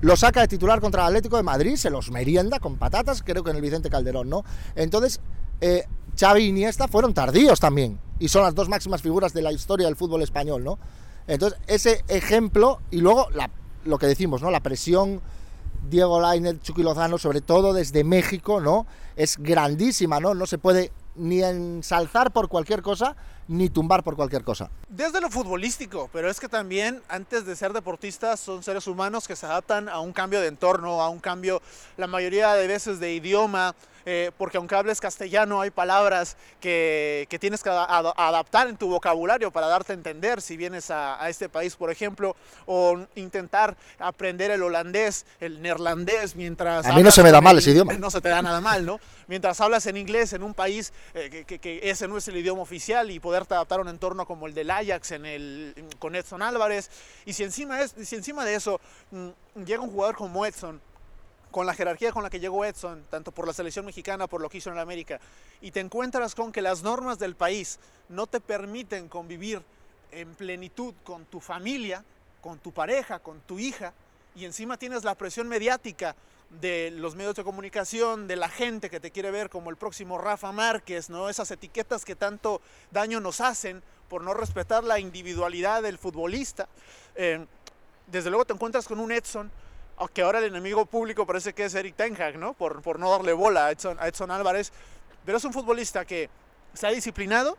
lo 0.02 0.18
saca 0.18 0.42
de 0.42 0.48
titular 0.48 0.82
contra 0.82 1.04
el 1.04 1.08
Atlético 1.08 1.38
de 1.38 1.44
Madrid, 1.44 1.76
se 1.76 1.90
los 1.90 2.12
merienda 2.12 2.60
con 2.60 2.78
patatas, 2.78 3.24
creo 3.24 3.44
que 3.44 3.52
en 3.52 3.56
el 3.56 3.62
Vicente 3.62 3.90
Calderón, 3.90 4.30
¿no? 4.30 4.44
Entonces, 4.76 5.22
eh, 5.62 5.86
Xavi 6.20 6.44
y 6.44 6.48
Iniesta 6.48 6.88
fueron 6.88 7.14
tardíos 7.14 7.60
también 7.60 8.00
y 8.20 8.28
son 8.28 8.44
las 8.44 8.54
dos 8.54 8.70
máximas 8.70 9.02
figuras 9.02 9.34
de 9.34 9.42
la 9.42 9.52
historia 9.52 9.88
del 9.88 9.96
fútbol 9.96 10.22
español, 10.22 10.64
¿no? 10.64 10.78
Entonces, 11.28 11.60
ese 11.68 12.04
ejemplo 12.10 12.82
y 12.92 12.98
luego 12.98 13.28
lo 13.86 13.98
que 13.98 14.08
decimos, 14.08 14.42
¿no? 14.42 14.52
La 14.52 14.60
presión 14.60 15.22
Diego 15.90 16.20
Lainez, 16.20 16.62
Chucky 16.62 16.84
Lozano, 16.84 17.18
sobre 17.18 17.42
todo 17.42 17.74
desde 17.74 18.04
México, 18.04 18.60
¿no? 18.60 18.88
Es 19.16 19.38
grandísima, 19.38 20.20
¿no? 20.20 20.34
No 20.34 20.46
se 20.46 20.58
puede 20.58 20.92
ni 21.16 21.44
ensalzar 21.44 22.32
por 22.32 22.48
cualquier 22.48 22.82
cosa, 22.82 23.16
ni 23.48 23.70
tumbar 23.70 24.04
por 24.04 24.16
cualquier 24.16 24.44
cosa. 24.44 24.72
Desde 24.90 25.22
lo 25.22 25.30
futbolístico, 25.30 26.10
pero 26.12 26.30
es 26.30 26.40
que 26.40 26.48
también 26.48 27.02
antes 27.10 27.46
de 27.46 27.56
ser 27.56 27.74
deportistas 27.74 28.40
son 28.40 28.64
seres 28.64 28.88
humanos 28.88 29.28
que 29.28 29.36
se 29.36 29.46
adaptan 29.46 29.90
a 29.90 30.00
un 30.00 30.14
cambio 30.14 30.42
de 30.42 30.48
entorno, 30.48 31.02
a 31.02 31.10
un 31.10 31.20
cambio 31.20 31.62
la 31.98 32.08
mayoría 32.08 32.54
de 32.54 32.68
veces 32.68 33.00
de 33.00 33.14
idioma, 33.14 33.76
eh, 34.06 34.32
porque 34.38 34.58
aunque 34.58 34.76
hables 34.76 35.00
castellano 35.00 35.62
hay 35.62 35.72
palabras 35.72 36.38
que, 36.60 37.28
que 37.30 37.40
tienes 37.40 37.64
que 37.64 37.70
adaptar 37.70 38.68
en 38.68 38.78
tu 38.78 38.90
vocabulario 38.90 39.52
para 39.52 39.68
darte 39.68 39.94
a 39.94 39.96
entender 39.96 40.42
si 40.42 40.58
vienes 40.58 40.92
a, 40.92 41.22
a, 41.24 41.30
este 41.30 41.50
país, 41.50 41.76
por 41.76 41.90
ejemplo, 41.90 42.36
o 42.66 43.00
intentar 43.16 43.76
aprender 44.00 44.52
el 44.52 44.64
holandés, 44.64 45.26
el 45.40 45.62
neerlandés, 45.62 46.36
mientras... 46.36 46.86
A 46.86 46.94
mí 46.94 47.04
no 47.04 47.12
se 47.12 47.24
me 47.24 47.32
da 47.32 47.42
mal 47.42 47.58
ese 47.58 47.72
idioma. 47.72 47.94
No 48.04 48.12
se 48.12 48.20
te 48.20 48.28
da 48.28 48.42
nada 48.42 48.60
mal, 48.60 48.86
¿no? 48.86 49.00
Mientras 49.28 49.62
hablas 49.62 49.86
en 49.86 49.96
inglés 49.96 50.34
en 50.34 50.44
un 50.44 50.54
país 50.54 50.92
eh, 51.14 51.46
que, 51.48 51.60
que, 51.60 51.80
ese 51.90 52.08
no 52.08 52.18
es 52.18 52.28
el 52.28 52.36
idioma 52.36 52.62
oficial 52.62 53.12
y 53.12 53.20
poderte 53.20 53.54
adaptar 53.54 53.80
a 53.80 53.84
un 53.84 53.88
entorno 53.88 54.26
como 54.26 54.46
el 54.48 54.54
del 54.54 54.70
Ajax 54.70 55.12
en 55.12 55.26
el, 55.26 55.74
con 56.00 56.16
Edson 56.16 56.42
Álvarez, 56.42 56.90
y 57.26 57.34
si 57.34 57.44
encima, 57.44 57.82
es, 57.82 57.96
si 58.04 58.16
encima 58.16 58.44
de 58.44 58.56
eso 58.56 58.82
mm, 59.12 59.64
llega 59.66 59.82
un 59.82 59.92
jugador 59.92 60.16
como 60.16 60.46
Edson, 60.46 60.82
con 61.54 61.68
la 61.68 61.76
jerarquía 61.76 62.12
con 62.12 62.24
la 62.24 62.32
que 62.32 62.40
llegó 62.40 62.66
Edson, 62.66 63.06
tanto 63.12 63.32
por 63.32 63.46
la 63.46 63.54
selección 63.54 63.86
mexicana, 63.86 64.26
por 64.26 64.42
lo 64.42 64.50
que 64.50 64.58
hizo 64.58 64.72
en 64.72 64.76
el 64.76 64.82
América, 64.82 65.20
y 65.62 65.70
te 65.70 65.82
encuentras 65.82 66.34
con 66.34 66.52
que 66.52 66.64
las 66.64 66.82
normas 66.82 67.20
del 67.20 67.36
país 67.36 67.80
no 68.10 68.26
te 68.26 68.42
permiten 68.42 69.08
convivir 69.08 69.62
en 70.12 70.34
plenitud 70.34 70.96
con 71.04 71.26
tu 71.26 71.40
familia, 71.40 72.04
con 72.42 72.58
tu 72.58 72.72
pareja, 72.72 73.20
con 73.20 73.40
tu 73.42 73.60
hija, 73.60 73.94
y 74.36 74.46
encima 74.46 74.78
tienes 74.78 75.04
la 75.04 75.14
presión 75.14 75.48
mediática 75.48 76.16
de 76.60 76.90
los 76.90 77.14
medios 77.14 77.36
de 77.36 77.44
comunicación, 77.44 78.28
de 78.28 78.36
la 78.36 78.50
gente 78.50 78.90
que 78.90 79.00
te 79.00 79.12
quiere 79.12 79.30
ver 79.30 79.52
como 79.52 79.70
el 79.70 79.78
próximo 79.78 80.18
Rafa 80.18 80.52
Márquez, 80.52 81.12
¿no? 81.12 81.30
Esas 81.30 81.52
etiquetas 81.52 82.04
que 82.04 82.16
tanto 82.16 82.62
daño 82.90 83.20
nos 83.20 83.42
hacen 83.42 83.84
por 84.10 84.24
no 84.24 84.34
respetar 84.34 84.84
la 84.84 85.00
individualidad 85.00 85.84
del 85.84 86.00
futbolista. 86.00 86.68
Eh, 87.14 87.46
desde 88.08 88.32
luego 88.32 88.46
te 88.46 88.54
encuentras 88.54 88.88
con 88.88 89.00
un 89.00 89.12
Edson 89.12 89.52
aunque 89.98 90.22
ahora 90.22 90.40
el 90.40 90.46
enemigo 90.46 90.86
público 90.86 91.26
parece 91.26 91.54
que 91.54 91.66
es 91.66 91.76
Eric 91.76 91.96
Ten 91.96 92.20
Hag, 92.22 92.38
¿no? 92.38 92.54
Por, 92.54 92.82
por 92.82 93.00
no 93.00 93.12
darle 93.12 93.34
bola 93.34 93.68
a 93.68 93.72
Edson, 93.72 94.32
Álvarez. 94.32 94.72
Pero 95.26 95.38
es 95.38 95.46
un 95.46 95.54
futbolista 95.54 96.06
que 96.06 96.30
ha 96.82 96.88
disciplinado, 96.90 97.58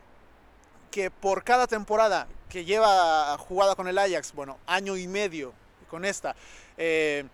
que 0.91 1.11
por 1.11 1.45
cada 1.45 1.67
temporada 1.67 2.27
que 2.49 2.65
lleva 2.65 3.37
jugada 3.39 3.75
con 3.75 3.89
el 3.89 3.99
Ajax, 3.99 4.33
bueno, 4.33 4.59
año 4.67 4.97
y 4.97 5.09
medio 5.09 5.53
con 5.89 6.05
esta, 6.05 6.37
eh, 6.77 7.25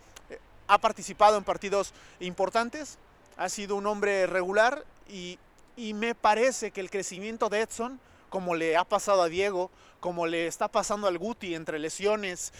ha 0.68 0.78
participado 0.78 1.36
en 1.36 1.44
partidos 1.44 1.92
importantes, 2.20 2.98
ha 3.36 3.48
sido 3.48 3.76
un 3.76 3.86
hombre 3.86 4.26
regular 4.26 4.84
y, 5.08 5.38
y 5.76 5.94
me 5.94 6.14
parece 6.14 6.70
que 6.70 6.80
el 6.80 6.90
crecimiento 6.90 7.48
de 7.48 7.62
Edson, 7.62 8.00
como 8.28 8.54
le 8.54 8.76
ha 8.76 8.84
pasado 8.84 9.22
a 9.22 9.28
Diego, 9.28 9.70
como 10.00 10.26
le 10.26 10.46
está 10.46 10.68
pasando 10.68 11.06
al 11.06 11.18
Guti 11.18 11.54
entre 11.54 11.78
lesiones, 11.78 12.52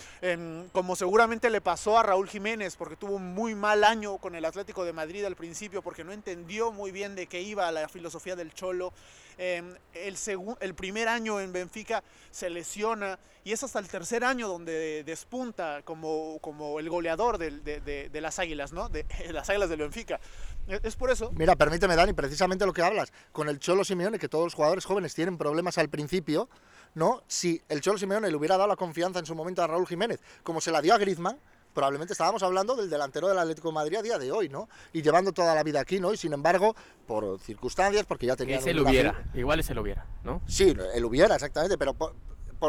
como 0.73 0.97
seguramente 0.97 1.51
le 1.51 1.61
pasó 1.61 1.99
a 1.99 2.03
Raúl 2.03 2.29
Jiménez, 2.29 2.77
porque 2.77 2.97
tuvo 2.97 3.15
un 3.15 3.35
muy 3.35 3.55
mal 3.55 3.85
año 3.85 4.19
con 4.19 4.35
el 4.35 4.45
Atlético 4.45 4.85
de 4.85 4.93
Madrid 4.93 5.25
al 5.25 5.37
principio, 5.37 5.83
porque 5.83 6.05
no 6.05 6.13
entendió 6.13 6.73
muy 6.73 6.91
bien 6.91 7.15
de 7.15 7.27
qué 7.27 7.41
iba 7.41 7.71
la 7.73 7.89
filosofía 7.89 8.37
del 8.37 8.53
Cholo. 8.53 8.93
Em, 9.39 9.75
el, 9.95 10.17
el 10.61 10.75
primer 10.75 11.09
año 11.09 11.41
en 11.41 11.51
Benfica 11.53 12.05
se 12.31 12.51
lesiona 12.51 13.19
y 13.43 13.53
es 13.53 13.63
hasta 13.63 13.79
el 13.79 13.89
tercer 13.89 14.23
año 14.23 14.49
donde 14.49 15.03
despunta 15.05 15.81
como, 15.83 16.39
como 16.41 16.79
el 16.79 16.91
goleador 16.91 17.39
de, 17.39 17.51
de, 17.51 18.21
las 18.21 18.39
Águilas, 18.39 18.73
¿no? 18.73 18.89
De, 18.89 19.07
las 19.33 19.49
Águilas 19.49 19.71
del 19.71 19.81
Benfica. 19.81 20.21
E, 20.69 20.81
es 20.83 20.95
por 20.95 21.11
eso. 21.11 21.33
Mira, 21.33 21.57
permíteme, 21.57 21.97
Dani, 21.97 22.13
precisamente 22.13 22.67
lo 22.67 22.73
que 22.73 22.83
hablas, 22.83 23.13
con 23.33 23.49
el 23.49 23.59
Cholo 23.59 23.83
Simeone, 23.85 24.19
que 24.19 24.29
todos 24.29 24.45
los 24.45 24.55
jugadores 24.55 24.85
jóvenes 24.85 25.15
tienen 25.15 25.39
problemas 25.39 25.79
al 25.79 25.89
principio, 25.89 26.51
¿no? 26.95 27.23
Si 27.27 27.61
el 27.69 27.81
Cholo 27.81 27.99
Simeone 27.99 28.31
le 28.31 28.37
hubiera 28.37 28.57
dado 28.57 28.69
la 28.69 28.77
confianza 28.77 29.19
en 29.19 29.27
su 29.27 29.35
momento 29.35 29.63
a 29.63 29.67
Raúl 29.67 29.87
Jiménez, 29.87 30.21
como 30.43 30.61
se 30.61 30.71
la 30.71 30.81
dio 30.81 30.95
a 30.95 30.99
Griezmann, 30.99 31.39
probablemente 31.73 32.13
estábamos 32.13 32.43
hablando 32.43 32.77
del 32.77 32.91
delantero 32.91 33.29
del 33.29 33.39
Atlético 33.39 33.69
de 33.69 33.75
Madrid 33.75 33.99
a 33.99 34.03
día 34.03 34.19
de 34.19 34.33
hoy, 34.33 34.49
¿no? 34.49 34.69
Y 34.93 35.03
llevando 35.03 35.33
toda 35.33 35.55
la 35.55 35.63
vida 35.63 35.81
aquí, 35.81 36.01
¿no? 36.01 36.13
Y 36.13 36.17
sin 36.17 36.33
embargo, 36.33 36.75
por 37.07 37.39
circunstancias, 37.41 38.05
porque 38.07 38.27
ya 38.27 38.37
tenía... 38.37 38.59
Ese 38.59 38.75
lo 38.75 38.83
hubiera, 38.83 39.25
igual 39.35 39.61
ese 39.61 39.75
lo 39.75 39.83
hubiera, 39.83 40.07
¿no? 40.25 40.41
Sí, 40.47 40.75
él 40.95 41.05
hubiera, 41.05 41.35
exactamente, 41.35 41.79
pero 41.79 41.95
por, 41.95 42.15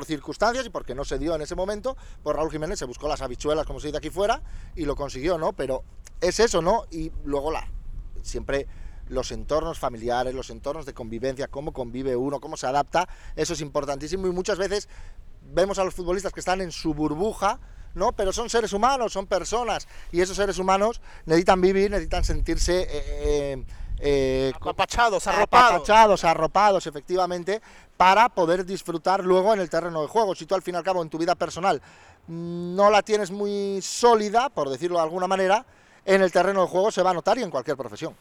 circunstancias 0.06 0.66
y 0.66 0.70
porque 0.70 0.96
no 0.96 1.04
se 1.04 1.20
dio 1.20 1.36
en 1.36 1.42
ese 1.42 1.56
momento, 1.56 1.98
pues 2.24 2.36
Raúl 2.36 2.52
Jiménez 2.52 2.80
se 2.80 2.86
buscó 2.86 3.08
las 3.08 3.22
habichuelas, 3.22 3.66
como 3.66 3.80
se 3.80 3.88
dice 3.88 3.98
aquí 3.98 4.10
fuera, 4.10 4.42
y 4.76 4.86
lo 4.86 4.96
consiguió, 4.96 5.38
¿no? 5.38 5.54
Pero 5.54 5.84
es 6.22 6.40
eso, 6.40 6.62
¿no? 6.62 6.86
Y 6.92 7.12
luego 7.26 7.52
la... 7.52 7.68
Siempre 8.22 8.68
los 9.12 9.32
entornos 9.32 9.78
familiares, 9.78 10.34
los 10.34 10.50
entornos 10.50 10.86
de 10.86 10.94
convivencia, 10.94 11.48
cómo 11.48 11.74
convive 11.74 12.16
uno, 12.16 12.40
cómo 12.40 12.58
se 12.58 12.66
adapta, 12.66 13.08
eso 13.36 13.54
es 13.54 13.62
importantísimo 13.62 14.26
y 14.28 14.32
muchas 14.32 14.58
veces 14.58 14.88
vemos 15.54 15.78
a 15.80 15.84
los 15.84 15.94
futbolistas 15.94 16.32
que 16.32 16.40
están 16.40 16.62
en 16.62 16.72
su 16.72 16.94
burbuja, 16.94 17.60
¿no? 17.94 18.14
Pero 18.14 18.32
son 18.32 18.50
seres 18.50 18.72
humanos, 18.72 19.12
son 19.12 19.28
personas 19.28 19.88
y 20.12 20.22
esos 20.22 20.38
seres 20.38 20.58
humanos 20.58 21.02
necesitan 21.26 21.60
vivir, 21.60 21.92
necesitan 21.92 22.24
sentirse 22.24 22.84
eh, 22.84 22.88
eh, 22.94 23.66
eh, 24.00 24.54
apapachados, 24.56 25.28
arropados. 25.28 25.72
Apapachados, 25.72 26.24
arropados, 26.24 26.88
efectivamente, 26.88 27.62
para 27.98 28.30
poder 28.30 28.66
disfrutar 28.66 29.26
luego 29.26 29.54
en 29.54 29.60
el 29.60 29.70
terreno 29.70 30.02
de 30.02 30.08
juego. 30.08 30.36
Si 30.36 30.46
tú 30.46 30.56
al 30.56 30.62
fin 30.62 30.76
y 30.76 30.78
al 30.78 30.84
cabo 30.84 31.02
en 31.02 31.10
tu 31.10 31.18
vida 31.18 31.36
personal 31.36 31.82
no 32.28 32.90
la 32.90 33.02
tienes 33.02 33.30
muy 33.30 33.82
sólida, 33.82 34.50
por 34.50 34.70
decirlo 34.70 34.98
de 34.98 35.04
alguna 35.04 35.28
manera, 35.28 35.66
en 36.06 36.22
el 36.22 36.32
terreno 36.32 36.62
de 36.62 36.68
juego 36.68 36.92
se 36.92 37.04
va 37.04 37.12
a 37.12 37.14
notar 37.14 37.38
y 37.38 37.44
en 37.44 37.52
cualquier 37.52 37.76
profesión. 37.76 38.16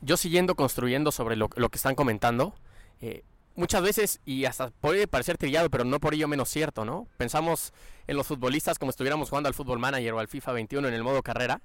Yo 0.00 0.16
siguiendo 0.16 0.54
construyendo 0.54 1.12
sobre 1.12 1.36
lo, 1.36 1.48
que 1.48 1.76
están 1.76 1.94
comentando, 1.94 2.54
eh, 3.00 3.24
muchas 3.56 3.82
veces, 3.82 4.20
y 4.24 4.44
hasta 4.44 4.70
puede 4.70 5.08
parecer 5.08 5.38
trillado, 5.38 5.68
pero 5.70 5.84
no 5.84 5.98
por 5.98 6.14
ello 6.14 6.28
menos 6.28 6.48
cierto, 6.48 6.84
¿no? 6.84 7.08
Pensamos 7.16 7.72
en 8.06 8.16
los 8.16 8.26
futbolistas 8.26 8.78
como 8.78 8.90
estuviéramos 8.90 9.28
jugando 9.28 9.48
al 9.48 9.54
Fútbol 9.54 9.78
Manager 9.78 10.14
o 10.14 10.20
al 10.20 10.28
FIFA 10.28 10.52
21 10.52 10.88
en 10.88 10.94
el 10.94 11.02
modo 11.02 11.22
carrera. 11.22 11.60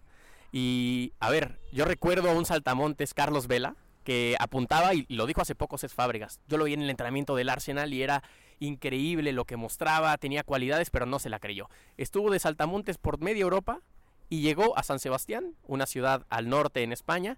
Y, 0.51 1.13
a 1.19 1.29
ver, 1.29 1.59
yo 1.71 1.85
recuerdo 1.85 2.29
a 2.29 2.33
un 2.33 2.45
saltamontes, 2.45 3.13
Carlos 3.13 3.47
Vela, 3.47 3.75
que 4.03 4.35
apuntaba, 4.39 4.93
y, 4.93 5.05
lo 5.09 5.25
dijo 5.25 5.41
hace 5.41 5.55
poco 5.55 5.77
Cés 5.77 5.93
Fábregas, 5.93 6.39
yo 6.47 6.57
lo 6.57 6.65
vi 6.65 6.73
en 6.73 6.81
el 6.81 6.89
entrenamiento 6.89 7.35
del 7.35 7.49
Arsenal 7.49 7.93
y 7.93 8.03
era 8.03 8.23
increíble 8.59 9.31
lo 9.31 9.45
que 9.45 9.57
mostraba, 9.57 10.17
tenía 10.17 10.43
cualidades, 10.43 10.89
pero 10.89 11.05
no 11.05 11.19
se 11.19 11.29
la 11.29 11.39
creyó. 11.39 11.69
Estuvo 11.97 12.31
de 12.31 12.39
saltamontes 12.39 12.97
por 12.97 13.19
media 13.19 13.41
Europa 13.41 13.81
y 14.29 14.41
llegó 14.41 14.77
a 14.77 14.83
San 14.83 14.99
Sebastián, 14.99 15.55
una 15.67 15.85
ciudad 15.85 16.25
al 16.29 16.49
norte 16.49 16.83
en 16.83 16.91
España, 16.91 17.37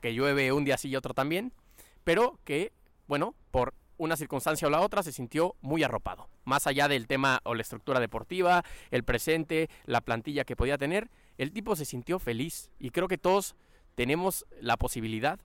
Que 0.00 0.14
llueve 0.14 0.52
un 0.52 0.64
día 0.64 0.76
sí 0.76 0.88
y 0.88 0.96
otro 0.96 1.14
también, 1.14 1.52
pero 2.04 2.38
que, 2.44 2.72
bueno, 3.06 3.34
por 3.50 3.74
una 3.96 4.16
circunstancia 4.16 4.68
o 4.68 4.70
la 4.70 4.80
otra 4.80 5.02
se 5.02 5.12
sintió 5.12 5.56
muy 5.60 5.82
arropado. 5.82 6.28
Más 6.44 6.66
allá 6.66 6.88
del 6.88 7.06
tema 7.06 7.40
o 7.44 7.54
la 7.54 7.62
estructura 7.62 8.00
deportiva, 8.00 8.64
el 8.90 9.04
presente, 9.04 9.68
la 9.84 10.00
plantilla 10.00 10.44
que 10.44 10.56
podía 10.56 10.78
tener, 10.78 11.10
el 11.38 11.52
tipo 11.52 11.76
se 11.76 11.84
sintió 11.84 12.18
feliz 12.18 12.70
y 12.78 12.90
creo 12.90 13.08
que 13.08 13.18
todos 13.18 13.56
tenemos 13.94 14.46
la 14.60 14.76
posibilidad 14.76 15.38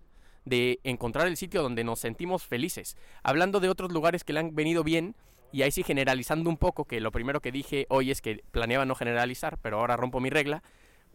de 0.46 0.80
encontrar 0.84 1.28
el 1.28 1.38
sitio 1.38 1.62
donde 1.62 1.84
nos 1.84 2.00
sentimos 2.00 2.44
felices. 2.44 2.98
Hablando 3.24 3.60
de 3.60 3.70
otros 3.70 3.92
lugares 3.92 4.24
que 4.24 4.34
le 4.34 4.40
han 4.40 4.56
venido 4.56 4.84
bien, 4.84 5.16
y 5.52 5.62
ahí 5.64 5.72
sí 5.72 5.84
generalizando 5.84 6.50
un 6.50 6.58
poco, 6.58 6.86
que 6.86 7.00
lo 7.00 7.12
primero 7.12 7.42
que 7.42 7.52
dije 7.52 7.86
hoy 7.90 8.12
es 8.12 8.22
que 8.22 8.44
planeaba 8.52 8.86
no 8.86 8.96
generalizar, 8.96 9.58
pero 9.58 9.80
ahora 9.80 9.98
rompo 9.98 10.20
mi 10.20 10.30
regla, 10.30 10.64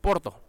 Porto. 0.01 0.41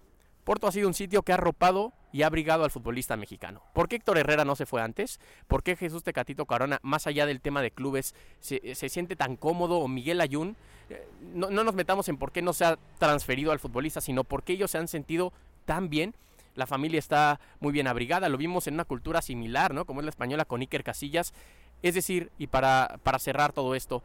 Porto 0.43 0.67
ha 0.67 0.71
sido 0.71 0.88
un 0.88 0.93
sitio 0.93 1.23
que 1.23 1.32
ha 1.32 1.36
arropado 1.36 1.93
y 2.12 2.23
ha 2.23 2.27
abrigado 2.27 2.63
al 2.63 2.71
futbolista 2.71 3.15
mexicano. 3.15 3.63
¿Por 3.73 3.88
qué 3.88 3.97
Héctor 3.97 4.17
Herrera 4.17 4.43
no 4.45 4.56
se 4.56 4.65
fue 4.65 4.82
antes? 4.82 5.19
¿Por 5.47 5.63
qué 5.63 5.75
Jesús 5.75 6.04
Tecatito 6.04 6.45
Corona, 6.45 6.80
más 6.82 7.08
allá 7.08 7.25
del 7.25 7.41
tema 7.41 7.62
de 7.62 7.71
clubes, 7.71 8.15
se, 8.39 8.75
siente 8.89 9.15
tan 9.15 9.38
cómodo? 9.38 9.80
¿O 9.80 9.88
Miguel 9.88 10.19
Ayun? 10.19 10.56
Eh, 10.89 11.08
no, 11.34 11.49
no 11.49 11.63
nos 11.63 11.75
metamos 11.75 12.10
en 12.10 12.17
por 12.17 12.32
qué 12.32 12.41
no 12.41 12.54
se 12.54 12.65
ha 12.65 12.77
transferido 12.97 13.51
al 13.51 13.60
futbolista, 13.60 14.01
sino 14.01 14.23
por 14.23 14.43
qué 14.43 14.54
ellos 14.54 14.71
se 14.71 14.77
han 14.77 14.88
sentido 14.88 15.32
tan 15.65 15.89
bien 15.89 16.15
la 16.56 16.67
familia 16.67 16.99
está 16.99 17.39
muy 17.60 17.71
bien 17.71 17.88
abrigada, 17.88 18.30
lo 18.30 18.38
vimos 18.38 18.67
en 18.67 18.73
una 18.75 18.86
cultura 18.86 19.21
similar, 19.21 19.73
¿no? 19.73 19.86
Como 19.86 20.01
es 20.01 20.06
la 20.06 20.10
española 20.10 20.45
con 20.45 20.62
Iker 20.62 20.84
Casillas. 20.84 21.34
Es 21.82 21.95
decir, 21.95 22.32
y 22.38 22.47
para, 22.47 22.99
para 23.04 23.19
cerrar 23.19 23.54
todo 23.54 23.73
esto, 23.73 24.04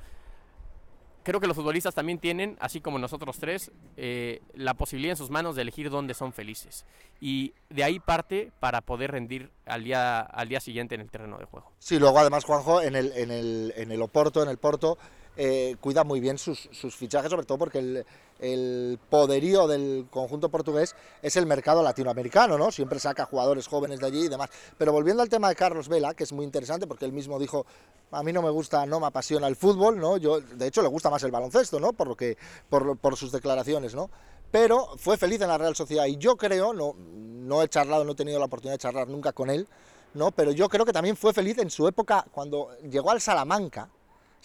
creo 1.26 1.40
que 1.40 1.48
los 1.48 1.56
futbolistas 1.56 1.92
también 1.92 2.20
tienen, 2.20 2.56
así 2.60 2.80
como 2.80 3.00
nosotros 3.00 3.36
tres, 3.40 3.72
eh, 3.96 4.42
la 4.54 4.74
posibilidad 4.74 5.10
en 5.10 5.16
sus 5.16 5.28
manos 5.28 5.56
de 5.56 5.62
elegir 5.62 5.90
dónde 5.90 6.14
son 6.14 6.32
felices. 6.32 6.86
Y 7.20 7.52
de 7.68 7.82
ahí 7.82 7.98
parte 7.98 8.52
para 8.60 8.80
poder 8.80 9.10
rendir 9.10 9.50
al 9.66 9.82
día, 9.82 10.20
al 10.20 10.48
día 10.48 10.60
siguiente 10.60 10.94
en 10.94 11.00
el 11.00 11.10
terreno 11.10 11.36
de 11.38 11.44
juego. 11.44 11.72
Sí, 11.80 11.98
luego 11.98 12.20
además, 12.20 12.44
Juanjo, 12.44 12.80
en 12.80 12.94
el, 12.94 13.10
en 13.16 13.32
el, 13.32 13.74
en 13.76 13.90
el 13.90 14.02
Oporto, 14.02 14.40
en 14.40 14.48
el 14.48 14.58
Porto, 14.58 14.98
eh, 15.36 15.76
cuida 15.80 16.02
muy 16.02 16.18
bien 16.18 16.38
sus, 16.38 16.68
fichajes, 16.94 17.30
sobre 17.30 17.44
todo 17.44 17.58
porque 17.58 18.04
el, 18.40 18.98
poderío 19.10 19.66
del 19.66 20.06
conjunto 20.10 20.48
portugués 20.48 20.94
es 21.22 21.36
el 21.36 21.46
mercado 21.46 21.82
latinoamericano, 21.82 22.56
¿no? 22.56 22.70
Siempre 22.70 22.98
saca 22.98 23.26
jugadores 23.26 23.66
jóvenes 23.66 24.00
de 24.00 24.06
allí 24.06 24.24
y 24.24 24.28
demás. 24.28 24.48
Pero 24.78 24.92
volviendo 24.92 25.22
al 25.22 25.28
tema 25.28 25.48
de 25.48 25.56
Carlos 25.56 25.88
Vela, 25.88 26.14
que 26.14 26.24
es 26.24 26.32
muy 26.32 26.44
interesante 26.44 26.86
porque 26.86 27.04
él 27.04 27.12
mismo 27.12 27.38
dijo, 27.38 27.66
a 28.10 28.22
mí 28.22 28.32
no 28.32 28.40
me 28.40 28.50
gusta, 28.50 28.86
no 28.86 28.98
me 28.98 29.06
apasiona 29.06 29.46
el 29.46 29.56
fútbol, 29.56 29.98
¿no? 29.98 30.16
Yo, 30.16 30.40
de 30.40 30.66
hecho, 30.66 30.80
le 30.80 30.88
gusta 30.88 31.10
más 31.10 31.22
el 31.22 31.30
baloncesto, 31.30 31.80
¿no? 31.80 31.92
Por, 31.92 32.08
lo 32.08 32.16
que, 32.16 32.36
por, 32.68 33.16
sus 33.16 33.30
declaraciones, 33.30 33.94
¿no? 33.94 34.10
Pero 34.50 34.96
fue 34.96 35.18
feliz 35.18 35.40
en 35.42 35.48
la 35.48 35.58
Real 35.58 35.76
Sociedad 35.76 36.06
y 36.06 36.16
yo 36.16 36.36
creo, 36.36 36.72
no, 36.72 36.94
no 36.94 37.62
he 37.62 37.68
charlado, 37.68 38.04
no 38.04 38.12
he 38.12 38.16
tenido 38.16 38.38
la 38.38 38.46
oportunidad 38.46 38.74
de 38.74 38.82
charlar 38.82 39.08
nunca 39.08 39.32
con 39.32 39.50
él, 39.50 39.68
¿no? 40.14 40.30
Pero 40.30 40.52
yo 40.52 40.68
creo 40.68 40.86
que 40.86 40.92
también 40.92 41.16
fue 41.16 41.34
feliz 41.34 41.58
en 41.58 41.68
su 41.68 41.86
época 41.88 42.24
cuando 42.30 42.70
llegó 42.88 43.10
al 43.10 43.20
Salamanca, 43.20 43.90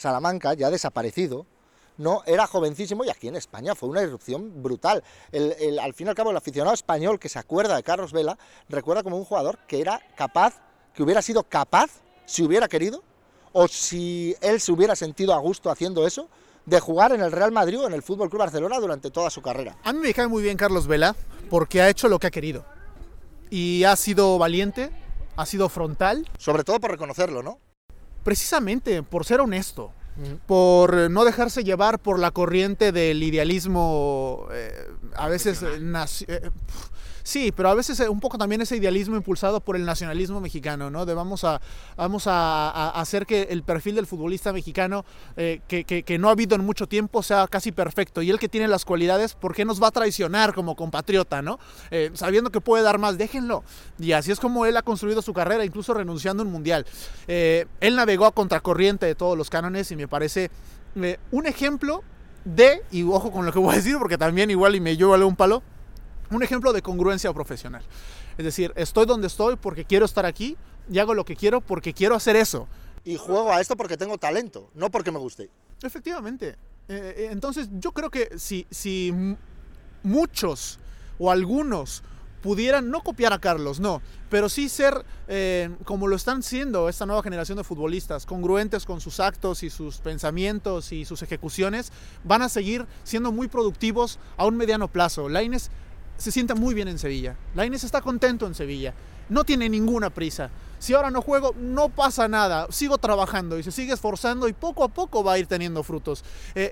Salamanca, 0.01 0.53
ya 0.53 0.69
desaparecido, 0.69 1.45
no 1.97 2.23
era 2.25 2.47
jovencísimo 2.47 3.05
y 3.05 3.09
aquí 3.09 3.27
en 3.27 3.35
España 3.35 3.75
fue 3.75 3.89
una 3.89 4.01
irrupción 4.01 4.63
brutal. 4.63 5.03
El, 5.31 5.79
al 5.79 5.93
fin 5.93 6.07
y 6.07 6.09
al 6.09 6.15
cabo, 6.15 6.31
el 6.31 6.37
aficionado 6.37 6.73
español 6.73 7.19
que 7.19 7.29
se 7.29 7.39
acuerda 7.39 7.75
de 7.75 7.83
Carlos 7.83 8.11
Vela 8.11 8.37
recuerda 8.69 9.03
como 9.03 9.17
un 9.17 9.25
jugador 9.25 9.59
que 9.67 9.79
era 9.79 10.01
capaz, 10.15 10.55
que 10.93 11.03
hubiera 11.03 11.21
sido 11.21 11.43
capaz, 11.43 11.91
si 12.25 12.43
hubiera 12.43 12.67
querido, 12.67 13.03
o 13.53 13.67
si 13.67 14.35
él 14.41 14.59
se 14.59 14.71
hubiera 14.71 14.95
sentido 14.95 15.33
a 15.33 15.37
gusto 15.37 15.69
haciendo 15.69 16.07
eso, 16.07 16.27
de 16.65 16.79
jugar 16.79 17.11
en 17.11 17.21
el 17.21 17.31
Real 17.31 17.51
Madrid 17.51 17.79
o 17.79 17.87
en 17.87 17.93
el 17.93 18.01
Fútbol 18.01 18.29
Club 18.29 18.39
Barcelona 18.39 18.79
durante 18.79 19.11
toda 19.11 19.29
su 19.29 19.41
carrera. 19.41 19.77
A 19.83 19.93
mí 19.93 19.99
me 19.99 20.13
cae 20.13 20.27
muy 20.27 20.41
bien 20.41 20.57
Carlos 20.57 20.87
Vela 20.87 21.15
porque 21.49 21.81
ha 21.81 21.89
hecho 21.89 22.07
lo 22.07 22.17
que 22.17 22.27
ha 22.27 22.31
querido 22.31 22.65
y 23.49 23.83
ha 23.83 23.95
sido 23.95 24.37
valiente, 24.37 24.89
ha 25.35 25.45
sido 25.45 25.69
frontal. 25.69 26.27
Sobre 26.37 26.63
todo 26.63 26.79
por 26.79 26.91
reconocerlo, 26.91 27.43
¿no? 27.43 27.59
Precisamente 28.23 29.03
por 29.03 29.25
ser 29.25 29.41
honesto, 29.41 29.91
por 30.45 31.09
no 31.09 31.25
dejarse 31.25 31.63
llevar 31.63 31.99
por 31.99 32.19
la 32.19 32.31
corriente 32.31 32.91
del 32.91 33.23
idealismo, 33.23 34.47
eh, 34.51 34.87
a 35.15 35.27
veces 35.27 35.63
eh, 35.63 36.51
Sí, 37.23 37.51
pero 37.55 37.69
a 37.69 37.75
veces 37.75 37.99
eh, 37.99 38.09
un 38.09 38.19
poco 38.19 38.37
también 38.37 38.61
ese 38.61 38.77
idealismo 38.77 39.15
impulsado 39.15 39.61
por 39.61 39.75
el 39.75 39.85
nacionalismo 39.85 40.41
mexicano, 40.41 40.89
¿no? 40.89 41.05
De 41.05 41.13
vamos 41.13 41.43
a, 41.43 41.61
vamos 41.97 42.23
a, 42.27 42.89
hacer 42.91 43.25
que 43.25 43.43
el 43.49 43.63
perfil 43.63 43.95
del 43.95 44.07
futbolista 44.07 44.53
mexicano, 44.53 45.05
eh, 45.37 45.61
que, 45.67 46.17
no 46.19 46.29
ha 46.29 46.31
habido 46.31 46.55
en 46.55 46.65
mucho 46.65 46.87
tiempo, 46.87 47.23
sea 47.23 47.47
casi 47.47 47.71
perfecto. 47.71 48.21
Y 48.21 48.29
el 48.29 48.39
que 48.39 48.49
tiene 48.49 48.67
las 48.67 48.85
cualidades, 48.85 49.33
¿por 49.33 49.55
qué 49.55 49.65
nos 49.65 49.81
va 49.81 49.87
a 49.87 49.91
traicionar 49.91 50.53
como 50.53 50.75
compatriota, 50.75 51.41
¿no? 51.41 51.59
Eh, 51.89 52.11
sabiendo 52.13 52.51
que 52.51 52.61
puede 52.61 52.83
dar 52.83 52.97
más, 52.99 53.17
déjenlo. 53.17 53.63
Y 53.99 54.11
así 54.13 54.31
es 54.31 54.39
como 54.39 54.65
él 54.65 54.77
ha 54.77 54.81
construido 54.81 55.21
su 55.21 55.33
carrera, 55.33 55.65
incluso 55.65 55.93
renunciando 55.93 56.43
a 56.43 56.45
un 56.45 56.51
mundial. 56.51 56.85
él 57.27 57.95
navegó 57.95 58.25
a 58.25 58.31
contracorriente 58.31 59.05
de 59.05 59.15
todos 59.15 59.37
los 59.37 59.49
cánones 59.49 59.91
y 59.91 59.95
me 59.95 60.07
parece 60.07 60.51
un 61.31 61.45
ejemplo 61.45 62.03
de, 62.45 62.81
y 62.91 63.03
ojo 63.03 63.31
con 63.31 63.45
lo 63.45 63.51
que 63.51 63.59
voy 63.59 63.73
a 63.73 63.77
decir, 63.77 63.97
porque 63.97 64.17
también 64.17 64.49
igual 64.49 64.75
y 64.75 64.79
me 64.79 64.97
llevo 64.97 65.15
un 65.27 65.35
palo, 65.35 65.63
un 66.31 66.43
ejemplo 66.43 66.73
de 66.73 66.81
congruencia 66.81 67.31
profesional. 67.33 67.83
Es 68.37 68.45
decir, 68.45 68.73
estoy 68.75 69.05
donde 69.05 69.27
estoy 69.27 69.57
porque 69.57 69.85
quiero 69.85 70.05
estar 70.05 70.25
aquí 70.25 70.57
y 70.89 70.99
hago 70.99 71.13
lo 71.13 71.25
que 71.25 71.35
quiero 71.35 71.61
porque 71.61 71.93
quiero 71.93 72.15
hacer 72.15 72.35
eso. 72.35 72.67
Y 73.03 73.17
juego 73.17 73.51
a 73.51 73.61
esto 73.61 73.75
porque 73.75 73.97
tengo 73.97 74.17
talento, 74.17 74.69
no 74.73 74.89
porque 74.89 75.11
me 75.11 75.19
guste. 75.19 75.49
Efectivamente. 75.81 76.55
Eh, 76.87 77.13
eh, 77.17 77.29
entonces 77.31 77.69
yo 77.79 77.91
creo 77.91 78.09
que 78.09 78.37
si, 78.37 78.65
si 78.69 79.13
muchos 80.03 80.79
o 81.19 81.31
algunos 81.31 82.03
pudieran 82.41 82.89
no 82.89 83.01
copiar 83.01 83.33
a 83.33 83.39
Carlos, 83.39 83.79
no, 83.79 84.01
pero 84.29 84.49
sí 84.49 84.67
ser 84.67 85.05
eh, 85.27 85.69
como 85.85 86.07
lo 86.07 86.15
están 86.15 86.41
siendo 86.41 86.89
esta 86.89 87.05
nueva 87.05 87.21
generación 87.21 87.57
de 87.57 87.63
futbolistas, 87.63 88.25
congruentes 88.25 88.85
con 88.85 88.99
sus 88.99 89.19
actos 89.19 89.63
y 89.63 89.69
sus 89.69 89.97
pensamientos 89.97 90.91
y 90.91 91.05
sus 91.05 91.21
ejecuciones, 91.21 91.91
van 92.23 92.41
a 92.41 92.49
seguir 92.49 92.87
siendo 93.03 93.31
muy 93.31 93.47
productivos 93.47 94.19
a 94.37 94.45
un 94.45 94.57
mediano 94.57 94.87
plazo. 94.87 95.29
Laines 95.29 95.69
se 96.21 96.31
sienta 96.31 96.53
muy 96.53 96.75
bien 96.75 96.87
en 96.87 96.99
Sevilla. 96.99 97.35
Lainez 97.55 97.83
está 97.83 98.01
contento 98.01 98.45
en 98.45 98.53
Sevilla. 98.53 98.93
No 99.29 99.43
tiene 99.43 99.67
ninguna 99.69 100.11
prisa. 100.11 100.51
Si 100.77 100.93
ahora 100.93 101.09
no 101.09 101.21
juego, 101.21 101.55
no 101.57 101.89
pasa 101.89 102.27
nada. 102.27 102.67
Sigo 102.69 102.97
trabajando 102.99 103.57
y 103.57 103.63
se 103.63 103.71
sigue 103.71 103.93
esforzando 103.93 104.47
y 104.47 104.53
poco 104.53 104.83
a 104.83 104.87
poco 104.87 105.23
va 105.23 105.33
a 105.33 105.39
ir 105.39 105.47
teniendo 105.47 105.81
frutos. 105.81 106.23
Eh, 106.53 106.71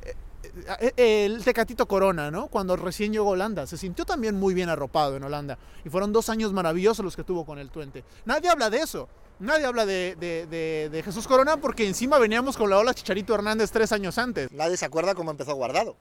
eh, 0.79 0.93
eh, 0.95 1.25
el 1.25 1.43
Tecatito 1.43 1.87
Corona, 1.87 2.29
¿no? 2.29 2.47
Cuando 2.47 2.75
recién 2.75 3.11
llegó 3.11 3.29
Holanda, 3.29 3.65
se 3.65 3.77
sintió 3.77 4.05
también 4.05 4.35
muy 4.35 4.53
bien 4.53 4.69
arropado 4.69 5.17
en 5.17 5.23
Holanda. 5.23 5.57
Y 5.83 5.89
fueron 5.89 6.13
dos 6.13 6.29
años 6.29 6.53
maravillosos 6.53 7.03
los 7.03 7.15
que 7.15 7.23
tuvo 7.23 7.43
con 7.43 7.57
el 7.57 7.71
Twente. 7.71 8.03
Nadie 8.25 8.49
habla 8.49 8.69
de 8.69 8.77
eso. 8.77 9.09
Nadie 9.39 9.65
habla 9.65 9.85
de, 9.85 10.15
de 10.19 11.01
Jesús 11.03 11.27
Corona 11.27 11.57
porque 11.57 11.87
encima 11.87 12.19
veníamos 12.19 12.55
con 12.55 12.69
la 12.69 12.77
ola 12.77 12.93
Chicharito 12.93 13.33
Hernández 13.33 13.71
tres 13.71 13.91
años 13.93 14.17
antes. 14.19 14.51
Nadie 14.51 14.77
se 14.77 14.85
acuerda 14.85 15.15
cómo 15.15 15.31
empezó 15.31 15.55
Guardado 15.55 15.95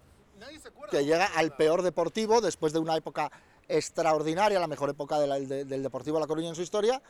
que 0.90 1.04
llega 1.04 1.26
al 1.26 1.54
peor 1.56 1.82
deportivo 1.82 2.40
después 2.40 2.72
de 2.72 2.78
una 2.78 2.96
época 2.96 3.30
extraordinaria, 3.68 4.58
la 4.58 4.66
mejor 4.66 4.90
época 4.90 5.18
del 5.18 5.82
Deportivo 5.82 6.16
de 6.16 6.20
La 6.22 6.26
Coruña 6.26 6.48
en 6.48 6.54
su 6.54 6.62
historia, 6.62 7.02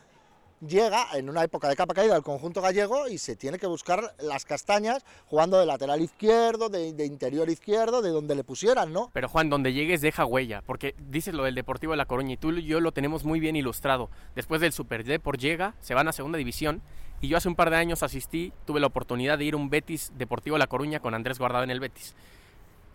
llega 0.65 1.07
en 1.13 1.29
una 1.29 1.43
época 1.43 1.69
de 1.69 1.75
capa 1.75 1.93
caída 1.93 2.13
del 2.13 2.23
conjunto 2.23 2.61
gallego 2.61 3.07
y 3.07 3.17
se 3.17 3.35
tiene 3.35 3.57
que 3.57 3.67
buscar 3.67 4.13
las 4.19 4.43
castañas 4.43 5.05
jugando 5.27 5.57
de 5.57 5.65
lateral 5.65 6.01
izquierdo, 6.01 6.69
de, 6.69 7.05
interior 7.05 7.49
izquierdo, 7.49 8.01
de 8.01 8.09
donde 8.09 8.35
le 8.35 8.43
pusieran, 8.43 8.91
¿no? 8.91 9.09
Pero 9.13 9.29
Juan, 9.29 9.49
donde 9.49 9.73
llegues 9.73 10.01
deja 10.01 10.25
huella, 10.25 10.61
porque 10.65 10.95
dices 11.09 11.33
lo 11.33 11.43
del 11.43 11.55
Deportivo 11.55 11.93
de 11.93 11.97
La 11.97 12.05
Coruña 12.05 12.33
y 12.33 12.37
tú 12.37 12.51
y 12.51 12.65
yo 12.65 12.81
lo 12.81 12.91
tenemos 12.91 13.23
muy 13.23 13.39
bien 13.39 13.55
ilustrado. 13.55 14.09
Después 14.35 14.59
del 14.61 14.73
Super 14.73 15.21
por 15.21 15.37
llega, 15.37 15.75
se 15.79 15.93
van 15.93 16.07
a 16.07 16.11
segunda 16.11 16.37
división 16.37 16.81
y 17.21 17.29
yo 17.29 17.37
hace 17.37 17.47
un 17.47 17.55
par 17.55 17.69
de 17.69 17.77
años 17.77 18.03
asistí, 18.03 18.51
tuve 18.65 18.79
la 18.79 18.87
oportunidad 18.87 19.37
de 19.37 19.45
ir 19.45 19.53
a 19.53 19.57
un 19.57 19.69
Betis 19.69 20.11
Deportivo 20.17 20.55
de 20.55 20.59
La 20.59 20.67
Coruña 20.67 20.99
con 20.99 21.13
Andrés 21.13 21.39
Guardado 21.39 21.63
en 21.63 21.71
el 21.71 21.79
Betis 21.79 22.15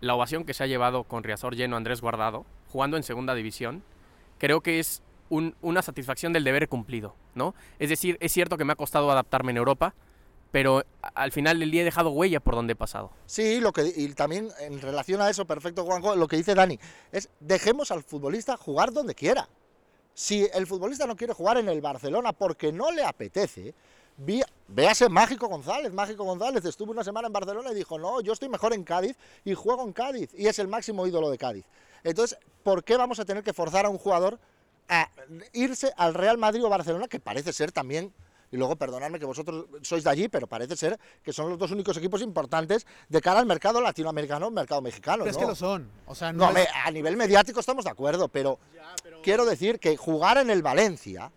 la 0.04 0.14
ovación 0.14 0.44
que 0.44 0.54
se 0.54 0.62
ha 0.62 0.66
llevado 0.66 1.04
con 1.04 1.24
Riazor 1.24 1.56
lleno 1.56 1.76
Andrés 1.76 2.00
Guardado, 2.00 2.44
jugando 2.70 2.96
en 2.96 3.02
segunda 3.02 3.34
división, 3.34 3.82
creo 4.38 4.60
que 4.60 4.78
es 4.78 5.02
una 5.30 5.82
satisfacción 5.82 6.32
del 6.32 6.44
deber 6.44 6.68
cumplido, 6.68 7.16
¿no? 7.34 7.54
Es 7.78 7.88
decir, 7.88 8.18
es 8.20 8.32
cierto 8.32 8.56
que 8.56 8.64
me 8.64 8.74
ha 8.74 8.76
costado 8.76 9.10
adaptarme 9.10 9.50
en 9.50 9.56
Europa, 9.56 9.94
pero 10.52 10.84
al 11.14 11.32
final 11.32 11.58
del 11.58 11.70
día 11.70 11.82
he 11.82 11.84
dejado 11.84 12.10
huella 12.10 12.38
por 12.38 12.54
donde 12.54 12.74
he 12.74 12.76
pasado. 12.76 13.10
Sí, 13.26 13.58
lo 13.60 13.72
que, 13.72 13.92
y 13.96 14.12
también 14.12 14.50
en 14.60 14.80
relación 14.80 15.20
a 15.20 15.30
eso, 15.30 15.46
perfecto 15.46 15.84
Juanjo, 15.84 16.14
lo 16.14 16.28
que 16.28 16.36
dice 16.36 16.54
Dani, 16.54 16.78
es 17.10 17.28
dejemos 17.40 17.90
al 17.90 18.04
futbolista 18.04 18.56
jugar 18.56 18.92
donde 18.92 19.14
quiera. 19.14 19.48
Si 20.12 20.46
el 20.54 20.68
futbolista 20.68 21.06
no 21.06 21.16
quiere 21.16 21.32
jugar 21.32 21.56
en 21.56 21.68
el 21.68 21.80
Barcelona 21.80 22.32
porque 22.32 22.70
no 22.70 22.92
le 22.92 23.02
apetece, 23.02 23.74
véase 24.68 25.08
Mágico 25.08 25.48
González. 25.48 25.92
Mágico 25.92 26.24
González 26.24 26.64
estuvo 26.64 26.92
una 26.92 27.04
semana 27.04 27.26
en 27.26 27.32
Barcelona 27.32 27.72
y 27.72 27.74
dijo, 27.74 27.98
no, 27.98 28.20
yo 28.20 28.32
estoy 28.32 28.48
mejor 28.48 28.72
en 28.72 28.84
Cádiz 28.84 29.16
y 29.44 29.54
juego 29.54 29.82
en 29.82 29.92
Cádiz. 29.92 30.30
Y 30.34 30.46
es 30.46 30.58
el 30.58 30.68
máximo 30.68 31.06
ídolo 31.06 31.30
de 31.30 31.38
Cádiz. 31.38 31.64
Entonces, 32.02 32.38
¿por 32.62 32.84
qué 32.84 32.96
vamos 32.96 33.18
a 33.20 33.24
tener 33.24 33.42
que 33.42 33.52
forzar 33.52 33.86
a 33.86 33.88
un 33.88 33.98
jugador 33.98 34.38
a 34.88 35.08
irse 35.52 35.92
al 35.96 36.14
Real 36.14 36.36
Madrid 36.36 36.64
o 36.64 36.68
Barcelona, 36.68 37.08
que 37.08 37.18
parece 37.18 37.52
ser 37.52 37.72
también 37.72 38.12
y 38.54 38.56
luego 38.56 38.76
perdonadme 38.76 39.18
que 39.18 39.24
vosotros 39.24 39.66
sois 39.82 40.04
de 40.04 40.10
allí, 40.10 40.28
pero 40.28 40.46
parece 40.46 40.76
ser 40.76 40.96
que 41.24 41.32
son 41.32 41.48
los 41.48 41.58
dos 41.58 41.72
únicos 41.72 41.96
equipos 41.96 42.22
importantes 42.22 42.86
de 43.08 43.20
cara 43.20 43.40
al 43.40 43.46
mercado 43.46 43.80
latinoamericano, 43.80 44.48
mercado 44.52 44.80
mexicano. 44.80 45.26
es 45.26 45.36
que 45.36 45.44
lo 45.44 45.56
son. 45.56 45.90
no, 46.34 46.52
a 46.84 46.90
nivel 46.92 47.16
mediático 47.16 47.58
estamos 47.58 47.84
de 47.84 47.90
acuerdo, 47.90 48.28
pero, 48.28 48.60
quiero 49.24 49.44
decir 49.44 49.80
que 49.80 49.96
jugar 49.96 50.38
en 50.38 50.50
el 50.50 50.62
Valencia 50.62 51.32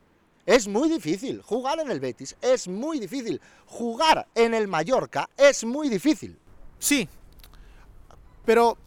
es 0.48 0.68
muy 0.68 0.90
difícil. 0.90 1.42
Jugar 1.44 1.80
en 1.80 1.92
el 1.92 2.00
Betis 2.00 2.36
es 2.42 2.68
muy 2.68 3.00
difícil. 3.00 3.40
Jugar 3.68 4.28
en 4.34 4.54
el 4.54 4.68
Mallorca 4.68 5.30
es 5.38 5.64
muy 5.66 5.90
difícil. 5.90 6.40
Sí, 6.80 7.08
pero 8.46 8.78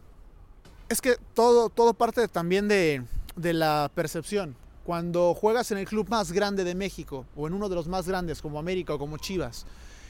es 0.89 0.99
que 0.99 1.17
todo, 1.35 1.69
todo 1.69 1.93
parte 1.93 2.27
también 2.27 2.67
de, 2.67 3.03
de 3.35 3.53
la 3.53 3.91
percepción. 3.93 4.55
Cuando 4.83 5.35
juegas 5.35 5.71
en 5.71 5.77
el 5.77 5.85
club 5.85 6.09
más 6.09 6.31
grande 6.31 6.63
de 6.63 6.73
México 6.73 7.27
o 7.35 7.47
en 7.47 7.53
uno 7.53 7.69
de 7.69 7.75
los 7.75 7.87
más 7.87 8.07
grandes 8.07 8.41
como 8.41 8.57
América 8.57 8.95
o 8.95 8.99
como 8.99 9.19
Chivas 9.19 9.67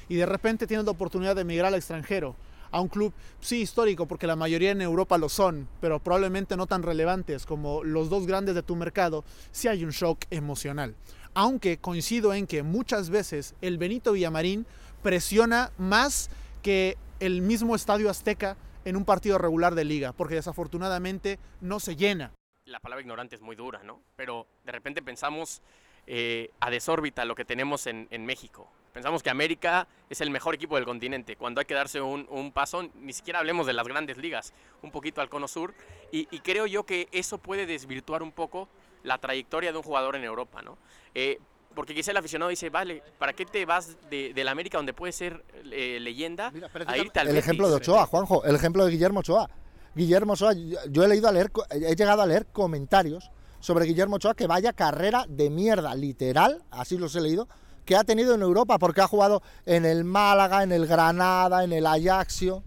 y 0.07 0.15
de 0.15 0.25
repente 0.25 0.67
tienes 0.67 0.85
la 0.85 0.91
oportunidad 0.91 1.35
de 1.35 1.41
emigrar 1.41 1.67
al 1.67 1.75
extranjero 1.75 2.35
a 2.71 2.79
un 2.79 2.87
club, 2.87 3.13
sí 3.41 3.61
histórico, 3.61 4.07
porque 4.07 4.27
la 4.27 4.35
mayoría 4.35 4.71
en 4.71 4.81
Europa 4.81 5.17
lo 5.17 5.29
son, 5.29 5.67
pero 5.81 5.99
probablemente 5.99 6.55
no 6.55 6.67
tan 6.67 6.83
relevantes 6.83 7.45
como 7.45 7.83
los 7.83 8.09
dos 8.09 8.25
grandes 8.25 8.55
de 8.55 8.63
tu 8.63 8.75
mercado, 8.75 9.23
sí 9.51 9.67
hay 9.67 9.83
un 9.83 9.91
shock 9.91 10.25
emocional. 10.29 10.95
Aunque 11.33 11.77
coincido 11.77 12.33
en 12.33 12.47
que 12.47 12.63
muchas 12.63 13.09
veces 13.09 13.55
el 13.61 13.77
Benito 13.77 14.13
Villamarín 14.13 14.65
presiona 15.01 15.71
más 15.77 16.29
que 16.61 16.97
el 17.19 17.41
mismo 17.41 17.75
Estadio 17.75 18.09
Azteca 18.09 18.57
en 18.85 18.95
un 18.95 19.05
partido 19.05 19.37
regular 19.37 19.75
de 19.75 19.85
liga, 19.85 20.11
porque 20.11 20.35
desafortunadamente 20.35 21.39
no 21.61 21.79
se 21.79 21.95
llena 21.95 22.31
la 22.65 22.79
palabra 22.79 23.01
ignorante 23.01 23.35
es 23.35 23.41
muy 23.41 23.55
dura, 23.55 23.81
¿no? 23.83 24.01
Pero 24.15 24.47
de 24.63 24.71
repente 24.71 25.01
pensamos 25.01 25.61
eh, 26.07 26.49
a 26.59 26.69
desórbita 26.69 27.25
lo 27.25 27.35
que 27.35 27.45
tenemos 27.45 27.87
en, 27.87 28.25
México. 28.25 28.71
Pensamos 28.93 29.23
que 29.23 29.29
América 29.29 29.87
es 30.09 30.21
el 30.21 30.31
mejor 30.31 30.55
equipo 30.55 30.75
del 30.75 30.85
continente. 30.85 31.35
Cuando 31.35 31.59
hay 31.59 31.65
que 31.65 31.73
darse 31.73 32.01
un, 32.01 32.51
paso, 32.51 32.89
ni 32.95 33.13
siquiera 33.13 33.39
hablemos 33.39 33.67
de 33.67 33.73
las 33.73 33.87
grandes 33.87 34.17
ligas, 34.17 34.53
un 34.81 34.91
poquito 34.91 35.21
al 35.21 35.29
cono 35.29 35.47
sur. 35.47 35.73
Y, 36.11 36.25
creo 36.39 36.65
yo 36.65 36.85
que 36.85 37.07
eso 37.11 37.37
puede 37.37 37.65
desvirtuar 37.65 38.21
un 38.23 38.31
poco 38.31 38.67
la 39.03 39.17
trayectoria 39.17 39.71
de 39.71 39.77
un 39.77 39.83
jugador 39.83 40.15
en 40.15 40.23
Europa, 40.23 40.61
¿no? 40.61 40.77
Eh, 41.13 41.39
porque 41.75 41.95
quizá 41.95 42.11
el 42.11 42.17
aficionado 42.17 42.49
dice, 42.49 42.69
vale, 42.69 43.01
¿para 43.17 43.33
qué 43.33 43.45
te 43.45 43.65
vas 43.65 43.97
de, 44.09 44.33
la 44.43 44.51
América 44.51 44.77
donde 44.77 44.93
puede 44.93 45.13
ser 45.13 45.43
eh, 45.71 45.99
leyenda 46.01 46.51
a 46.85 46.97
irte 46.97 47.19
al 47.19 47.29
El 47.29 47.37
ejemplo 47.37 47.69
de 47.69 47.75
Ochoa, 47.75 48.05
Juanjo, 48.05 48.43
el 48.43 48.55
ejemplo 48.55 48.85
de 48.85 48.91
Guillermo 48.91 49.21
Ochoa. 49.21 49.49
Guillermo 49.95 50.33
Ochoa, 50.33 50.53
yo 50.53 51.03
he 51.03 51.07
leído 51.07 51.27
a 51.27 51.31
leer, 51.31 51.51
he 51.69 51.95
llegado 51.95 52.21
a 52.21 52.25
leer 52.25 52.45
comentarios 52.47 53.31
sobre 53.59 53.85
Guillermo 53.85 54.17
Ochoa 54.17 54.35
que 54.35 54.47
vaya 54.47 54.73
carrera 54.73 55.25
de 55.27 55.49
mierda, 55.49 55.95
literal, 55.95 56.63
así 56.71 56.97
los 56.97 57.15
he 57.15 57.21
leído, 57.21 57.47
que 57.85 57.95
ha 57.95 58.03
tenido 58.03 58.35
en 58.35 58.41
Europa 58.41 58.77
porque 58.77 59.01
ha 59.01 59.07
jugado 59.07 59.41
en 59.65 59.85
el 59.85 60.03
Málaga, 60.03 60.63
en 60.63 60.71
el 60.71 60.87
Granada, 60.87 61.63
en 61.63 61.73
el 61.73 61.85
Ajaxio. 61.85 62.63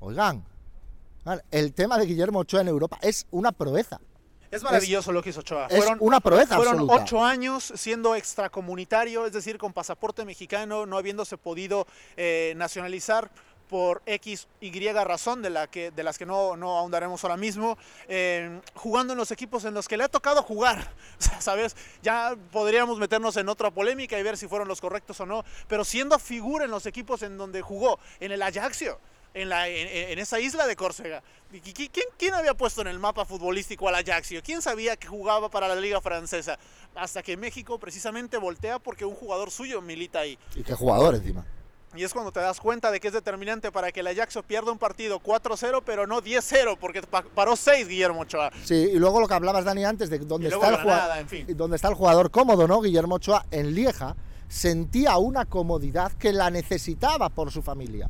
Oigan, 0.00 0.44
el 1.50 1.72
tema 1.74 1.98
de 1.98 2.06
Guillermo 2.06 2.40
Ochoa 2.40 2.60
en 2.60 2.68
Europa 2.68 2.98
es 3.02 3.26
una 3.30 3.52
proeza. 3.52 4.00
Es 4.50 4.62
maravilloso 4.62 5.12
lo 5.12 5.22
que 5.22 5.30
hizo 5.30 5.40
Ochoa. 5.40 5.66
Es 5.70 5.84
una 6.00 6.20
proeza 6.20 6.56
Fueron 6.56 6.86
ocho 6.88 7.24
años 7.24 7.72
siendo 7.76 8.14
extracomunitario, 8.14 9.26
es 9.26 9.32
decir, 9.32 9.58
con 9.58 9.72
pasaporte 9.72 10.24
mexicano, 10.24 10.86
no 10.86 10.96
habiéndose 10.96 11.36
podido 11.36 11.86
eh, 12.16 12.54
nacionalizar 12.56 13.30
por 13.68 14.02
X, 14.06 14.48
Y 14.60 14.92
razón, 14.92 15.42
de, 15.42 15.50
la 15.50 15.66
que, 15.66 15.90
de 15.90 16.02
las 16.02 16.18
que 16.18 16.26
no, 16.26 16.56
no 16.56 16.78
ahondaremos 16.78 17.22
ahora 17.22 17.36
mismo, 17.36 17.76
eh, 18.08 18.60
jugando 18.74 19.12
en 19.12 19.18
los 19.18 19.30
equipos 19.30 19.64
en 19.64 19.74
los 19.74 19.86
que 19.86 19.96
le 19.96 20.04
ha 20.04 20.08
tocado 20.08 20.42
jugar. 20.42 20.90
¿Sabes? 21.38 21.76
Ya 22.02 22.34
podríamos 22.50 22.98
meternos 22.98 23.36
en 23.36 23.48
otra 23.48 23.70
polémica 23.70 24.18
y 24.18 24.22
ver 24.22 24.36
si 24.36 24.48
fueron 24.48 24.66
los 24.66 24.80
correctos 24.80 25.20
o 25.20 25.26
no, 25.26 25.44
pero 25.68 25.84
siendo 25.84 26.18
figura 26.18 26.64
en 26.64 26.70
los 26.70 26.86
equipos 26.86 27.22
en 27.22 27.36
donde 27.36 27.60
jugó, 27.60 27.98
en 28.20 28.32
el 28.32 28.42
Ajaxio. 28.42 28.98
En, 29.34 29.48
la, 29.48 29.68
en, 29.68 30.18
esa 30.18 30.40
isla 30.40 30.66
de 30.66 30.74
Córcega. 30.74 31.22
¿Quién, 31.62 31.90
¿Quién, 32.16 32.34
había 32.34 32.54
puesto 32.54 32.80
en 32.80 32.88
el 32.88 32.98
mapa 32.98 33.24
futbolístico 33.24 33.88
al 33.88 33.94
Ajaxio? 33.94 34.42
¿Quién 34.42 34.62
sabía 34.62 34.96
que 34.96 35.06
jugaba 35.06 35.48
para 35.48 35.68
la 35.68 35.76
liga 35.76 36.00
francesa? 36.00 36.58
Hasta 36.94 37.22
que 37.22 37.36
México 37.36 37.78
precisamente 37.78 38.36
voltea 38.36 38.78
porque 38.78 39.04
un 39.04 39.14
jugador 39.14 39.50
suyo 39.50 39.80
milita 39.80 40.20
ahí. 40.20 40.38
¿Y 40.56 40.62
qué 40.62 40.74
jugador 40.74 41.14
encima? 41.14 41.44
Y 41.96 42.04
es 42.04 42.12
cuando 42.12 42.30
te 42.30 42.40
das 42.40 42.60
cuenta 42.60 42.90
de 42.90 43.00
que 43.00 43.08
es 43.08 43.14
determinante 43.14 43.72
para 43.72 43.90
que 43.90 44.00
el 44.00 44.06
Ajax 44.08 44.40
pierda 44.46 44.70
un 44.70 44.78
partido 44.78 45.20
4-0, 45.20 45.82
pero 45.84 46.06
no 46.06 46.20
10-0, 46.20 46.76
porque 46.78 47.02
paró 47.34 47.56
6 47.56 47.88
Guillermo 47.88 48.20
Ochoa. 48.20 48.50
Sí, 48.64 48.74
y 48.74 48.98
luego 48.98 49.20
lo 49.20 49.26
que 49.26 49.34
hablabas, 49.34 49.64
Dani, 49.64 49.84
antes 49.84 50.10
de 50.10 50.18
dónde, 50.18 50.48
está, 50.48 50.68
el 50.68 50.76
jugador, 50.76 51.56
dónde 51.56 51.76
está 51.76 51.88
el 51.88 51.94
jugador 51.94 52.30
cómodo, 52.30 52.68
¿no? 52.68 52.82
Guillermo 52.82 53.14
Ochoa 53.14 53.46
en 53.50 53.74
Lieja 53.74 54.16
sentía 54.48 55.16
una 55.16 55.46
comodidad 55.46 56.12
que 56.12 56.32
la 56.32 56.50
necesitaba 56.50 57.30
por 57.30 57.50
su 57.50 57.62
familia. 57.62 58.08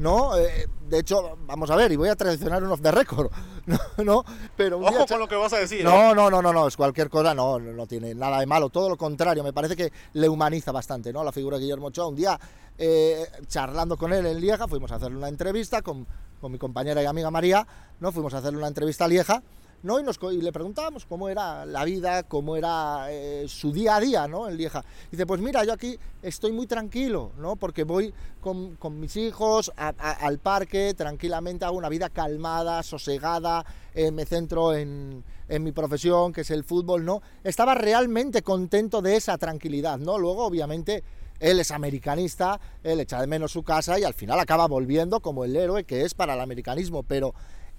¿No? 0.00 0.34
Eh, 0.34 0.66
de 0.88 0.98
hecho, 0.98 1.36
vamos 1.46 1.70
a 1.70 1.76
ver, 1.76 1.92
y 1.92 1.96
voy 1.96 2.08
a 2.08 2.16
traicionar 2.16 2.64
un 2.64 2.72
off 2.72 2.80
the 2.80 2.90
record, 2.90 3.30
¿no? 3.98 4.24
Pero 4.56 4.80
Ojo 4.80 5.06
con 5.06 5.20
lo 5.20 5.28
que 5.28 5.36
vas 5.36 5.52
a 5.52 5.58
decir. 5.58 5.84
No, 5.84 6.12
¿eh? 6.12 6.14
no, 6.14 6.30
no, 6.30 6.40
no, 6.40 6.52
no, 6.54 6.66
es 6.66 6.76
cualquier 6.76 7.10
cosa, 7.10 7.34
no, 7.34 7.58
no 7.58 7.86
tiene 7.86 8.14
nada 8.14 8.40
de 8.40 8.46
malo, 8.46 8.70
todo 8.70 8.88
lo 8.88 8.96
contrario, 8.96 9.44
me 9.44 9.52
parece 9.52 9.76
que 9.76 9.92
le 10.14 10.28
humaniza 10.28 10.72
bastante, 10.72 11.12
¿no? 11.12 11.22
La 11.22 11.32
figura 11.32 11.58
de 11.58 11.64
Guillermo 11.64 11.88
Ochoa. 11.88 12.08
Un 12.08 12.16
día, 12.16 12.40
eh, 12.78 13.26
charlando 13.46 13.98
con 13.98 14.12
él 14.14 14.24
en 14.24 14.40
Lieja, 14.40 14.66
fuimos 14.66 14.90
a 14.90 14.94
hacerle 14.94 15.18
una 15.18 15.28
entrevista 15.28 15.82
con, 15.82 16.06
con 16.40 16.50
mi 16.50 16.58
compañera 16.58 17.02
y 17.02 17.06
amiga 17.06 17.30
María, 17.30 17.66
¿no? 18.00 18.10
Fuimos 18.10 18.32
a 18.32 18.38
hacerle 18.38 18.56
una 18.58 18.68
entrevista 18.68 19.04
a 19.04 19.08
Lieja 19.08 19.42
¿no? 19.82 19.98
Y, 19.98 20.02
nos, 20.02 20.18
y 20.32 20.42
le 20.42 20.52
preguntábamos 20.52 21.06
cómo 21.06 21.28
era 21.28 21.64
la 21.64 21.84
vida, 21.84 22.22
cómo 22.24 22.56
era 22.56 23.06
eh, 23.10 23.46
su 23.48 23.72
día 23.72 23.96
a 23.96 24.00
día, 24.00 24.28
¿no? 24.28 24.48
En 24.48 24.56
Lieja. 24.56 24.84
Y 25.08 25.12
dice, 25.12 25.26
pues 25.26 25.40
mira, 25.40 25.64
yo 25.64 25.72
aquí 25.72 25.98
estoy 26.22 26.52
muy 26.52 26.66
tranquilo, 26.66 27.32
¿no? 27.38 27.56
Porque 27.56 27.84
voy 27.84 28.12
con, 28.40 28.76
con 28.76 28.98
mis 29.00 29.16
hijos 29.16 29.72
al 29.76 30.38
parque, 30.38 30.94
tranquilamente 30.94 31.64
hago 31.64 31.76
una 31.76 31.88
vida 31.88 32.10
calmada, 32.10 32.82
sosegada, 32.82 33.64
eh, 33.94 34.10
me 34.10 34.26
centro 34.26 34.74
en, 34.74 35.24
en, 35.48 35.62
mi 35.62 35.72
profesión, 35.72 36.32
que 36.32 36.42
es 36.42 36.50
el 36.50 36.64
fútbol, 36.64 37.04
¿no? 37.04 37.22
Estaba 37.42 37.74
realmente 37.74 38.42
contento 38.42 39.02
de 39.02 39.16
esa 39.16 39.38
tranquilidad, 39.38 39.98
¿no? 39.98 40.18
Luego, 40.18 40.44
obviamente, 40.44 41.02
él 41.40 41.58
es 41.58 41.70
americanista, 41.70 42.60
él 42.82 43.00
echa 43.00 43.20
de 43.20 43.26
menos 43.26 43.52
su 43.52 43.62
casa 43.62 43.98
y 43.98 44.04
al 44.04 44.14
final 44.14 44.38
acaba 44.38 44.66
volviendo 44.68 45.20
como 45.20 45.44
el 45.44 45.56
héroe 45.56 45.84
que 45.84 46.04
es 46.04 46.12
para 46.12 46.34
el 46.34 46.40
americanismo, 46.40 47.02
pero 47.02 47.34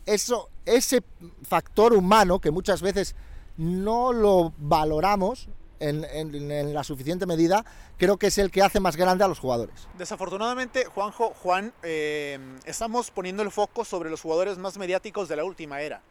eso, 0.06 0.50
ese 0.66 1.04
factor 1.44 1.94
humano 1.94 2.40
que 2.40 2.52
muchas 2.52 2.82
veces 2.82 3.16
no 3.58 4.14
lo 4.14 4.54
valoramos 4.58 5.48
en, 5.82 6.74
la 6.74 6.84
suficiente 6.84 7.26
medida, 7.26 7.66
creo 7.98 8.18
que 8.18 8.28
es 8.28 8.38
el 8.38 8.52
que 8.52 8.62
hace 8.62 8.80
más 8.80 8.96
grande 8.96 9.24
a 9.24 9.28
los 9.28 9.40
jugadores. 9.40 9.88
Desafortunadamente, 9.98 10.86
Juanjo, 10.86 11.34
Juan, 11.42 11.74
eh, 11.84 12.40
estamos 12.66 13.12
poniendo 13.12 13.44
el 13.44 13.52
foco 13.52 13.84
sobre 13.84 14.10
los 14.10 14.22
jugadores 14.22 14.58
más 14.58 14.78
mediáticos 14.78 15.28
de 15.28 15.36
la 15.36 15.44
última 15.44 15.82
era. 15.82 16.02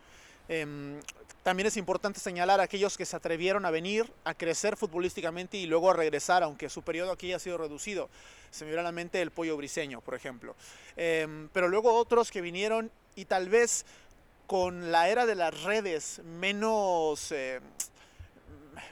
Em, 0.49 1.01
también 1.45 1.69
es 1.69 1.77
importante 1.77 2.21
señalar 2.21 2.61
a 2.61 2.65
aquellos 2.65 2.99
que 2.99 3.07
se 3.07 3.17
atrevieron 3.17 3.65
a 3.65 3.71
venir, 3.71 4.13
a 4.25 4.35
crecer 4.35 4.77
futbolísticamente 4.77 5.57
y 5.57 5.67
luego 5.67 5.91
a 5.91 5.95
regresar, 5.95 6.43
aunque 6.43 6.69
su 6.69 6.83
periodo 6.83 7.13
aquí 7.13 7.33
ha 7.33 7.39
sido 7.39 7.57
reducido. 7.57 8.11
Se 8.51 8.65
me 8.65 8.73
viene 8.73 8.81
a 8.81 8.85
la 8.85 8.93
mente 8.93 9.23
el 9.23 9.31
pollo 9.31 9.57
briseño, 9.57 10.01
por 10.01 10.15
ejemplo. 10.15 10.57
Em, 10.97 11.49
pero 11.53 11.69
luego 11.69 11.95
otros 11.95 12.31
que 12.31 12.41
vinieron 12.41 12.91
y 13.15 13.25
tal 13.25 13.49
vez 13.49 13.87
con 14.51 14.91
la 14.91 15.09
era 15.09 15.27
de 15.27 15.37
las 15.37 15.63
redes 15.63 16.21
menos, 16.25 17.31
eh, 17.31 17.61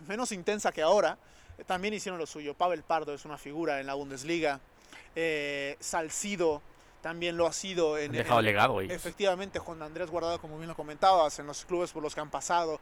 menos 0.07 0.31
intensa 0.31 0.71
que 0.71 0.83
ahora, 0.83 1.19
también 1.67 1.93
hicieron 1.95 2.21
lo 2.21 2.27
suyo. 2.27 2.55
Pavel 2.55 2.85
Pardo 2.85 3.13
es 3.13 3.25
una 3.25 3.37
figura 3.39 3.81
en 3.81 3.89
la 3.89 3.95
Bundesliga. 3.95 4.61
Eh, 5.17 5.77
Salcido 5.81 6.63
también 7.03 7.37
lo 7.37 7.45
ha 7.45 7.53
sido. 7.53 7.99
En, 7.99 8.13
dejado 8.13 8.41
legado. 8.41 8.81
Efectivamente, 8.83 9.59
Juan 9.59 9.83
Andrés 9.83 10.09
Guardado, 10.11 10.41
como 10.41 10.59
bien 10.59 10.69
lo 10.69 10.77
comentabas, 10.77 11.41
en 11.41 11.49
los 11.49 11.65
clubes 11.65 11.91
por 11.91 12.05
los 12.05 12.15
que 12.15 12.21
han 12.21 12.31
pasado. 12.31 12.79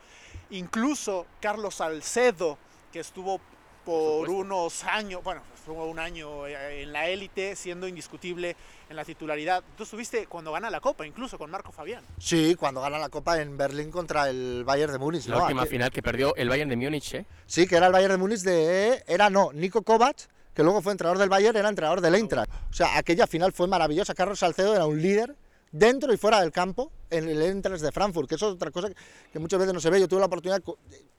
Incluso 0.51 1.25
Carlos 1.41 1.77
Salcedo, 1.77 2.59
que 2.93 3.01
estuvo 3.01 3.41
por 3.87 4.29
unos 4.29 4.83
años, 4.83 5.23
bueno, 5.23 5.43
fue 5.65 5.75
un 5.75 6.01
año 6.01 6.45
eh, 6.47 6.83
en 6.83 6.93
la 6.93 7.09
élite, 7.09 7.55
siendo 7.55 7.87
indiscutible 7.87 8.57
en 8.91 8.97
la 8.97 9.05
titularidad. 9.05 9.63
Tú 9.77 9.85
estuviste 9.85 10.27
cuando 10.27 10.51
gana 10.51 10.69
la 10.71 10.81
Copa, 10.81 11.07
incluso 11.07 11.39
con 11.39 11.53
Marco 11.53 11.71
Fabián. 11.71 12.03
Sí, 12.19 12.57
cuando 12.57 12.81
gana 12.81 12.99
la 12.99 13.09
Copa 13.09 13.41
en 13.41 13.57
Berlín 13.57 13.93
contra 13.93 14.29
el 14.29 14.65
Bayern 14.65 14.93
de 14.93 14.99
Múnich. 14.99 15.27
La 15.27 15.39
última 15.39 15.67
final 15.67 15.93
que 15.93 16.03
perdió 16.03 16.35
el 16.35 16.49
Bayern 16.49 16.69
de 16.69 16.77
Múnich, 16.77 17.15
¿eh? 17.15 17.27
Sí, 17.47 17.69
que 17.69 17.77
era 17.77 17.87
el 17.87 17.93
Bayern 17.93 18.15
de 18.15 18.19
Múnich 18.19 18.41
de... 18.41 19.05
Era, 19.07 19.31
no, 19.31 19.53
Nico 19.53 19.83
Kovac, 19.83 20.17
que 20.53 20.65
luego 20.65 20.83
fue 20.83 20.91
entrenador 20.91 21.19
del 21.19 21.29
Bayern, 21.29 21.57
era 21.57 21.69
entrenador 21.69 22.01
del 22.01 22.17
Eintracht. 22.17 22.51
O 22.71 22.73
sea, 22.73 22.99
aquella 22.99 23.29
final 23.29 23.53
fue 23.53 23.69
maravillosa. 23.69 24.15
Carlos 24.15 24.41
Salcedo 24.41 24.75
era 24.75 24.87
un 24.87 25.01
líder 25.01 25.37
dentro 25.71 26.13
y 26.13 26.17
fuera 26.17 26.41
del 26.41 26.51
campo 26.51 26.91
en 27.09 27.29
el 27.29 27.41
Eintracht 27.41 27.83
de 27.83 27.93
Frankfurt, 27.93 28.29
que 28.29 28.35
eso 28.35 28.49
es 28.49 28.55
otra 28.55 28.73
cosa 28.73 28.89
que 29.33 29.39
muchas 29.39 29.61
veces 29.61 29.73
no 29.73 29.81
se 29.81 29.91
ve. 29.91 30.01
Yo 30.01 30.09
tuve 30.09 30.19
la 30.21 30.27
oportunidad 30.27 30.61
de 30.61 30.75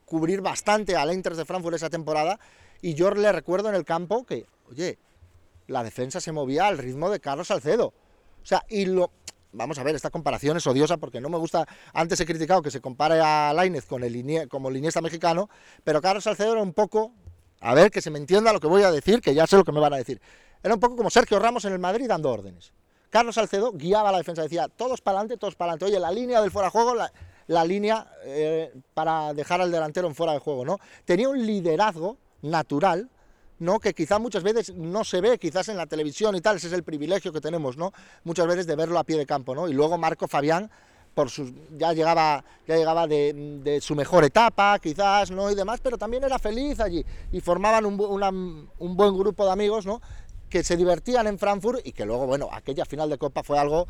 cubrir 0.07 0.41
bastante 0.41 0.95
al 0.95 1.11
Eintracht 1.11 1.37
de 1.37 1.45
Frankfurt 1.45 1.75
esa 1.75 1.89
temporada 1.89 2.39
y 2.81 2.93
yo 2.93 3.11
le 3.11 3.29
recuerdo 3.31 3.67
en 3.67 3.75
el 3.75 3.83
campo 3.83 4.25
que, 4.25 4.47
oye, 4.71 4.97
la 5.67 5.83
defensa 5.83 6.21
se 6.21 6.31
movía 6.31 6.65
al 6.65 6.77
ritmo 6.77 7.09
de 7.09 7.19
Carlos 7.19 7.47
Salcedo. 7.47 7.87
O 8.41 8.45
sea, 8.45 8.65
y 8.69 8.85
lo... 8.85 9.11
Vamos 9.51 9.79
a 9.79 9.83
ver, 9.83 9.95
esta 9.95 10.09
comparación 10.09 10.55
es 10.55 10.65
odiosa 10.65 10.95
porque 10.95 11.19
no 11.19 11.27
me 11.27 11.37
gusta... 11.37 11.67
Antes 11.93 12.19
he 12.21 12.25
criticado 12.25 12.61
que 12.61 12.71
se 12.71 12.79
compare 12.79 13.19
a 13.19 13.51
Lainez 13.53 13.85
con 13.85 14.01
el 14.03 14.47
como 14.47 14.71
liniesta 14.71 15.01
mexicano, 15.01 15.49
pero 15.83 16.01
Carlos 16.01 16.23
Salcedo 16.23 16.53
era 16.53 16.61
un 16.61 16.73
poco... 16.73 17.11
A 17.59 17.73
ver, 17.73 17.91
que 17.91 18.01
se 18.01 18.09
me 18.09 18.17
entienda 18.17 18.53
lo 18.53 18.61
que 18.61 18.67
voy 18.67 18.83
a 18.83 18.91
decir, 18.91 19.19
que 19.19 19.33
ya 19.33 19.45
sé 19.45 19.57
lo 19.57 19.65
que 19.65 19.73
me 19.73 19.81
van 19.81 19.91
a 19.91 19.97
decir. 19.97 20.21
Era 20.63 20.73
un 20.73 20.79
poco 20.79 20.95
como 20.95 21.09
Sergio 21.09 21.37
Ramos 21.39 21.65
en 21.65 21.73
el 21.73 21.79
Madrid 21.79 22.07
dando 22.07 22.31
órdenes. 22.31 22.71
Carlos 23.09 23.35
Salcedo 23.35 23.73
guiaba 23.73 24.11
la 24.11 24.19
defensa, 24.19 24.43
decía, 24.43 24.69
todos 24.69 25.01
para 25.01 25.17
adelante, 25.17 25.37
todos 25.37 25.55
para 25.55 25.71
adelante. 25.71 25.85
Oye, 25.85 25.99
la 25.99 26.11
línea 26.11 26.39
del 26.39 26.51
fuera 26.51 26.69
juego, 26.69 26.95
línea 27.47 28.07
eh, 28.23 28.73
para 28.93 29.33
dejar 29.33 29.61
al 29.61 29.71
delantero 29.71 30.13
fuera 30.13 30.33
de 30.33 30.39
juego, 30.39 30.65
¿no? 30.65 30.79
Tenía 31.05 31.29
un 31.29 31.45
liderazgo 31.45 32.17
natural, 32.41 33.09
¿no? 33.59 33.79
Que 33.79 33.93
quizá 33.93 34.19
muchas 34.19 34.43
veces 34.43 34.73
no 34.73 35.03
se 35.03 35.21
ve, 35.21 35.37
quizás 35.37 35.69
en 35.69 35.77
la 35.77 35.87
televisión 35.87 36.35
y 36.35 36.41
tal, 36.41 36.57
ese 36.57 36.67
es 36.67 36.73
el 36.73 36.83
privilegio 36.83 37.31
que 37.31 37.41
tenemos, 37.41 37.77
¿no? 37.77 37.93
Muchas 38.23 38.47
veces 38.47 38.67
de 38.67 38.75
verlo 38.75 38.99
a 38.99 39.03
pie 39.03 39.17
de 39.17 39.25
campo, 39.25 39.55
¿no? 39.55 39.67
Y 39.67 39.73
luego 39.73 39.97
Marco 39.97 40.27
Fabián, 40.27 40.69
por 41.15 41.29
sus, 41.29 41.51
ya 41.77 41.93
llegaba, 41.93 42.43
ya 42.67 42.75
llegaba 42.75 43.07
de, 43.07 43.79
su 43.81 43.95
mejor 43.95 44.23
etapa, 44.23 44.77
quizás, 44.79 45.31
¿no? 45.31 45.49
Y 45.49 45.55
demás, 45.55 45.79
pero 45.81 45.97
también 45.97 46.23
era 46.23 46.37
feliz 46.37 46.79
allí 46.79 47.03
y 47.31 47.39
formaban 47.41 47.85
un, 47.85 48.69
un 48.77 48.97
buen 48.97 49.17
grupo 49.17 49.45
de 49.45 49.51
amigos, 49.51 49.85
¿no? 49.85 50.01
Que 50.49 50.63
se 50.63 50.77
divertían 50.77 51.27
en 51.27 51.39
Frankfurt 51.39 51.79
y 51.85 51.91
que 51.91 52.05
luego, 52.05 52.27
bueno, 52.27 52.49
aquella 52.51 52.85
final 52.85 53.09
de 53.09 53.17
Copa 53.17 53.41
fue 53.41 53.57
algo 53.57 53.87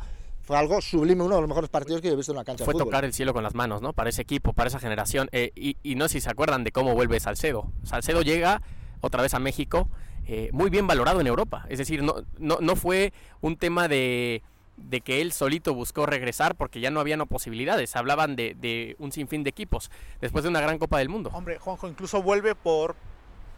fue 0.48 0.56
algo 0.56 0.80
sublime, 0.80 1.22
uno 1.22 1.34
de 1.34 1.42
los 1.42 1.48
mejores 1.48 1.68
partidos 1.68 2.00
que 2.00 2.08
he 2.08 2.16
visto 2.16 2.32
en 2.32 2.38
una 2.38 2.44
cancha 2.46 2.64
fue 2.64 2.72
de 2.72 2.78
tocar 2.78 3.04
el 3.04 3.12
cielo 3.12 3.34
con 3.34 3.42
las 3.42 3.54
manos, 3.54 3.82
¿no? 3.82 3.92
Para 3.92 4.08
ese 4.08 4.22
equipo, 4.22 4.54
para 4.54 4.68
esa 4.68 4.78
generación. 4.78 5.28
Eh, 5.30 5.52
y, 5.54 5.94
no 5.94 6.08
sé 6.08 6.14
si 6.14 6.20
se 6.22 6.30
acuerdan 6.30 6.64
de 6.64 6.72
cómo 6.72 6.94
vuelve 6.94 7.20
Salcedo. 7.20 7.70
Salcedo 7.82 8.22
llega 8.22 8.62
otra 9.02 9.20
vez 9.20 9.34
a 9.34 9.40
México, 9.40 9.90
eh, 10.26 10.48
muy 10.54 10.70
bien 10.70 10.86
valorado 10.86 11.20
en 11.20 11.26
Europa. 11.26 11.66
Es 11.68 11.76
decir, 11.76 12.02
no, 12.02 12.24
no, 12.38 12.76
fue 12.76 13.12
un 13.42 13.58
tema 13.58 13.88
de, 13.88 14.42
que 15.04 15.20
él 15.20 15.32
solito 15.32 15.74
buscó 15.74 16.06
regresar 16.06 16.54
porque 16.54 16.80
ya 16.80 16.90
no 16.90 17.00
habían 17.00 17.20
posibilidades. 17.26 17.94
Hablaban 17.94 18.34
de, 18.34 18.56
de 18.58 18.96
un 18.98 19.12
sinfín 19.12 19.44
de 19.44 19.50
equipos 19.50 19.90
después 20.22 20.44
de 20.44 20.48
una 20.48 20.62
gran 20.62 20.78
Copa 20.78 20.96
del 20.96 21.10
Mundo. 21.10 21.28
Hombre, 21.34 21.58
Juanjo 21.58 21.88
incluso 21.88 22.22
vuelve 22.22 22.54
por 22.54 22.96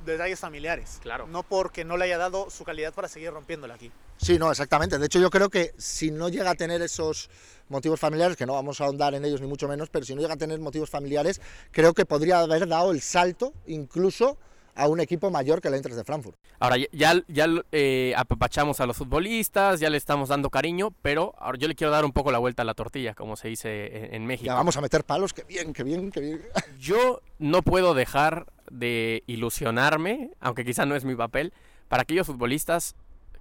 detalles 0.04 0.38
familiares. 0.38 0.98
Claro. 1.02 1.26
No 1.26 1.42
porque 1.42 1.84
no 1.84 1.96
le 1.96 2.04
haya 2.06 2.18
dado 2.18 2.50
su 2.50 2.64
calidad 2.64 2.92
para 2.92 3.08
seguir 3.08 3.30
rompiéndola 3.30 3.74
aquí. 3.74 3.90
Sí, 4.16 4.38
no, 4.38 4.50
exactamente. 4.50 4.98
De 4.98 5.06
hecho, 5.06 5.18
yo 5.18 5.30
creo 5.30 5.48
que 5.48 5.72
si 5.78 6.10
no 6.10 6.28
llega 6.28 6.50
a 6.50 6.54
tener 6.54 6.82
esos 6.82 7.30
motivos 7.68 7.98
familiares, 7.98 8.36
que 8.36 8.46
no 8.46 8.54
vamos 8.54 8.80
a 8.80 8.84
ahondar 8.84 9.14
en 9.14 9.24
ellos 9.24 9.40
ni 9.40 9.46
mucho 9.46 9.68
menos, 9.68 9.88
pero 9.90 10.04
si 10.04 10.14
no 10.14 10.20
llega 10.20 10.34
a 10.34 10.38
tener 10.38 10.58
motivos 10.60 10.90
familiares, 10.90 11.40
creo 11.70 11.94
que 11.94 12.04
podría 12.04 12.40
haber 12.40 12.68
dado 12.68 12.90
el 12.90 13.00
salto 13.00 13.52
incluso 13.66 14.36
a 14.74 14.88
un 14.88 15.00
equipo 15.00 15.30
mayor 15.30 15.60
que 15.60 15.68
el 15.68 15.74
Eintracht 15.74 15.96
de 15.96 16.04
Frankfurt. 16.04 16.36
Ahora 16.58 16.76
ya, 16.92 17.14
ya 17.28 17.46
eh, 17.72 18.14
apapachamos 18.16 18.80
a 18.80 18.86
los 18.86 18.96
futbolistas, 18.96 19.80
ya 19.80 19.90
le 19.90 19.96
estamos 19.96 20.28
dando 20.28 20.50
cariño, 20.50 20.94
pero 21.02 21.34
ahora 21.38 21.58
yo 21.58 21.68
le 21.68 21.74
quiero 21.74 21.90
dar 21.90 22.04
un 22.04 22.12
poco 22.12 22.30
la 22.30 22.38
vuelta 22.38 22.62
a 22.62 22.64
la 22.64 22.74
tortilla, 22.74 23.14
como 23.14 23.36
se 23.36 23.48
dice 23.48 24.14
en, 24.14 24.26
México. 24.26 24.46
Ya 24.46 24.54
vamos 24.54 24.76
a 24.76 24.80
meter 24.80 25.04
palos, 25.04 25.32
qué 25.32 25.44
bien, 25.44 25.72
qué 25.72 25.82
bien, 25.82 26.10
qué 26.10 26.20
bien. 26.20 26.42
Yo 26.78 27.20
no 27.38 27.62
puedo 27.62 27.94
dejar 27.94 28.46
de 28.70 29.22
ilusionarme, 29.26 30.30
aunque 30.40 30.64
quizá 30.64 30.86
no 30.86 30.96
es 30.96 31.04
mi 31.04 31.14
papel, 31.14 31.52
para 31.88 32.02
aquellos 32.02 32.26
futbolistas 32.26 32.94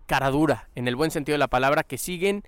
cara 0.08 0.32
dura, 0.32 0.68
en 0.76 0.88
el 0.88 0.96
buen 0.96 1.12
sentido 1.12 1.36
de 1.36 1.40
la 1.40 1.48
palabra, 1.48 1.84
que 1.84 1.98
siguen 1.98 2.44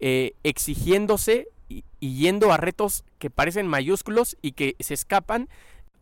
eh, 0.00 0.32
exigiéndose 0.42 1.48
y, 1.68 1.84
yendo 2.00 2.52
a 2.52 2.56
retos 2.56 3.04
que 3.18 3.30
parecen 3.30 3.68
mayúsculos 3.68 4.36
y 4.42 4.52
que 4.52 4.74
se 4.80 4.94
escapan 4.94 5.48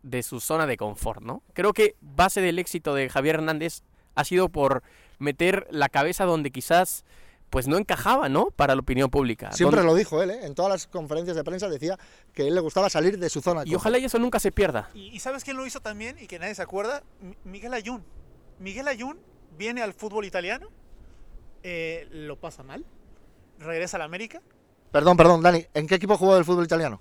de 0.02 0.22
su 0.22 0.40
zona 0.40 0.66
de 0.66 0.76
confort, 0.76 1.22
¿no? 1.22 1.42
Creo 1.52 1.72
que 1.74 1.94
base 2.00 2.40
del 2.40 2.58
éxito 2.58 2.94
de 2.94 3.10
Javier 3.10 3.36
Hernández 3.36 3.82
ha 4.14 4.24
sido 4.24 4.48
por 4.48 4.82
meter 5.18 5.66
la 5.70 5.88
cabeza 5.88 6.24
donde 6.24 6.50
quizás 6.50 7.04
pues 7.50 7.66
no 7.66 7.76
encajaba, 7.76 8.28
¿no? 8.28 8.50
Para 8.50 8.74
la 8.74 8.80
opinión 8.80 9.10
pública. 9.10 9.52
Siempre 9.52 9.82
lo 9.82 9.94
dijo 9.94 10.22
él, 10.22 10.30
¿eh? 10.30 10.46
En 10.46 10.54
todas 10.54 10.70
las 10.70 10.86
conferencias 10.86 11.36
de 11.36 11.44
prensa 11.44 11.68
decía 11.68 11.98
que 12.32 12.46
él 12.46 12.54
le 12.54 12.60
gustaba 12.60 12.90
salir 12.90 13.18
de 13.18 13.30
su 13.30 13.40
zona. 13.40 13.62
y 13.64 13.74
ojalá 13.74 13.98
eso 13.98 14.18
nunca 14.18 14.38
se 14.38 14.52
pierda. 14.52 14.90
¿Y, 14.94 15.18
sabes 15.20 15.44
quién 15.44 15.56
lo 15.56 15.66
hizo 15.66 15.80
también 15.80 16.16
y 16.20 16.26
que 16.26 16.38
nadie 16.38 16.54
se 16.54 16.62
acuerda? 16.62 17.02
Miguel 17.44 17.74
Ayun. 17.74 18.04
Miguel 18.58 18.88
Ayun 18.88 19.18
viene 19.56 19.82
al 19.82 19.94
fútbol 19.94 20.24
italiano, 20.24 20.68
eh, 21.62 22.06
lo 22.10 22.36
pasa 22.36 22.62
mal, 22.62 22.84
regresa 23.58 23.96
a 23.96 24.00
la 24.00 24.04
América. 24.04 24.40
Perdón, 24.92 25.16
perdón, 25.16 25.42
Dani, 25.42 25.66
¿en 25.74 25.86
qué 25.86 25.96
equipo 25.96 26.16
jugó 26.16 26.34
del 26.34 26.44
fútbol 26.44 26.64
italiano? 26.64 27.00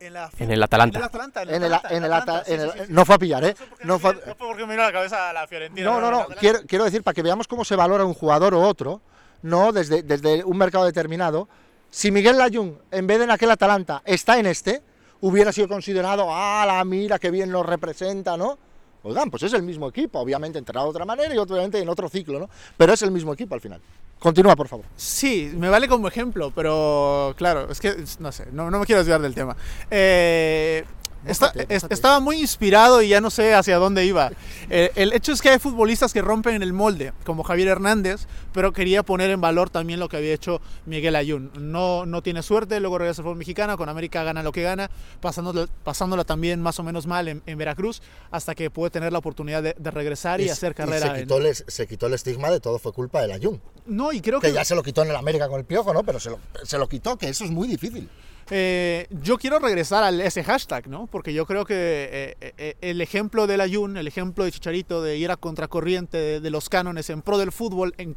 En, 0.00 0.52
el 0.52 0.62
Atalanta. 0.62 1.10
En 1.48 1.62
el 1.64 1.72
Atalanta. 2.12 2.44
No 2.88 3.04
fue 3.04 3.16
a 3.16 3.18
pillar, 3.18 3.44
¿eh? 3.44 3.56
No 3.82 3.98
fue, 3.98 4.14
porque 4.38 4.64
miró 4.64 4.82
la 4.82 4.92
cabeza 4.92 5.30
a 5.30 5.32
la 5.32 5.46
Fiorentina. 5.48 5.90
No, 5.90 6.00
no, 6.00 6.10
no. 6.10 6.26
Quiero, 6.38 6.60
quiero 6.66 6.84
decir, 6.84 7.02
para 7.02 7.14
que 7.14 7.22
veamos 7.22 7.48
cómo 7.48 7.64
se 7.64 7.74
valora 7.74 8.04
un 8.04 8.14
jugador 8.14 8.54
o 8.54 8.62
otro, 8.62 9.02
no 9.42 9.72
desde, 9.72 10.02
desde 10.02 10.44
un 10.44 10.56
mercado 10.56 10.84
determinado. 10.84 11.48
Si 11.90 12.10
Miguel 12.10 12.38
Layún, 12.38 12.78
en 12.90 13.06
vez 13.06 13.18
de 13.18 13.24
en 13.24 13.30
aquel 13.30 13.50
Atalanta, 13.50 14.02
está 14.04 14.38
en 14.38 14.46
este, 14.46 14.82
hubiera 15.20 15.52
sido 15.52 15.68
considerado, 15.68 16.26
ah, 16.30 16.64
la 16.66 16.84
mira, 16.84 17.18
qué 17.18 17.30
bien 17.30 17.50
nos 17.50 17.64
representa, 17.64 18.36
¿no? 18.36 18.58
Oigan, 19.02 19.30
pues 19.30 19.42
es 19.44 19.52
el 19.52 19.62
mismo 19.62 19.88
equipo, 19.88 20.18
obviamente 20.18 20.58
entrenado 20.58 20.86
de 20.86 20.90
otra 20.90 21.04
manera 21.04 21.34
y 21.34 21.38
obviamente 21.38 21.78
en 21.78 21.88
otro 21.88 22.08
ciclo, 22.08 22.38
¿no? 22.40 22.50
Pero 22.76 22.92
es 22.92 23.02
el 23.02 23.10
mismo 23.10 23.32
equipo 23.32 23.54
al 23.54 23.60
final. 23.60 23.80
Continúa, 24.18 24.56
por 24.56 24.66
favor. 24.66 24.84
Sí, 24.96 25.52
me 25.56 25.68
vale 25.68 25.86
como 25.86 26.08
ejemplo, 26.08 26.52
pero 26.54 27.34
claro, 27.36 27.70
es 27.70 27.80
que 27.80 27.94
no 28.18 28.32
sé, 28.32 28.46
no, 28.52 28.70
no 28.70 28.80
me 28.80 28.86
quiero 28.86 28.98
desviar 28.98 29.22
del 29.22 29.34
tema. 29.34 29.56
Eh, 29.90 30.84
estaba 31.26 32.20
muy 32.20 32.40
inspirado 32.40 33.02
y 33.02 33.08
ya 33.08 33.20
no 33.20 33.30
sé 33.30 33.54
hacia 33.54 33.76
dónde 33.76 34.04
iba. 34.04 34.30
Eh, 34.70 34.90
el 34.94 35.12
hecho 35.12 35.32
es 35.32 35.42
que 35.42 35.50
hay 35.50 35.58
futbolistas 35.58 36.12
que 36.12 36.22
rompen 36.22 36.62
el 36.62 36.72
molde, 36.72 37.12
como 37.24 37.42
Javier 37.42 37.68
Hernández, 37.68 38.26
pero 38.52 38.72
quería 38.72 39.02
poner 39.02 39.30
en 39.30 39.40
valor 39.40 39.70
también 39.70 40.00
lo 40.00 40.08
que 40.08 40.16
había 40.16 40.32
hecho 40.32 40.60
Miguel 40.86 41.16
Ayun. 41.16 41.50
No, 41.58 42.06
no 42.06 42.22
tiene 42.22 42.42
suerte, 42.42 42.80
luego 42.80 42.98
regresa 42.98 43.22
al 43.22 43.24
fútbol 43.24 43.38
mexicano, 43.38 43.76
con 43.76 43.88
América 43.88 44.22
gana 44.22 44.42
lo 44.42 44.52
que 44.52 44.62
gana, 44.62 44.90
pasándola, 45.20 45.66
pasándola 45.84 46.24
también 46.24 46.60
más 46.62 46.78
o 46.78 46.82
menos 46.82 47.06
mal 47.06 47.28
en, 47.28 47.58
Veracruz, 47.58 48.02
hasta 48.30 48.54
que 48.54 48.70
puede 48.70 48.90
tener 48.90 49.12
la 49.12 49.18
oportunidad 49.18 49.62
de, 49.62 49.90
regresar 49.90 50.40
y, 50.40 50.48
hacer 50.48 50.74
carrera. 50.74 51.14
se, 51.14 51.22
quitó 51.22 51.38
el, 51.38 51.54
se 51.54 51.86
quitó 51.86 52.06
el 52.06 52.14
estigma 52.14 52.50
de 52.50 52.60
todo 52.60 52.78
fue 52.78 52.92
culpa 52.92 53.22
del 53.22 53.32
Ayun. 53.32 53.60
No, 53.86 54.12
y 54.12 54.20
creo 54.20 54.40
que, 54.40 54.48
que 54.48 54.54
ya 54.54 54.64
se 54.64 54.74
lo 54.74 54.82
quitó 54.82 55.02
en 55.02 55.10
el 55.10 55.16
América 55.16 55.48
con 55.48 55.58
el 55.58 55.64
piojo, 55.66 55.92
¿no? 55.92 56.04
Pero 56.04 56.20
se 56.20 56.30
lo, 56.30 56.38
se 56.62 56.78
lo 56.78 56.88
quitó, 56.88 57.16
que 57.16 57.28
eso 57.28 57.44
es 57.44 57.50
muy 57.50 57.66
difícil. 57.66 58.08
Eh, 58.50 59.06
yo 59.22 59.36
quiero 59.36 59.58
regresar 59.58 60.02
a 60.02 60.10
ese 60.10 60.42
hashtag, 60.42 60.88
¿no? 60.88 61.06
Porque 61.06 61.34
yo 61.34 61.44
creo 61.44 61.66
que 61.66 62.34
eh, 62.40 62.54
eh, 62.56 62.76
el 62.80 63.00
ejemplo 63.00 63.46
del 63.46 63.60
Ayun, 63.60 63.96
el 63.96 64.06
ejemplo 64.06 64.44
de 64.44 64.52
Chicharito 64.52 65.02
de 65.02 65.18
ir 65.18 65.30
a 65.30 65.36
contracorriente 65.36 66.40
de, 66.40 66.50
los 66.50 66.68
cánones 66.70 67.10
en 67.10 67.20
pro 67.20 67.36
del 67.36 67.52
fútbol, 67.52 67.94
en, 67.98 68.14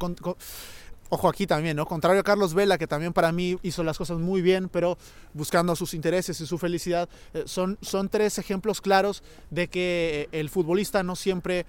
ojo 1.10 1.28
aquí 1.28 1.46
también, 1.46 1.76
¿no? 1.76 1.84
Contrario 1.84 2.22
a 2.22 2.24
Carlos 2.24 2.54
Vela, 2.54 2.78
que 2.78 2.86
también 2.86 3.12
para 3.12 3.30
mí 3.30 3.58
hizo 3.62 3.84
las 3.84 3.98
cosas 3.98 4.18
muy 4.18 4.40
bien, 4.40 4.70
pero 4.70 4.96
buscando 5.34 5.76
sus 5.76 5.92
intereses 5.92 6.40
y 6.40 6.46
su 6.46 6.56
felicidad, 6.56 7.10
son, 7.44 7.76
son 7.82 8.08
tres 8.08 8.38
ejemplos 8.38 8.80
claros 8.80 9.22
de 9.50 9.68
que 9.68 10.30
el 10.32 10.48
futbolista 10.48 11.02
no 11.02 11.14
siempre, 11.14 11.66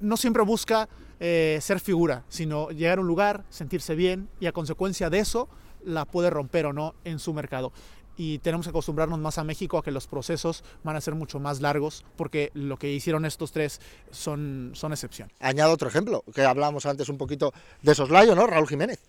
no 0.00 0.16
siempre 0.16 0.42
busca 0.42 0.88
ser 1.18 1.80
figura, 1.80 2.24
sino 2.30 2.70
llegar 2.70 2.96
a 2.96 3.00
un 3.02 3.06
lugar, 3.06 3.44
sentirse 3.50 3.94
bien 3.94 4.30
y 4.40 4.46
a 4.46 4.52
consecuencia 4.52 5.10
de 5.10 5.18
eso 5.18 5.50
la 5.84 6.04
puede 6.04 6.30
romper 6.30 6.66
o 6.66 6.72
no 6.72 6.94
en 7.04 7.18
su 7.18 7.32
mercado. 7.32 7.72
Y 8.16 8.38
tenemos 8.38 8.66
que 8.66 8.70
acostumbrarnos 8.70 9.18
más 9.18 9.38
a 9.38 9.44
México 9.44 9.76
a 9.76 9.82
que 9.82 9.90
los 9.90 10.06
procesos 10.06 10.62
van 10.84 10.94
a 10.94 11.00
ser 11.00 11.14
mucho 11.14 11.40
más 11.40 11.60
largos 11.60 12.04
porque 12.16 12.50
lo 12.54 12.76
que 12.76 12.92
hicieron 12.92 13.24
estos 13.24 13.50
tres 13.50 13.80
son, 14.10 14.70
son 14.74 14.92
excepción. 14.92 15.32
Añado 15.40 15.72
otro 15.72 15.88
ejemplo, 15.88 16.22
que 16.32 16.42
hablábamos 16.42 16.86
antes 16.86 17.08
un 17.08 17.18
poquito 17.18 17.52
de 17.82 17.94
Soslayo, 17.94 18.34
¿no? 18.34 18.46
Raúl 18.46 18.68
Jiménez. 18.68 19.00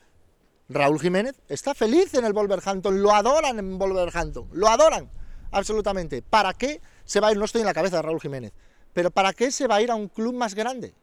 Raúl 0.68 1.00
Jiménez 1.00 1.36
está 1.48 1.76
feliz 1.76 2.16
en 2.16 2.26
el 2.26 2.34
Wolverhampton, 2.34 3.02
lo 3.02 3.14
adoran 3.14 3.60
en 3.60 3.78
Wolverhampton, 3.78 4.50
lo 4.52 4.68
adoran, 4.68 5.12
absolutamente. 5.52 6.24
¿Para 6.24 6.54
qué 6.54 6.82
se 7.04 7.20
va 7.20 7.28
a 7.28 7.32
ir? 7.32 7.38
No 7.38 7.46
estoy 7.46 7.62
en 7.62 7.68
la 7.68 7.74
cabeza 7.74 7.98
de 7.98 8.02
Raúl 8.02 8.20
Jiménez, 8.20 8.52
pero 8.92 9.12
¿para 9.12 9.34
qué 9.34 9.52
se 9.52 9.68
va 9.68 9.76
a 9.76 9.82
ir 9.84 9.92
a 9.92 9.96
un 9.96 10.08
club 10.08 10.34
más 10.34 10.56
grande? 10.56 10.96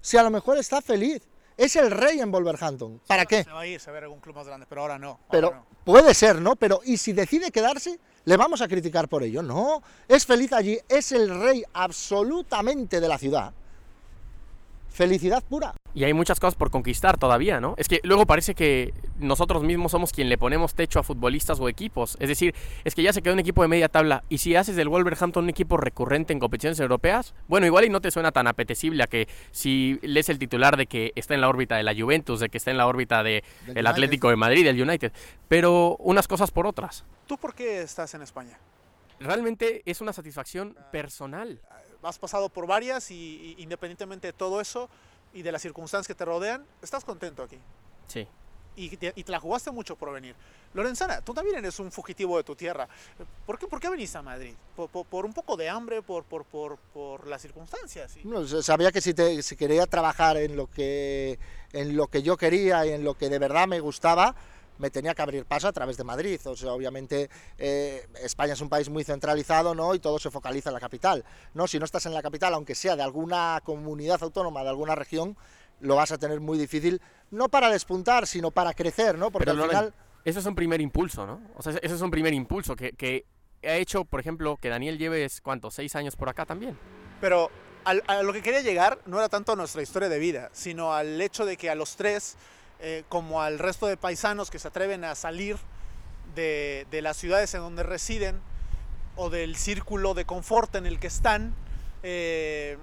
Si 0.00 0.16
a 0.16 0.22
lo 0.22 0.30
mejor 0.30 0.56
está 0.56 0.80
feliz, 0.80 1.22
es 1.56 1.76
el 1.76 1.90
rey 1.90 2.20
en 2.20 2.30
Wolverhampton. 2.30 3.00
¿Para 3.06 3.26
qué? 3.26 3.44
Se 3.44 3.50
va 3.50 3.60
a 3.60 3.66
ir, 3.66 3.80
a 3.84 3.90
ver 3.90 4.04
algún 4.04 4.20
club 4.20 4.36
más 4.36 4.46
grande, 4.46 4.66
pero 4.68 4.82
ahora 4.82 4.98
no. 4.98 5.20
pero 5.30 5.66
puede 5.84 6.14
ser, 6.14 6.40
¿no? 6.40 6.56
Pero, 6.56 6.80
¿y 6.84 6.96
si 6.96 7.12
decide 7.12 7.50
quedarse? 7.50 7.98
¿Le 8.24 8.36
vamos 8.36 8.60
a 8.62 8.68
criticar 8.68 9.08
por 9.08 9.22
ello? 9.22 9.42
No, 9.42 9.82
es 10.08 10.24
feliz 10.26 10.52
allí, 10.52 10.78
es 10.88 11.12
el 11.12 11.28
rey 11.40 11.62
absolutamente 11.72 13.00
de 13.00 13.08
la 13.08 13.18
ciudad. 13.18 13.52
Felicidad 14.94 15.42
pura. 15.42 15.74
Y 15.92 16.04
hay 16.04 16.12
muchas 16.12 16.38
cosas 16.38 16.54
por 16.54 16.70
conquistar 16.70 17.18
todavía, 17.18 17.60
¿no? 17.60 17.74
Es 17.78 17.88
que 17.88 18.00
luego 18.04 18.26
parece 18.26 18.54
que 18.54 18.94
nosotros 19.18 19.64
mismos 19.64 19.90
somos 19.90 20.12
quien 20.12 20.28
le 20.28 20.38
ponemos 20.38 20.76
techo 20.76 21.00
a 21.00 21.02
futbolistas 21.02 21.58
o 21.58 21.68
equipos. 21.68 22.16
Es 22.20 22.28
decir, 22.28 22.54
es 22.84 22.94
que 22.94 23.02
ya 23.02 23.12
se 23.12 23.20
quedó 23.20 23.32
un 23.34 23.40
equipo 23.40 23.62
de 23.62 23.68
media 23.68 23.88
tabla. 23.88 24.22
Y 24.28 24.38
si 24.38 24.54
haces 24.54 24.76
del 24.76 24.88
Wolverhampton 24.88 25.42
un 25.42 25.50
equipo 25.50 25.78
recurrente 25.78 26.32
en 26.32 26.38
competiciones 26.38 26.78
europeas, 26.78 27.34
bueno, 27.48 27.66
igual 27.66 27.86
y 27.86 27.88
no 27.88 28.00
te 28.00 28.12
suena 28.12 28.30
tan 28.30 28.46
apetecible 28.46 29.02
a 29.02 29.08
que 29.08 29.26
si 29.50 29.98
lees 30.02 30.28
el 30.28 30.38
titular 30.38 30.76
de 30.76 30.86
que 30.86 31.10
está 31.16 31.34
en 31.34 31.40
la 31.40 31.48
órbita 31.48 31.74
de 31.74 31.82
la 31.82 31.92
Juventus, 31.92 32.38
de 32.38 32.48
que 32.48 32.58
está 32.58 32.70
en 32.70 32.76
la 32.76 32.86
órbita 32.86 33.24
del 33.24 33.42
de 33.66 33.72
el 33.80 33.88
Atlético 33.88 34.30
de 34.30 34.36
Madrid, 34.36 34.64
del 34.64 34.80
United. 34.80 35.12
Pero 35.48 35.96
unas 35.96 36.28
cosas 36.28 36.52
por 36.52 36.68
otras. 36.68 37.04
¿Tú 37.26 37.36
por 37.36 37.52
qué 37.56 37.82
estás 37.82 38.14
en 38.14 38.22
España? 38.22 38.60
Realmente 39.18 39.82
es 39.86 40.00
una 40.00 40.12
satisfacción 40.12 40.76
personal 40.92 41.60
has 42.04 42.18
pasado 42.18 42.48
por 42.48 42.66
varias 42.66 43.10
y, 43.10 43.54
independientemente 43.58 44.28
de 44.28 44.32
todo 44.32 44.60
eso 44.60 44.88
y 45.32 45.42
de 45.42 45.52
las 45.52 45.62
circunstancias 45.62 46.06
que 46.06 46.14
te 46.14 46.24
rodean, 46.24 46.64
estás 46.82 47.04
contento 47.04 47.42
aquí. 47.42 47.58
Sí. 48.06 48.26
Y 48.76 48.96
te, 48.96 49.14
la 49.28 49.38
jugaste 49.38 49.70
mucho 49.70 49.94
por 49.94 50.12
venir. 50.12 50.34
Lorenzana, 50.74 51.20
tú 51.20 51.32
también 51.32 51.56
eres 51.56 51.78
un 51.78 51.92
fugitivo 51.92 52.36
de 52.36 52.42
tu 52.42 52.56
tierra. 52.56 52.88
¿Por 53.46 53.56
qué, 53.56 53.68
por 53.68 53.78
qué 53.78 53.88
venís 53.88 54.14
a 54.16 54.22
Madrid? 54.22 54.54
¿Por, 54.74 55.24
un 55.24 55.32
poco 55.32 55.56
de 55.56 55.68
hambre? 55.68 56.02
¿Por, 56.02 56.24
por, 56.24 56.44
por, 56.44 57.26
las 57.28 57.40
circunstancias? 57.40 58.16
No, 58.24 58.44
sabía 58.46 58.90
que 58.90 59.00
si, 59.00 59.14
te, 59.14 59.42
si 59.42 59.56
quería 59.56 59.86
trabajar 59.86 60.36
en 60.36 60.56
lo, 60.56 60.66
que, 60.66 61.38
en 61.72 61.96
lo 61.96 62.08
que 62.08 62.22
yo 62.22 62.36
quería 62.36 62.84
y 62.86 62.90
en 62.90 63.04
lo 63.04 63.14
que 63.16 63.28
de 63.28 63.38
verdad 63.38 63.68
me 63.68 63.78
gustaba, 63.78 64.34
me 64.78 64.90
tenía 64.90 65.14
que 65.14 65.22
abrir 65.22 65.44
paso 65.44 65.68
a 65.68 65.72
través 65.72 65.96
de 65.96 66.04
Madrid. 66.04 66.40
O 66.44 66.56
sea, 66.56 66.72
obviamente 66.72 67.30
eh, 67.58 68.06
España 68.22 68.54
es 68.54 68.60
un 68.60 68.68
país 68.68 68.88
muy 68.88 69.04
centralizado, 69.04 69.74
¿no? 69.74 69.94
Y 69.94 69.98
todo 69.98 70.18
se 70.18 70.30
focaliza 70.30 70.70
en 70.70 70.74
la 70.74 70.80
capital, 70.80 71.24
¿no? 71.54 71.66
Si 71.66 71.78
no 71.78 71.84
estás 71.84 72.06
en 72.06 72.14
la 72.14 72.22
capital, 72.22 72.54
aunque 72.54 72.74
sea 72.74 72.96
de 72.96 73.02
alguna 73.02 73.60
comunidad 73.64 74.22
autónoma, 74.22 74.62
de 74.62 74.70
alguna 74.70 74.94
región, 74.94 75.36
lo 75.80 75.96
vas 75.96 76.12
a 76.12 76.18
tener 76.18 76.40
muy 76.40 76.58
difícil, 76.58 77.00
no 77.30 77.48
para 77.48 77.70
despuntar, 77.70 78.26
sino 78.26 78.50
para 78.50 78.74
crecer, 78.74 79.18
¿no? 79.18 79.30
Porque 79.30 79.50
al 79.50 79.60
final... 79.60 79.94
Eso 80.24 80.38
es 80.38 80.46
un 80.46 80.54
primer 80.54 80.80
impulso, 80.80 81.26
¿no? 81.26 81.42
O 81.56 81.62
sea, 81.62 81.72
ese 81.82 81.94
es 81.94 82.00
un 82.00 82.10
primer 82.10 82.32
impulso 82.32 82.74
que, 82.74 82.92
que 82.92 83.26
ha 83.62 83.76
hecho, 83.76 84.06
por 84.06 84.20
ejemplo, 84.20 84.56
que 84.56 84.70
Daniel 84.70 84.96
lleve, 84.96 85.28
¿cuánto? 85.42 85.70
¿Seis 85.70 85.94
años 85.96 86.16
por 86.16 86.30
acá 86.30 86.46
también? 86.46 86.78
Pero 87.20 87.50
a 87.84 88.22
lo 88.22 88.32
que 88.32 88.42
quería 88.42 88.62
llegar 88.62 88.98
no 89.06 89.18
era 89.18 89.28
tanto 89.28 89.52
a 89.52 89.56
nuestra 89.56 89.82
historia 89.82 90.08
de 90.08 90.18
vida, 90.18 90.48
sino 90.52 90.94
al 90.94 91.20
hecho 91.20 91.44
de 91.44 91.56
que 91.56 91.68
a 91.68 91.74
los 91.74 91.96
tres 91.96 92.36
eh, 92.80 93.04
como 93.08 93.42
al 93.42 93.58
resto 93.58 93.86
de 93.86 93.96
paisanos 93.96 94.50
que 94.50 94.58
se 94.58 94.68
atreven 94.68 95.04
a 95.04 95.14
salir 95.14 95.56
de, 96.34 96.86
las 97.02 97.16
ciudades 97.16 97.54
en 97.54 97.60
donde 97.60 97.82
residen 97.82 98.40
o 99.16 99.30
del 99.30 99.56
círculo 99.56 100.14
de 100.14 100.24
confort 100.24 100.74
en 100.74 100.86
el 100.86 100.98
que 100.98 101.06
están, 101.06 101.54
eh, 102.02 102.76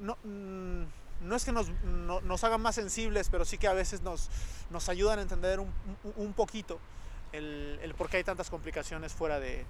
no, 0.00 0.16
mm, 0.24 0.82
no, 1.22 1.36
es 1.36 1.44
que 1.44 1.52
nos, 1.52 1.68
nos, 1.84 2.44
hagan 2.44 2.60
más 2.60 2.74
sensibles, 2.74 3.28
pero 3.28 3.44
sí 3.44 3.58
que 3.58 3.68
a 3.68 3.72
veces 3.74 4.02
nos, 4.02 4.30
nos 4.70 4.88
ayudan 4.88 5.18
a 5.18 5.22
entender 5.22 5.60
un, 5.60 5.70
un 6.16 6.32
poquito 6.32 6.78
el, 7.32 7.78
el, 7.82 7.94
por 7.94 8.08
qué 8.08 8.18
hay 8.18 8.24
tantas 8.24 8.50
complicaciones 8.50 9.12
fuera 9.12 9.40
de, 9.40 9.64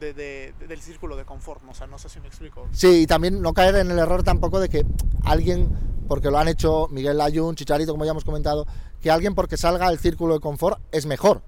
del 0.00 0.80
círculo 0.80 1.16
de 1.16 1.24
confort, 1.24 1.62
¿no? 1.62 1.98
sé 1.98 2.08
si 2.08 2.20
me 2.20 2.28
explico. 2.28 2.66
Sí, 2.72 3.02
y 3.02 3.06
también 3.06 3.42
no 3.42 3.52
caer 3.52 3.76
en 3.76 3.90
el 3.90 3.98
error 3.98 4.22
tampoco 4.22 4.60
de 4.60 4.68
que 4.68 4.86
alguien, 5.24 5.70
porque 6.08 6.30
lo 6.30 6.38
han 6.38 6.48
hecho 6.48 6.88
Miguel 6.90 7.18
Layún, 7.18 7.54
Chicharito, 7.54 7.92
como 7.92 8.04
ya 8.04 8.12
hemos 8.12 8.24
comentado, 8.24 8.66
que 9.00 9.10
alguien 9.10 9.34
porque 9.34 9.56
salga 9.56 9.88
del 9.90 9.98
círculo 9.98 10.34
de 10.34 10.40
confort 10.40 10.80
es 10.92 11.06
mejor. 11.06 11.42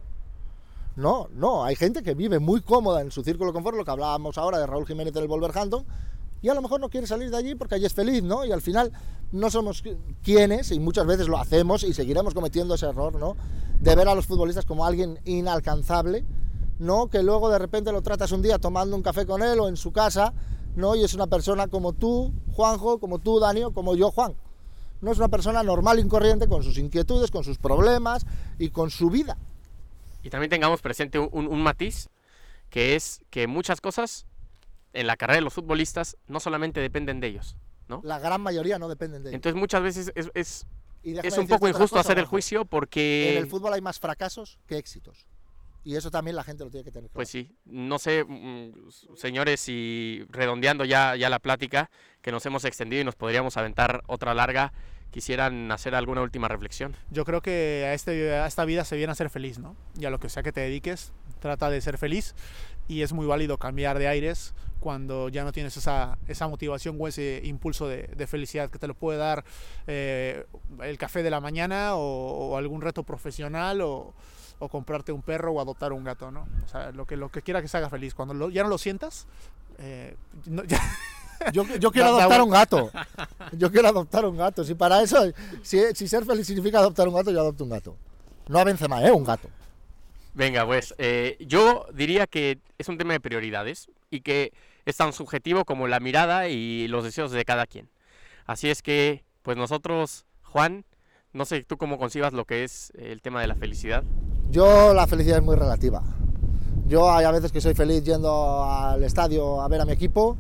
No, 0.97 1.29
no, 1.33 1.65
hay 1.65 1.77
gente 1.77 2.03
que 2.03 2.15
vive 2.15 2.41
muy 2.41 2.61
cómoda 2.61 3.01
en 3.01 3.11
su 3.11 3.23
círculo 3.23 3.51
de 3.51 3.55
confort, 3.55 3.77
lo 3.77 3.85
que 3.85 3.91
hablábamos 3.91 4.37
ahora 4.37 4.59
de 4.59 4.67
Raúl 4.67 4.87
Jiménez 4.87 5.15
del 5.15 5.29
Wolverhampton, 5.29 5.87
y 6.43 6.49
a 6.49 6.55
lo 6.55 6.63
mejor 6.63 6.81
no 6.81 6.89
quiere 6.89 7.07
salir 7.07 7.31
de 7.31 7.37
allí 7.37 7.55
porque 7.55 7.77
allí 7.77 7.87
es 7.87 7.95
feliz, 7.95 8.23
¿no? 8.23 8.45
Y 8.45 8.53
al 8.53 8.61
final 8.61 8.93
no 9.33 9.51
somos 9.51 9.83
quienes, 10.23 10.71
y 10.71 10.81
muchas 10.81 11.07
veces 11.07 11.29
lo 11.29 11.39
hacemos 11.39 11.83
y 11.85 11.93
seguiremos 11.93 12.35
cometiendo 12.35 12.75
ese 12.75 12.87
error, 12.87 13.15
¿no? 13.15 13.37
De 13.81 13.95
ver 13.95 14.09
a 14.09 14.15
los 14.15 14.27
futbolistas 14.27 14.65
como 14.65 14.85
alguien 14.85 15.19
inalcanzable, 15.25 16.25
no 16.79 17.09
que 17.09 17.23
luego 17.23 17.51
de 17.51 17.59
repente 17.59 17.93
lo 17.93 18.03
tratas 18.03 18.33
un 18.33 18.43
día 18.43 18.59
tomando 18.59 18.97
un 18.97 19.03
café 19.03 19.27
con 19.27 19.43
él 19.43 19.59
o 19.61 19.69
en 19.69 19.77
su 19.77 19.93
casa, 19.93 20.33
¿no? 20.77 20.95
Y 20.95 21.05
es 21.05 21.15
una 21.15 21.27
persona 21.27 21.69
como 21.69 21.93
tú, 21.93 22.33
Juanjo, 22.53 22.99
como 22.99 23.19
tú, 23.19 23.41
Daniel, 23.41 23.69
como 23.75 23.97
yo, 23.97 24.11
Juan. 24.11 24.35
No 25.01 25.13
es 25.13 25.19
una 25.19 25.29
persona 25.29 25.63
normal 25.63 25.99
y 25.99 26.09
corriente 26.09 26.49
con 26.49 26.63
sus 26.63 26.79
inquietudes, 26.79 27.31
con 27.31 27.45
sus 27.45 27.59
problemas 27.59 28.27
y 28.59 28.71
con 28.71 28.91
su 28.91 29.11
vida. 29.11 29.37
Y 30.23 30.31
también 30.31 30.51
tengamos 30.51 30.81
presente 30.81 31.19
un, 31.19 31.63
matiz, 31.63 32.09
que 32.71 32.97
es 32.97 33.23
que 33.31 33.47
muchas 33.47 33.81
cosas 33.81 34.27
en 34.93 35.07
la 35.07 35.17
carrera 35.17 35.37
de 35.37 35.43
los 35.43 35.55
futbolistas 35.55 36.17
no 36.27 36.41
solamente 36.41 36.81
dependen 36.81 37.21
de 37.21 37.29
ellos, 37.29 37.57
¿no? 37.89 38.01
La 38.03 38.19
gran 38.19 38.41
mayoría 38.41 38.79
no 38.79 38.89
dependen 38.89 39.23
de 39.23 39.31
ellos. 39.31 39.37
Entonces 39.37 39.59
muchas 39.59 39.83
veces 39.83 40.13
es, 40.17 40.31
es, 40.35 40.67
es 41.03 41.39
un 41.39 41.47
poco 41.47 41.69
injusto 41.69 41.99
hacer 41.99 42.19
el 42.19 42.27
juicio 42.27 42.65
porque... 42.65 43.37
En 43.37 43.39
el 43.39 43.49
fútbol 43.49 43.75
hay 43.75 43.81
más 43.81 44.01
fracasos 44.01 44.59
que 44.67 44.79
éxitos. 44.79 45.27
Y 45.89 45.97
eso 45.97 46.11
también 46.11 46.37
la 46.37 46.45
gente 46.45 46.65
lo 46.65 46.71
tiene 46.71 46.85
que 46.85 46.91
tener 46.91 47.09
claro. 47.09 47.15
Pues 47.15 47.31
sí, 47.31 47.57
no 47.65 47.99
sé, 47.99 48.23
mm, 48.23 48.91
señores, 49.17 49.71
y 49.71 50.23
redondeando 50.29 50.85
ya, 50.85 51.17
ya 51.17 51.31
la 51.31 51.39
plática, 51.39 51.89
que 52.21 52.31
nos 52.31 52.45
hemos 52.45 52.67
extendido 52.67 53.01
y 53.01 53.05
nos 53.07 53.17
podríamos 53.17 53.57
aventar 53.57 54.03
otra 54.07 54.35
larga, 54.35 54.75
quisieran 55.11 55.73
hacer 55.73 55.95
alguna 55.95 56.21
última 56.21 56.47
reflexión. 56.47 56.95
Yo 57.11 57.25
creo 57.25 57.41
que 57.41 57.87
a, 57.87 57.95
este, 57.95 58.35
a 58.35 58.47
esta 58.47 58.67
vida 58.67 58.85
se 58.85 58.99
viene 58.99 59.13
a 59.13 59.15
ser 59.15 59.31
feliz, 59.31 59.59
¿no? 59.59 59.77
Y 59.99 60.05
a 60.05 60.11
lo 60.11 60.21
que 60.21 60.29
sea 60.29 60.43
que 60.43 60.53
te 60.53 60.61
dediques, 60.61 61.15
trata 61.41 61.71
de 61.71 61.81
ser 61.81 61.97
feliz 61.97 62.35
y 62.89 63.03
es 63.03 63.13
muy 63.13 63.27
válido 63.27 63.59
cambiar 63.59 63.99
de 63.99 64.09
aires 64.09 64.55
cuando 64.81 65.29
ya 65.29 65.45
no 65.45 65.53
tienes 65.53 65.77
esa, 65.77 66.19
esa 66.29 66.49
motivación 66.49 66.97
o 66.99 67.09
ese 67.09 67.41
impulso 67.45 67.89
de, 67.89 68.09
de 68.17 68.27
felicidad 68.27 68.71
que 68.71 68.79
te 68.79 68.87
lo 68.87 68.95
puede 68.95 69.19
dar 69.19 69.45
eh, 69.87 70.47
el 70.83 70.99
café 70.99 71.23
de 71.23 71.31
la 71.31 71.41
mañana 71.41 71.97
o, 71.97 72.51
o 72.51 72.57
algún 72.57 72.81
reto 72.81 73.03
profesional 73.03 73.81
o 73.81 74.15
o 74.61 74.69
comprarte 74.69 75.13
un 75.13 75.23
perro 75.23 75.53
o 75.53 75.61
adoptar 75.61 75.93
un 75.93 76.05
gato, 76.05 76.31
¿no? 76.31 76.49
O 76.65 76.69
sea, 76.69 76.91
lo 76.91 77.07
que, 77.07 77.17
lo 77.17 77.31
que 77.31 77.43
quiera 77.43 77.63
que 77.63 77.69
se 77.69 77.77
haga 77.77 77.89
feliz. 77.89 78.15
Cuando 78.15 78.51
ya 78.51 78.63
no 78.63 78.69
lo 78.69 78.79
sientas, 78.79 79.27
eh, 79.79 80.17
Yo, 81.53 81.63
yo, 81.77 81.93
quiero 81.93 82.09
adoptar 82.09 82.43
un 82.43 82.51
gato. 82.51 82.91
Yo 83.53 83.71
quiero 83.71 83.89
adoptar 83.89 84.25
un 84.25 84.37
gato. 84.37 84.65
Si 84.65 84.75
para 84.75 85.01
eso, 85.03 85.19
si, 85.63 85.81
si, 85.95 86.09
ser 86.09 86.25
feliz 86.25 86.47
significa 86.47 86.79
adoptar 86.81 87.07
un 87.07 87.15
gato, 87.15 87.31
yo 87.31 87.41
adopto 87.41 87.63
un 87.63 87.71
gato. 87.71 87.97
No 88.49 88.59
a 88.59 88.65
Benzema, 88.65 89.07
¿eh? 89.07 89.13
Un 89.13 89.25
gato. 89.25 89.49
Venga, 90.39 90.65
pues 90.65 90.95
eh, 90.99 91.37
yo 91.41 91.87
diría 91.93 92.29
que 92.29 92.61
es 92.79 92.89
un 92.89 92.97
tema 92.97 93.13
de 93.13 93.19
prioridades 93.19 93.91
y 94.09 94.21
que 94.21 94.53
es 94.87 94.97
tan 94.97 95.13
subjetivo 95.13 95.65
como 95.65 95.89
la 95.89 95.99
mirada 95.99 96.47
y 96.47 96.87
los 96.87 97.03
deseos 97.03 97.33
de 97.33 97.45
cada 97.45 97.67
quien. 97.67 97.91
Así 98.47 98.71
es 98.71 98.81
que, 98.81 99.25
pues 99.43 99.57
nosotros, 99.57 100.27
Juan, 100.45 100.85
no 101.33 101.45
sé 101.45 101.65
tú 101.65 101.77
cómo 101.77 101.99
concibas 101.99 102.33
lo 102.35 102.45
que 102.45 102.63
es 102.63 102.93
el 102.97 103.21
tema 103.21 103.41
de 103.41 103.49
la 103.49 103.57
felicidad. 103.57 104.05
Yo 104.49 104.95
la 104.95 105.09
felicidad 105.09 105.39
es 105.39 105.45
muy 105.45 105.57
relativa. 105.57 106.05
Yo 106.87 107.11
hay 107.11 107.25
a 107.25 107.33
veces 107.33 107.51
que 107.51 107.61
soy 107.61 107.75
feliz 107.75 108.05
yendo 108.05 108.63
al 108.63 109.03
estadio 109.03 109.61
a 109.61 109.67
ver 109.67 109.81
a 109.81 109.87
mi 109.87 109.93
equipo, 109.93 110.39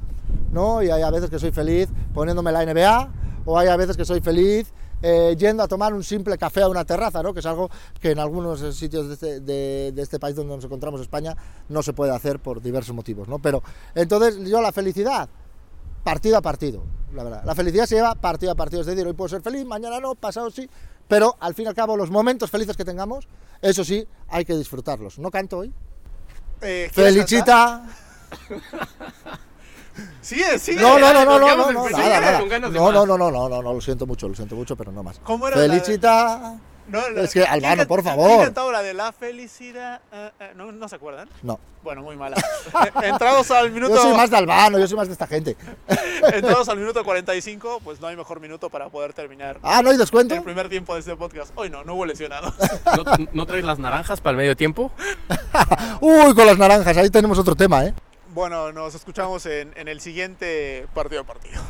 ¿no? 0.53 0.81
Y 0.81 0.91
hay 0.91 1.03
a 1.03 1.11
veces 1.11 1.29
que 1.29 1.41
soy 1.41 1.51
feliz 1.51 1.89
poniéndome 2.15 2.53
la 2.53 2.65
NBA, 2.65 3.13
o 3.47 3.59
hay 3.59 3.67
a 3.67 3.77
veces 3.77 3.97
que 3.97 4.05
soy 4.05 4.21
feliz 4.21 4.73
eh, 5.03 5.37
yendo 5.39 5.63
a 5.63 5.69
tomar 5.69 5.95
un 5.95 6.03
simple 6.03 6.37
café 6.39 6.63
a 6.63 6.69
una 6.69 6.85
terraza, 6.85 7.23
¿no? 7.23 7.33
Que 7.33 7.41
es 7.41 7.47
algo 7.47 7.71
que 8.01 8.11
en 8.11 8.19
algunos 8.19 8.61
sitios 8.77 9.09
de 9.09 9.15
este, 9.15 9.41
de, 9.41 9.93
de 9.93 10.03
este 10.03 10.19
país 10.19 10.37
donde 10.37 10.55
nos 10.55 10.65
encontramos, 10.65 11.01
España, 11.01 11.37
no 11.69 11.83
se 11.83 11.93
puede 11.93 12.15
hacer 12.15 12.41
por 12.41 12.61
diversos 12.61 12.95
motivos, 12.95 13.29
¿no? 13.29 13.39
Pero 13.39 13.63
entonces 13.95 14.39
yo 14.49 14.61
la 14.61 14.73
felicidad, 14.73 15.29
partido 16.05 16.37
a 16.37 16.43
partido, 16.43 16.83
la 17.15 17.25
verdad. 17.25 17.43
La 17.45 17.55
felicidad 17.55 17.87
se 17.87 17.97
lleva 17.97 18.15
partido 18.15 18.53
a 18.53 18.55
partido, 18.55 18.81
es 18.81 18.87
decir, 18.87 19.07
hoy 19.07 19.13
puedo 19.13 19.29
ser 19.29 19.43
feliz, 19.43 19.65
mañana 19.65 20.01
no, 20.01 20.15
pasado 20.15 20.51
sí, 20.51 20.69
pero 21.07 21.37
al 21.41 21.55
fin 21.55 21.67
y 21.67 21.69
al 21.69 21.75
cabo 21.75 21.97
los 21.97 22.11
momentos 22.11 22.51
felices 22.51 22.77
que 22.77 22.85
tengamos, 22.85 23.27
eso 23.63 23.85
sí, 23.85 24.07
hay 24.29 24.45
que 24.45 24.57
disfrutarlos. 24.57 25.19
¿No 25.19 25.31
canto 25.31 25.59
hoy? 25.59 25.73
Eh, 26.61 26.91
Felicita. 26.93 27.85
Sigue, 30.21 30.59
sigue. 30.59 30.81
No, 30.81 30.99
no, 30.99 31.13
no, 31.13 31.25
no, 31.25 31.39
no, 31.39 31.57
no, 31.57 31.73
no, 31.73 31.89
nada, 31.91 32.21
nada. 32.21 32.41
No, 32.41 32.93
no, 32.93 33.07
no, 33.07 33.17
no, 33.17 33.31
no, 33.31 33.49
no, 33.49 33.63
no, 33.63 33.73
lo 33.75 33.81
siento 33.81 34.07
mucho, 34.07 34.29
lo 34.29 34.35
siento 34.35 34.57
mucho, 34.57 34.77
pero 34.77 34.93
no 34.93 35.03
más. 35.03 35.19
¿Cómo 35.21 35.49
era 35.49 35.57
Felicita. 35.57 36.59
No, 36.89 37.01
es 37.01 37.35
que, 37.35 37.45
Albano, 37.45 37.87
por 37.87 38.03
favor. 38.03 38.45
cantado 38.45 38.73
la 38.73 38.83
de 38.83 38.95
la 38.95 39.13
felicidad? 39.13 40.01
Uh, 40.11 40.17
uh, 40.17 40.57
¿no, 40.57 40.73
¿No 40.73 40.89
se 40.89 40.97
acuerdan? 40.97 41.29
No. 41.43 41.61
Bueno, 41.83 42.03
muy 42.03 42.17
mala. 42.17 42.37
Entrados 43.03 43.51
al 43.51 43.71
minuto... 43.71 43.95
Yo 43.95 44.03
soy 44.03 44.17
más 44.17 44.31
de 44.31 44.39
Albano, 44.39 44.79
yo 44.79 44.87
soy 44.89 44.97
más 44.97 45.07
de 45.07 45.13
esta 45.13 45.27
gente. 45.27 45.57
Entrados 46.33 46.69
al 46.69 46.79
minuto 46.79 47.05
45, 47.05 47.81
pues 47.85 48.01
no 48.01 48.09
hay 48.09 48.17
mejor 48.17 48.41
minuto 48.41 48.71
para 48.71 48.89
poder 48.89 49.13
terminar. 49.13 49.59
Ah, 49.63 49.83
¿no 49.83 49.91
hay 49.91 49.97
descuento? 49.97 50.35
El 50.35 50.43
primer 50.43 50.69
tiempo 50.69 50.95
de 50.95 51.01
este 51.01 51.15
podcast. 51.15 51.53
Hoy 51.55 51.69
no, 51.71 51.85
no 51.85 51.95
hubo 51.95 52.07
lesionado. 52.07 52.53
¿No, 52.97 53.05
¿no 53.33 53.47
traes 53.47 53.65
las 53.65 53.79
naranjas 53.79 54.21
para 54.21 54.33
el 54.33 54.37
medio 54.39 54.57
tiempo? 54.57 54.91
Uy, 56.01 56.35
con 56.35 56.47
las 56.47 56.59
naranjas, 56.59 56.97
ahí 56.97 57.11
tenemos 57.11 57.39
otro 57.39 57.55
tema, 57.55 57.85
¿eh? 57.85 57.95
Bueno, 58.35 58.73
nos 58.73 58.95
escuchamos 58.95 59.47
en, 59.47 59.73
en 59.77 59.89
el 59.89 60.01
siguiente 60.01 60.87
partido 60.95 61.23
a 61.23 61.25
partido. 61.25 61.63